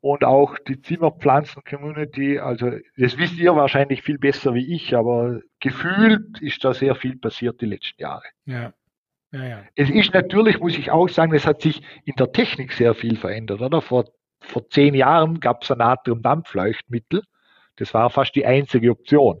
Und 0.00 0.24
auch 0.24 0.58
die 0.58 0.80
Zimmerpflanzen-Community, 0.82 2.40
also 2.40 2.72
das 2.96 3.16
wisst 3.16 3.38
ihr 3.38 3.54
wahrscheinlich 3.54 4.02
viel 4.02 4.18
besser 4.18 4.54
wie 4.54 4.74
ich, 4.74 4.96
aber 4.96 5.38
gefühlt 5.60 6.42
ist 6.42 6.64
da 6.64 6.74
sehr 6.74 6.96
viel 6.96 7.16
passiert 7.16 7.60
die 7.60 7.66
letzten 7.66 8.02
Jahre. 8.02 8.24
Ja. 8.44 8.72
Ja, 9.36 9.44
ja. 9.44 9.62
Es 9.74 9.90
ist 9.90 10.14
natürlich, 10.14 10.60
muss 10.60 10.78
ich 10.78 10.90
auch 10.90 11.08
sagen, 11.08 11.34
es 11.34 11.46
hat 11.46 11.60
sich 11.60 11.82
in 12.04 12.14
der 12.16 12.32
Technik 12.32 12.72
sehr 12.72 12.94
viel 12.94 13.16
verändert. 13.16 13.60
Oder? 13.60 13.82
Vor, 13.82 14.06
vor 14.40 14.68
zehn 14.70 14.94
Jahren 14.94 15.40
gab 15.40 15.62
es 15.62 15.70
ein 15.70 15.78
Natriumdampfleuchtmittel. 15.78 17.22
Das 17.76 17.92
war 17.92 18.08
fast 18.08 18.34
die 18.34 18.46
einzige 18.46 18.90
Option. 18.90 19.40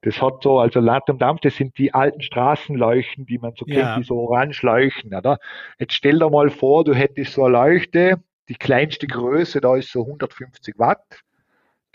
Das 0.00 0.22
hat 0.22 0.42
so, 0.42 0.58
also 0.58 0.80
Natriumdampf, 0.80 1.40
das 1.42 1.56
sind 1.56 1.76
die 1.76 1.92
alten 1.92 2.22
Straßenleuchten, 2.22 3.26
die 3.26 3.38
man 3.38 3.52
so 3.56 3.66
ja. 3.66 3.74
kennt, 3.74 3.98
die 3.98 4.06
so 4.06 4.16
orange 4.16 4.62
leuchten. 4.62 5.14
Oder? 5.14 5.38
Jetzt 5.78 5.92
stell 5.92 6.18
dir 6.18 6.30
mal 6.30 6.48
vor, 6.48 6.84
du 6.84 6.94
hättest 6.94 7.34
so 7.34 7.44
eine 7.44 7.52
Leuchte, 7.52 8.22
die 8.48 8.54
kleinste 8.54 9.06
Größe, 9.06 9.60
da 9.60 9.76
ist 9.76 9.92
so 9.92 10.00
150 10.00 10.78
Watt 10.78 11.22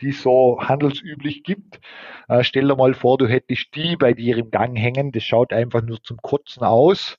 die 0.02 0.10
es 0.10 0.22
so 0.22 0.58
handelsüblich 0.62 1.44
gibt. 1.44 1.80
Äh, 2.28 2.44
stell 2.44 2.68
dir 2.68 2.76
mal 2.76 2.94
vor, 2.94 3.18
du 3.18 3.28
hättest 3.28 3.76
die 3.76 3.96
bei 3.96 4.14
dir 4.14 4.38
im 4.38 4.52
Gang 4.52 4.78
hängen. 4.78 5.12
Das 5.12 5.24
schaut 5.24 5.54
einfach 5.54 5.82
nur 5.82 6.02
zum 6.02 6.18
Kotzen 6.18 6.64
aus. 6.64 7.18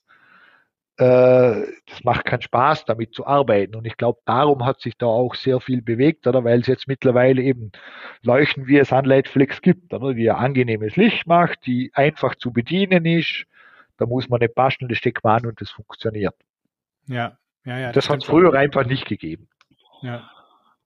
Äh, 1.01 1.65
das 1.87 2.03
macht 2.03 2.25
keinen 2.25 2.43
Spaß, 2.43 2.85
damit 2.85 3.15
zu 3.15 3.25
arbeiten. 3.25 3.75
Und 3.75 3.85
ich 3.85 3.97
glaube, 3.97 4.19
darum 4.25 4.63
hat 4.65 4.81
sich 4.81 4.95
da 4.97 5.07
auch 5.07 5.33
sehr 5.33 5.59
viel 5.59 5.81
bewegt, 5.81 6.27
oder? 6.27 6.43
Weil 6.43 6.59
es 6.59 6.67
jetzt 6.67 6.87
mittlerweile 6.87 7.41
eben 7.41 7.71
Leuchten 8.21 8.67
wie 8.67 8.77
es 8.77 8.93
Anleitflex 8.93 9.63
gibt, 9.63 9.91
oder? 9.95 10.13
Die 10.13 10.29
ein 10.29 10.37
angenehmes 10.37 10.97
Licht 10.97 11.25
macht, 11.25 11.65
die 11.65 11.89
einfach 11.95 12.35
zu 12.35 12.53
bedienen 12.53 13.05
ist. 13.05 13.45
Da 13.97 14.05
muss 14.05 14.29
man 14.29 14.41
nicht 14.41 14.53
basteln, 14.53 14.89
das 14.89 14.99
steckt 14.99 15.23
man 15.23 15.39
an 15.39 15.47
und 15.47 15.59
das 15.59 15.71
funktioniert. 15.71 16.35
Ja, 17.07 17.35
ja, 17.65 17.79
ja. 17.79 17.87
Das, 17.87 18.05
das 18.05 18.09
hat 18.11 18.19
es 18.19 18.25
früher 18.25 18.53
einfach 18.53 18.85
nicht 18.85 19.07
gegeben. 19.07 19.47
Ja. 20.03 20.29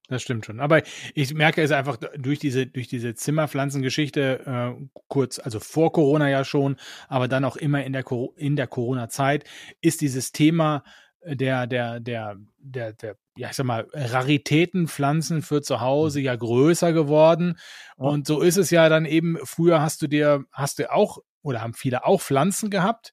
Das 0.08 0.22
stimmt 0.22 0.46
schon. 0.46 0.60
Aber 0.60 0.84
ich 1.16 1.34
merke 1.34 1.64
es 1.64 1.72
einfach 1.72 1.98
durch 2.18 2.38
diese, 2.38 2.68
durch 2.68 2.88
diese 2.88 3.16
Zimmerpflanzengeschichte, 3.16 4.76
äh, 4.80 4.88
kurz, 5.08 5.40
also 5.40 5.60
vor 5.60 5.92
Corona 5.92 6.30
ja 6.30 6.44
schon, 6.44 6.76
aber 7.08 7.28
dann 7.28 7.44
auch 7.44 7.56
immer 7.56 7.84
in 7.84 7.94
der, 7.94 8.06
in 8.36 8.56
der 8.56 8.68
Corona-Zeit, 8.68 9.46
ist 9.82 10.02
dieses 10.02 10.32
Thema 10.32 10.84
der, 11.26 11.66
der, 11.66 12.00
der, 12.00 12.38
der, 12.60 12.94
der, 12.94 13.18
ja, 13.36 13.50
ich 13.50 13.56
sag 13.56 13.66
mal, 13.66 13.88
Raritätenpflanzen 13.94 15.42
für 15.42 15.64
zu 15.64 15.82
Hause 15.82 16.22
ja 16.22 16.36
größer 16.36 16.94
geworden. 16.94 17.58
Und 17.96 18.28
so 18.28 18.42
ist 18.42 18.58
es 18.58 18.70
ja 18.70 18.90
dann 18.90 19.06
eben, 19.06 19.38
früher 19.44 19.82
hast 19.82 20.04
du 20.04 20.08
dir, 20.08 20.46
hast 20.52 20.78
du 20.78 20.92
auch, 20.92 21.20
oder 21.42 21.62
haben 21.62 21.74
viele 21.74 22.06
auch 22.06 22.22
Pflanzen 22.22 22.70
gehabt, 22.70 23.12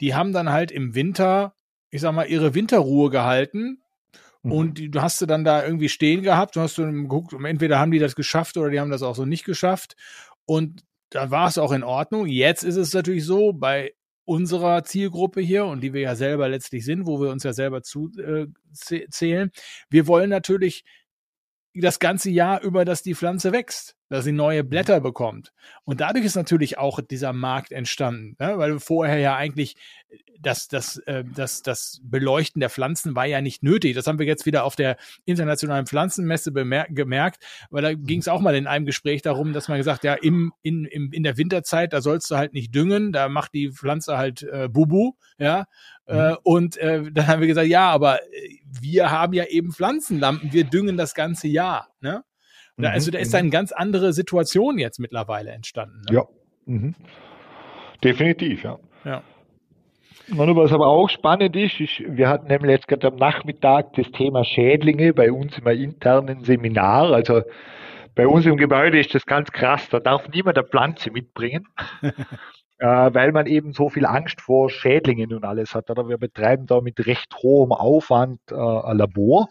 die 0.00 0.14
haben 0.14 0.34
dann 0.34 0.50
halt 0.50 0.70
im 0.70 0.94
Winter, 0.94 1.54
ich 1.88 2.02
sag 2.02 2.12
mal, 2.12 2.26
ihre 2.26 2.54
Winterruhe 2.54 3.08
gehalten 3.08 3.80
Mhm. 4.44 4.52
Und 4.52 4.94
du 4.94 5.02
hast 5.02 5.18
sie 5.18 5.26
dann 5.26 5.42
da 5.42 5.64
irgendwie 5.64 5.88
stehen 5.88 6.22
gehabt, 6.22 6.54
du 6.54 6.60
hast 6.60 6.78
du 6.78 6.84
geguckt, 6.84 7.32
entweder 7.32 7.78
haben 7.78 7.90
die 7.90 7.98
das 7.98 8.14
geschafft 8.14 8.56
oder 8.56 8.70
die 8.70 8.78
haben 8.78 8.90
das 8.90 9.02
auch 9.02 9.16
so 9.16 9.24
nicht 9.24 9.44
geschafft. 9.44 9.96
Und 10.46 10.84
da 11.10 11.30
war 11.30 11.48
es 11.48 11.58
auch 11.58 11.72
in 11.72 11.82
Ordnung. 11.82 12.26
Jetzt 12.26 12.62
ist 12.62 12.76
es 12.76 12.92
natürlich 12.92 13.24
so, 13.24 13.52
bei 13.52 13.94
unserer 14.26 14.84
Zielgruppe 14.84 15.40
hier 15.40 15.66
und 15.66 15.82
die 15.82 15.92
wir 15.92 16.00
ja 16.00 16.16
selber 16.16 16.48
letztlich 16.48 16.84
sind, 16.84 17.06
wo 17.06 17.20
wir 17.20 17.30
uns 17.30 17.42
ja 17.42 17.52
selber 17.52 17.82
zu 17.82 18.10
äh, 18.18 18.46
zählen. 19.10 19.50
Wir 19.90 20.06
wollen 20.06 20.30
natürlich 20.30 20.84
das 21.74 21.98
ganze 21.98 22.30
Jahr 22.30 22.62
über, 22.62 22.84
dass 22.84 23.02
die 23.02 23.14
Pflanze 23.14 23.52
wächst, 23.52 23.96
dass 24.08 24.24
sie 24.24 24.32
neue 24.32 24.62
mhm. 24.62 24.68
Blätter 24.68 25.00
bekommt. 25.00 25.52
Und 25.84 26.00
dadurch 26.00 26.24
ist 26.24 26.36
natürlich 26.36 26.78
auch 26.78 27.00
dieser 27.00 27.32
Markt 27.32 27.72
entstanden, 27.72 28.36
ne? 28.38 28.58
weil 28.58 28.78
vorher 28.80 29.18
ja 29.18 29.36
eigentlich 29.36 29.76
das, 30.40 30.68
das, 30.68 30.98
äh, 30.98 31.24
das, 31.24 31.62
das 31.62 32.00
Beleuchten 32.02 32.60
der 32.60 32.70
Pflanzen 32.70 33.16
war 33.16 33.26
ja 33.26 33.40
nicht 33.40 33.62
nötig. 33.62 33.94
Das 33.94 34.06
haben 34.06 34.18
wir 34.18 34.26
jetzt 34.26 34.46
wieder 34.46 34.64
auf 34.64 34.76
der 34.76 34.96
internationalen 35.24 35.86
Pflanzenmesse 35.86 36.52
gemerkt, 36.52 37.44
weil 37.70 37.82
da 37.82 37.92
mhm. 37.92 38.04
ging 38.04 38.20
es 38.20 38.28
auch 38.28 38.40
mal 38.40 38.54
in 38.54 38.66
einem 38.66 38.86
Gespräch 38.86 39.22
darum, 39.22 39.52
dass 39.52 39.68
man 39.68 39.78
gesagt, 39.78 40.04
ja, 40.04 40.14
im, 40.14 40.52
in, 40.62 40.84
im, 40.84 41.12
in 41.12 41.22
der 41.22 41.36
Winterzeit, 41.36 41.92
da 41.92 42.00
sollst 42.00 42.30
du 42.30 42.36
halt 42.36 42.52
nicht 42.52 42.74
düngen, 42.74 43.12
da 43.12 43.28
macht 43.28 43.54
die 43.54 43.70
Pflanze 43.70 44.16
halt 44.16 44.42
äh, 44.42 44.68
Bubu, 44.68 45.12
ja. 45.38 45.66
Mhm. 46.06 46.14
Äh, 46.14 46.36
und 46.42 46.76
äh, 46.76 47.10
dann 47.10 47.26
haben 47.26 47.40
wir 47.40 47.48
gesagt, 47.48 47.68
ja, 47.68 47.90
aber 47.90 48.22
äh, 48.22 48.58
wir 48.80 49.10
haben 49.10 49.32
ja 49.32 49.44
eben 49.44 49.72
Pflanzenlampen, 49.72 50.52
wir 50.52 50.64
düngen 50.64 50.96
das 50.96 51.14
ganze 51.14 51.48
Jahr, 51.48 51.88
ne? 52.00 52.22
Mhm. 52.76 52.86
Also 52.86 53.10
da 53.10 53.18
ist 53.18 53.32
mhm. 53.32 53.38
eine 53.38 53.50
ganz 53.50 53.72
andere 53.72 54.12
Situation 54.12 54.78
jetzt 54.78 54.98
mittlerweile 54.98 55.50
entstanden. 55.50 56.02
Ne? 56.08 56.16
Ja. 56.16 56.24
Mhm. 56.66 56.94
Definitiv, 58.02 58.64
ja. 58.64 58.78
Ja. 59.04 59.22
Und 60.30 60.56
was 60.56 60.72
aber 60.72 60.86
auch 60.86 61.10
spannend 61.10 61.54
ist, 61.54 61.80
ist, 61.80 62.02
wir 62.06 62.28
hatten 62.28 62.46
nämlich 62.46 62.70
jetzt 62.70 62.88
gerade 62.88 63.08
am 63.08 63.16
Nachmittag 63.16 63.92
das 63.94 64.10
Thema 64.10 64.44
Schädlinge 64.44 65.12
bei 65.12 65.30
uns 65.30 65.58
im 65.58 65.66
internen 65.66 66.44
Seminar. 66.44 67.12
Also 67.12 67.42
bei 68.14 68.26
uns 68.26 68.46
im 68.46 68.56
Gebäude 68.56 68.98
ist 68.98 69.14
das 69.14 69.26
ganz 69.26 69.50
krass, 69.52 69.88
da 69.90 70.00
darf 70.00 70.28
niemand 70.28 70.56
eine 70.56 70.66
Pflanze 70.66 71.10
mitbringen, 71.10 71.66
äh, 72.78 72.86
weil 72.86 73.32
man 73.32 73.46
eben 73.46 73.72
so 73.72 73.90
viel 73.90 74.06
Angst 74.06 74.40
vor 74.40 74.70
Schädlingen 74.70 75.34
und 75.34 75.44
alles 75.44 75.74
hat. 75.74 75.90
Oder 75.90 76.08
wir 76.08 76.16
betreiben 76.16 76.66
da 76.66 76.80
mit 76.80 77.06
recht 77.06 77.34
hohem 77.42 77.72
Aufwand 77.72 78.40
äh, 78.50 78.54
ein 78.54 78.96
Labor. 78.96 79.48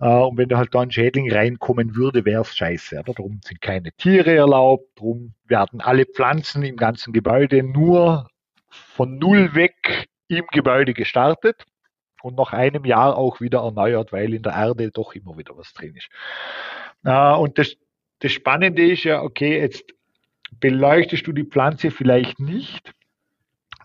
Äh, 0.00 0.06
und 0.06 0.38
wenn 0.38 0.48
da 0.48 0.58
halt 0.58 0.74
da 0.74 0.80
ein 0.80 0.90
Schädling 0.90 1.30
reinkommen 1.30 1.94
würde, 1.94 2.24
wäre 2.24 2.42
es 2.42 2.56
scheiße. 2.56 2.98
Oder? 3.00 3.12
Darum 3.14 3.40
sind 3.44 3.60
keine 3.60 3.92
Tiere 3.92 4.34
erlaubt, 4.34 4.86
darum 4.96 5.34
werden 5.46 5.80
alle 5.80 6.06
Pflanzen 6.06 6.62
im 6.62 6.76
ganzen 6.76 7.12
Gebäude 7.12 7.62
nur 7.62 8.28
von 8.70 9.18
null 9.18 9.54
weg 9.54 10.08
im 10.28 10.46
Gebäude 10.52 10.94
gestartet 10.94 11.64
und 12.22 12.36
nach 12.36 12.52
einem 12.52 12.84
Jahr 12.84 13.16
auch 13.16 13.40
wieder 13.40 13.60
erneuert, 13.60 14.12
weil 14.12 14.32
in 14.34 14.42
der 14.42 14.52
Erde 14.52 14.90
doch 14.90 15.14
immer 15.14 15.36
wieder 15.36 15.56
was 15.56 15.72
drin 15.72 15.94
ist. 15.96 16.08
Äh, 17.04 17.34
und 17.34 17.58
das, 17.58 17.76
das 18.20 18.32
Spannende 18.32 18.86
ist 18.86 19.04
ja, 19.04 19.22
okay, 19.22 19.60
jetzt 19.60 19.84
beleuchtest 20.60 21.26
du 21.26 21.32
die 21.32 21.44
Pflanze 21.44 21.90
vielleicht 21.90 22.40
nicht, 22.40 22.92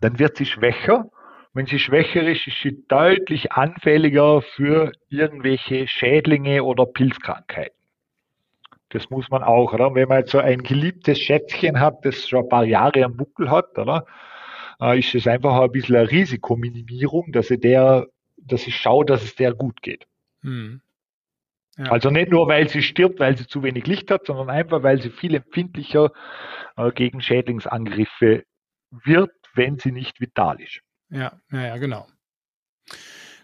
dann 0.01 0.19
wird 0.19 0.37
sie 0.37 0.45
schwächer. 0.45 1.09
Wenn 1.55 1.67
sie 1.67 1.79
schwächer 1.79 2.21
ist, 2.27 2.45
ist 2.47 2.61
sie 2.61 2.85
deutlich 2.89 3.53
anfälliger 3.53 4.41
für 4.41 4.91
irgendwelche 5.07 5.87
Schädlinge 5.87 6.65
oder 6.65 6.85
Pilzkrankheiten. 6.85 7.79
Das 8.89 9.09
muss 9.09 9.29
man 9.29 9.41
auch, 9.41 9.71
oder? 9.71 9.95
Wenn 9.95 10.09
man 10.09 10.19
jetzt 10.19 10.31
so 10.31 10.39
ein 10.39 10.63
geliebtes 10.63 11.17
Schätzchen 11.17 11.79
hat, 11.79 12.03
das 12.03 12.27
schon 12.27 12.43
ein 12.43 12.49
paar 12.49 12.65
Jahre 12.65 13.05
am 13.05 13.15
Buckel 13.15 13.49
hat, 13.49 13.77
oder? 13.77 14.05
Äh, 14.81 14.99
ist 14.99 15.15
es 15.15 15.27
einfach 15.27 15.57
ein 15.61 15.71
bisschen 15.71 15.95
eine 15.95 16.11
Risikominimierung, 16.11 17.31
dass 17.31 17.49
ich 17.49 17.61
der, 17.61 18.07
dass 18.35 18.67
ich 18.67 18.75
schaue, 18.75 19.05
dass 19.05 19.23
es 19.23 19.35
der 19.35 19.53
gut 19.53 19.81
geht. 19.81 20.05
Hm. 20.41 20.81
Ja. 21.77 21.85
Also 21.85 22.09
nicht 22.09 22.31
nur, 22.31 22.49
weil 22.49 22.67
sie 22.67 22.81
stirbt, 22.81 23.21
weil 23.21 23.37
sie 23.37 23.47
zu 23.47 23.63
wenig 23.63 23.87
Licht 23.87 24.11
hat, 24.11 24.25
sondern 24.25 24.49
einfach, 24.49 24.83
weil 24.83 25.01
sie 25.01 25.09
viel 25.09 25.35
empfindlicher 25.35 26.11
äh, 26.75 26.91
gegen 26.91 27.21
Schädlingsangriffe 27.21 28.43
wird, 28.91 29.31
wenn 29.53 29.77
sie 29.77 29.93
nicht 29.93 30.19
vital 30.19 30.59
ist. 30.59 30.81
Ja, 31.09 31.39
ja, 31.51 31.67
ja, 31.67 31.77
genau. 31.77 32.07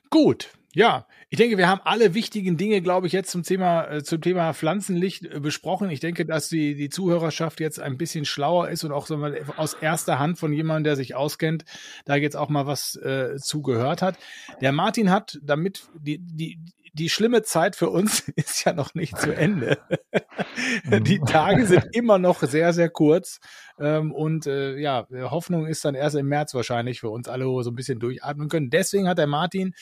Gut, 0.10 0.52
ja, 0.74 1.06
ich 1.30 1.38
denke, 1.38 1.58
wir 1.58 1.68
haben 1.68 1.82
alle 1.84 2.14
wichtigen 2.14 2.56
Dinge, 2.56 2.82
glaube 2.82 3.08
ich, 3.08 3.14
jetzt 3.14 3.32
zum 3.32 3.44
Thema, 3.44 3.90
äh, 3.90 4.04
zum 4.04 4.22
Thema 4.22 4.54
Pflanzenlicht 4.54 5.26
äh, 5.26 5.40
besprochen. 5.42 5.90
Ich 5.90 6.00
denke, 6.00 6.26
dass 6.26 6.48
die, 6.48 6.76
die 6.76 6.90
Zuhörerschaft 6.90 7.60
jetzt 7.60 7.80
ein 7.80 7.98
bisschen 7.98 8.24
schlauer 8.24 8.70
ist 8.70 8.86
und 8.86 8.94
auch 8.94 9.06
so 9.06 9.18
mal 9.18 9.42
aus 9.58 9.74
erster 9.74 10.18
Hand 10.18 10.40
von 10.40 10.54
jemandem, 10.54 10.86
der 10.86 10.96
sich 10.96 11.14
auskennt, 11.14 11.66
da 12.06 12.16
jetzt 12.16 12.38
auch 12.38 12.48
mal 12.48 12.68
was 12.68 12.96
äh, 12.96 13.36
zugehört 13.38 14.02
hat. 14.02 14.18
Der 14.62 14.72
Martin 14.72 15.12
hat 15.12 15.40
damit 15.44 15.90
die, 16.00 16.20
die, 16.20 16.58
die 16.94 17.10
schlimme 17.10 17.42
Zeit 17.42 17.76
für 17.76 17.90
uns 17.90 18.20
ist 18.36 18.64
ja 18.66 18.74
noch 18.74 18.94
nicht 18.94 19.18
zu 19.18 19.36
Ende. 19.36 19.78
die. 21.02 21.20
Tage 21.20 21.66
sind 21.66 21.88
immer 21.94 22.18
noch 22.18 22.44
sehr, 22.44 22.74
sehr 22.74 22.90
kurz. 22.90 23.40
Ähm, 23.82 24.12
und 24.12 24.45
äh, 24.45 24.78
ja, 24.78 25.08
Hoffnung 25.10 25.66
ist 25.66 25.84
dann 25.84 25.95
erst 25.95 26.16
im 26.16 26.28
März 26.28 26.53
wahrscheinlich 26.53 26.99
für 26.99 27.10
uns 27.10 27.28
alle, 27.28 27.48
wo 27.48 27.58
wir 27.58 27.64
so 27.64 27.72
ein 27.72 27.76
bisschen 27.76 27.99
durchatmen 27.99 28.48
können. 28.48 28.70
Deswegen 28.70 29.08
hat 29.08 29.18
der 29.18 29.28
Martin 29.28 29.74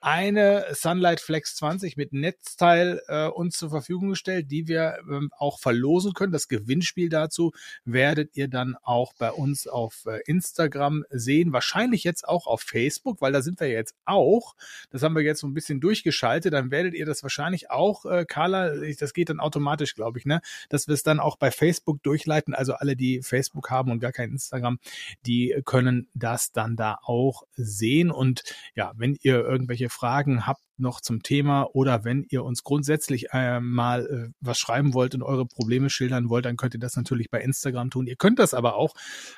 eine 0.00 0.66
Sunlight 0.72 1.20
Flex 1.20 1.56
20 1.56 1.96
mit 1.96 2.12
Netzteil 2.12 3.00
äh, 3.08 3.26
uns 3.26 3.56
zur 3.56 3.70
Verfügung 3.70 4.10
gestellt, 4.10 4.50
die 4.50 4.68
wir 4.68 4.98
ähm, 5.10 5.30
auch 5.36 5.58
verlosen 5.58 6.12
können. 6.12 6.32
Das 6.32 6.48
Gewinnspiel 6.48 7.08
dazu 7.08 7.52
werdet 7.84 8.36
ihr 8.36 8.48
dann 8.48 8.76
auch 8.82 9.14
bei 9.18 9.32
uns 9.32 9.66
auf 9.66 10.04
äh, 10.06 10.20
Instagram 10.26 11.04
sehen. 11.10 11.52
Wahrscheinlich 11.52 12.04
jetzt 12.04 12.28
auch 12.28 12.46
auf 12.46 12.60
Facebook, 12.60 13.20
weil 13.20 13.32
da 13.32 13.42
sind 13.42 13.58
wir 13.58 13.68
jetzt 13.68 13.94
auch. 14.04 14.54
Das 14.90 15.02
haben 15.02 15.16
wir 15.16 15.22
jetzt 15.22 15.40
so 15.40 15.46
ein 15.46 15.54
bisschen 15.54 15.80
durchgeschaltet. 15.80 16.52
Dann 16.52 16.70
werdet 16.70 16.94
ihr 16.94 17.06
das 17.06 17.22
wahrscheinlich 17.22 17.70
auch, 17.70 18.04
äh, 18.04 18.26
Carla, 18.26 18.74
das 18.98 19.12
geht 19.12 19.30
dann 19.30 19.40
automatisch, 19.40 19.94
glaube 19.94 20.18
ich, 20.18 20.26
ne? 20.26 20.40
Dass 20.68 20.86
wir 20.88 20.94
es 20.94 21.02
dann 21.02 21.20
auch 21.20 21.36
bei 21.36 21.50
Facebook 21.50 22.02
durchleiten. 22.02 22.54
Also 22.54 22.74
alle, 22.74 22.96
die 22.96 23.22
Facebook 23.22 23.45
Facebook 23.46 23.70
haben 23.70 23.90
und 23.90 24.00
gar 24.00 24.12
kein 24.12 24.30
Instagram, 24.30 24.78
die 25.26 25.54
können 25.64 26.08
das 26.14 26.52
dann 26.52 26.76
da 26.76 26.98
auch 27.02 27.44
sehen. 27.54 28.10
Und 28.10 28.42
ja, 28.74 28.92
wenn 28.96 29.16
ihr 29.22 29.44
irgendwelche 29.44 29.88
Fragen 29.88 30.46
habt, 30.46 30.62
noch 30.78 31.00
zum 31.00 31.22
Thema 31.22 31.68
oder 31.74 32.04
wenn 32.04 32.24
ihr 32.28 32.44
uns 32.44 32.62
grundsätzlich 32.62 33.26
äh, 33.32 33.60
mal 33.60 34.06
äh, 34.06 34.32
was 34.40 34.58
schreiben 34.58 34.94
wollt 34.94 35.14
und 35.14 35.22
eure 35.22 35.46
Probleme 35.46 35.90
schildern 35.90 36.28
wollt, 36.28 36.44
dann 36.44 36.56
könnt 36.56 36.74
ihr 36.74 36.80
das 36.80 36.96
natürlich 36.96 37.30
bei 37.30 37.40
Instagram 37.40 37.90
tun. 37.90 38.06
Ihr 38.06 38.16
könnt 38.16 38.38
das 38.38 38.54
aber 38.54 38.76
auch 38.76 38.94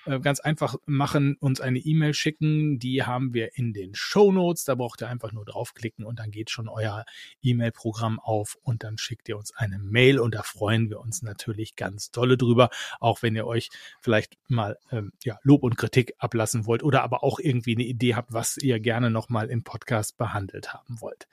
äh, 0.07 0.21
ganz 0.21 0.41
einfach 0.41 0.77
machen, 0.87 1.37
uns 1.41 1.61
eine 1.61 1.79
E-Mail 1.79 2.15
schicken. 2.15 2.79
Die 2.79 3.03
haben 3.05 3.33
wir 3.35 3.57
in 3.57 3.73
den 3.73 3.95
Show 3.95 4.33
Notes. 4.33 4.65
Da 4.65 4.75
braucht 4.75 5.03
ihr 5.03 5.09
einfach 5.09 5.33
nur 5.33 5.45
draufklicken 5.45 6.05
und 6.05 6.19
dann 6.19 6.31
geht 6.31 6.51
schon 6.51 6.69
euer 6.69 7.05
E-Mail-Programm 7.43 8.19
auf 8.21 8.57
und 8.63 8.85
dann 8.85 8.99
schickt 8.99 9.29
ihr 9.29 9.37
uns 9.37 9.55
eine 9.55 9.79
Mail 9.79 10.19
und 10.19 10.35
da 10.35 10.43
freuen 10.43 10.91
wir 10.91 11.01
uns 11.01 11.23
natürlich 11.23 11.77
ganz 11.77 12.11
dolle 12.11 12.37
drüber, 12.37 12.71
auch 13.01 13.23
wenn 13.23 13.37
ihr 13.37 13.47
euch 13.47 13.71
vielleicht 14.01 14.37
mal 14.49 14.79
ähm, 14.91 15.13
ja, 15.25 15.39
Lob 15.43 15.63
und 15.63 15.77
Kritik 15.77 16.15
ablassen 16.19 16.67
wollt 16.67 16.83
oder 16.83 17.03
aber 17.03 17.23
auch 17.23 17.39
irgendwie 17.39 17.75
eine 17.75 17.85
Idee 17.85 18.15
habt, 18.15 18.33
was 18.33 18.57
ihr 18.57 18.81
gerne 18.81 19.11
nochmal 19.11 19.51
im 19.51 19.63
Podcast 19.63 20.17
behandelt 20.17 20.73
haben 20.73 21.01
wollt. 21.01 21.28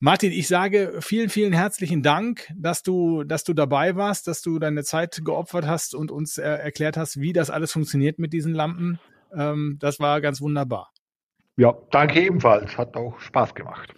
Martin, 0.00 0.32
ich 0.32 0.48
sage 0.48 0.98
vielen, 1.00 1.30
vielen 1.30 1.52
herzlichen 1.52 2.02
Dank, 2.02 2.52
dass 2.54 2.82
du, 2.82 3.24
dass 3.24 3.44
du 3.44 3.54
dabei 3.54 3.96
warst, 3.96 4.26
dass 4.26 4.42
du 4.42 4.58
deine 4.58 4.84
Zeit 4.84 5.22
geopfert 5.24 5.66
hast 5.66 5.94
und 5.94 6.10
uns 6.10 6.36
er 6.36 6.60
erklärt 6.60 6.96
hast, 6.96 7.20
wie 7.20 7.32
das 7.32 7.48
alles 7.48 7.72
funktioniert 7.72 8.18
mit 8.18 8.32
diesen 8.32 8.52
Lampen. 8.52 8.98
Ähm, 9.34 9.78
das 9.80 10.00
war 10.00 10.20
ganz 10.20 10.40
wunderbar. 10.40 10.90
Ja, 11.56 11.74
danke 11.90 12.20
ebenfalls. 12.20 12.76
Hat 12.76 12.96
auch 12.96 13.18
Spaß 13.18 13.54
gemacht. 13.54 13.94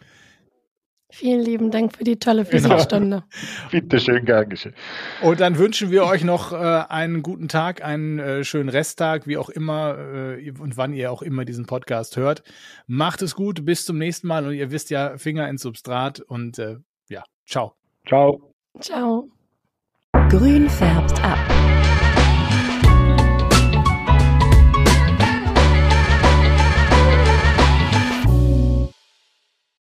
Vielen 1.11 1.41
lieben 1.41 1.71
Dank 1.71 1.97
für 1.97 2.05
die 2.05 2.19
tolle 2.19 2.45
genau. 2.45 2.69
Physikstunde. 2.69 3.25
Bitte 3.71 4.01
schön, 4.01 4.25
gern 4.25 4.49
geschehen. 4.49 4.75
Und 5.23 5.39
dann 5.41 5.57
wünschen 5.57 5.91
wir 5.91 6.05
euch 6.05 6.25
noch 6.25 6.53
äh, 6.53 6.57
einen 6.57 7.23
guten 7.23 7.47
Tag, 7.47 7.85
einen 7.85 8.19
äh, 8.19 8.45
schönen 8.45 8.69
Resttag, 8.69 9.27
wie 9.27 9.37
auch 9.37 9.49
immer 9.49 9.97
äh, 9.99 10.51
und 10.59 10.77
wann 10.77 10.93
ihr 10.93 11.13
auch 11.13 11.23
immer 11.23 11.45
diesen 11.45 11.67
Podcast 11.67 12.17
hört. 12.17 12.43
Macht 12.87 13.23
es 13.23 13.37
gut, 13.37 13.65
bis 13.65 13.85
zum 13.85 13.99
nächsten 13.99 14.27
Mal 14.27 14.47
und 14.47 14.55
ihr 14.55 14.73
wisst 14.73 14.91
ja, 14.91 15.17
Finger 15.17 15.49
ins 15.49 15.63
Substrat 15.63 16.21
und 16.21 16.59
äh, 16.59 16.77
ja, 17.09 17.23
ciao. 17.47 17.77
Ciao. 18.07 18.53
Ciao. 18.81 19.31
Grün 20.29 20.69
färbt 20.69 21.23
ab. 21.23 21.39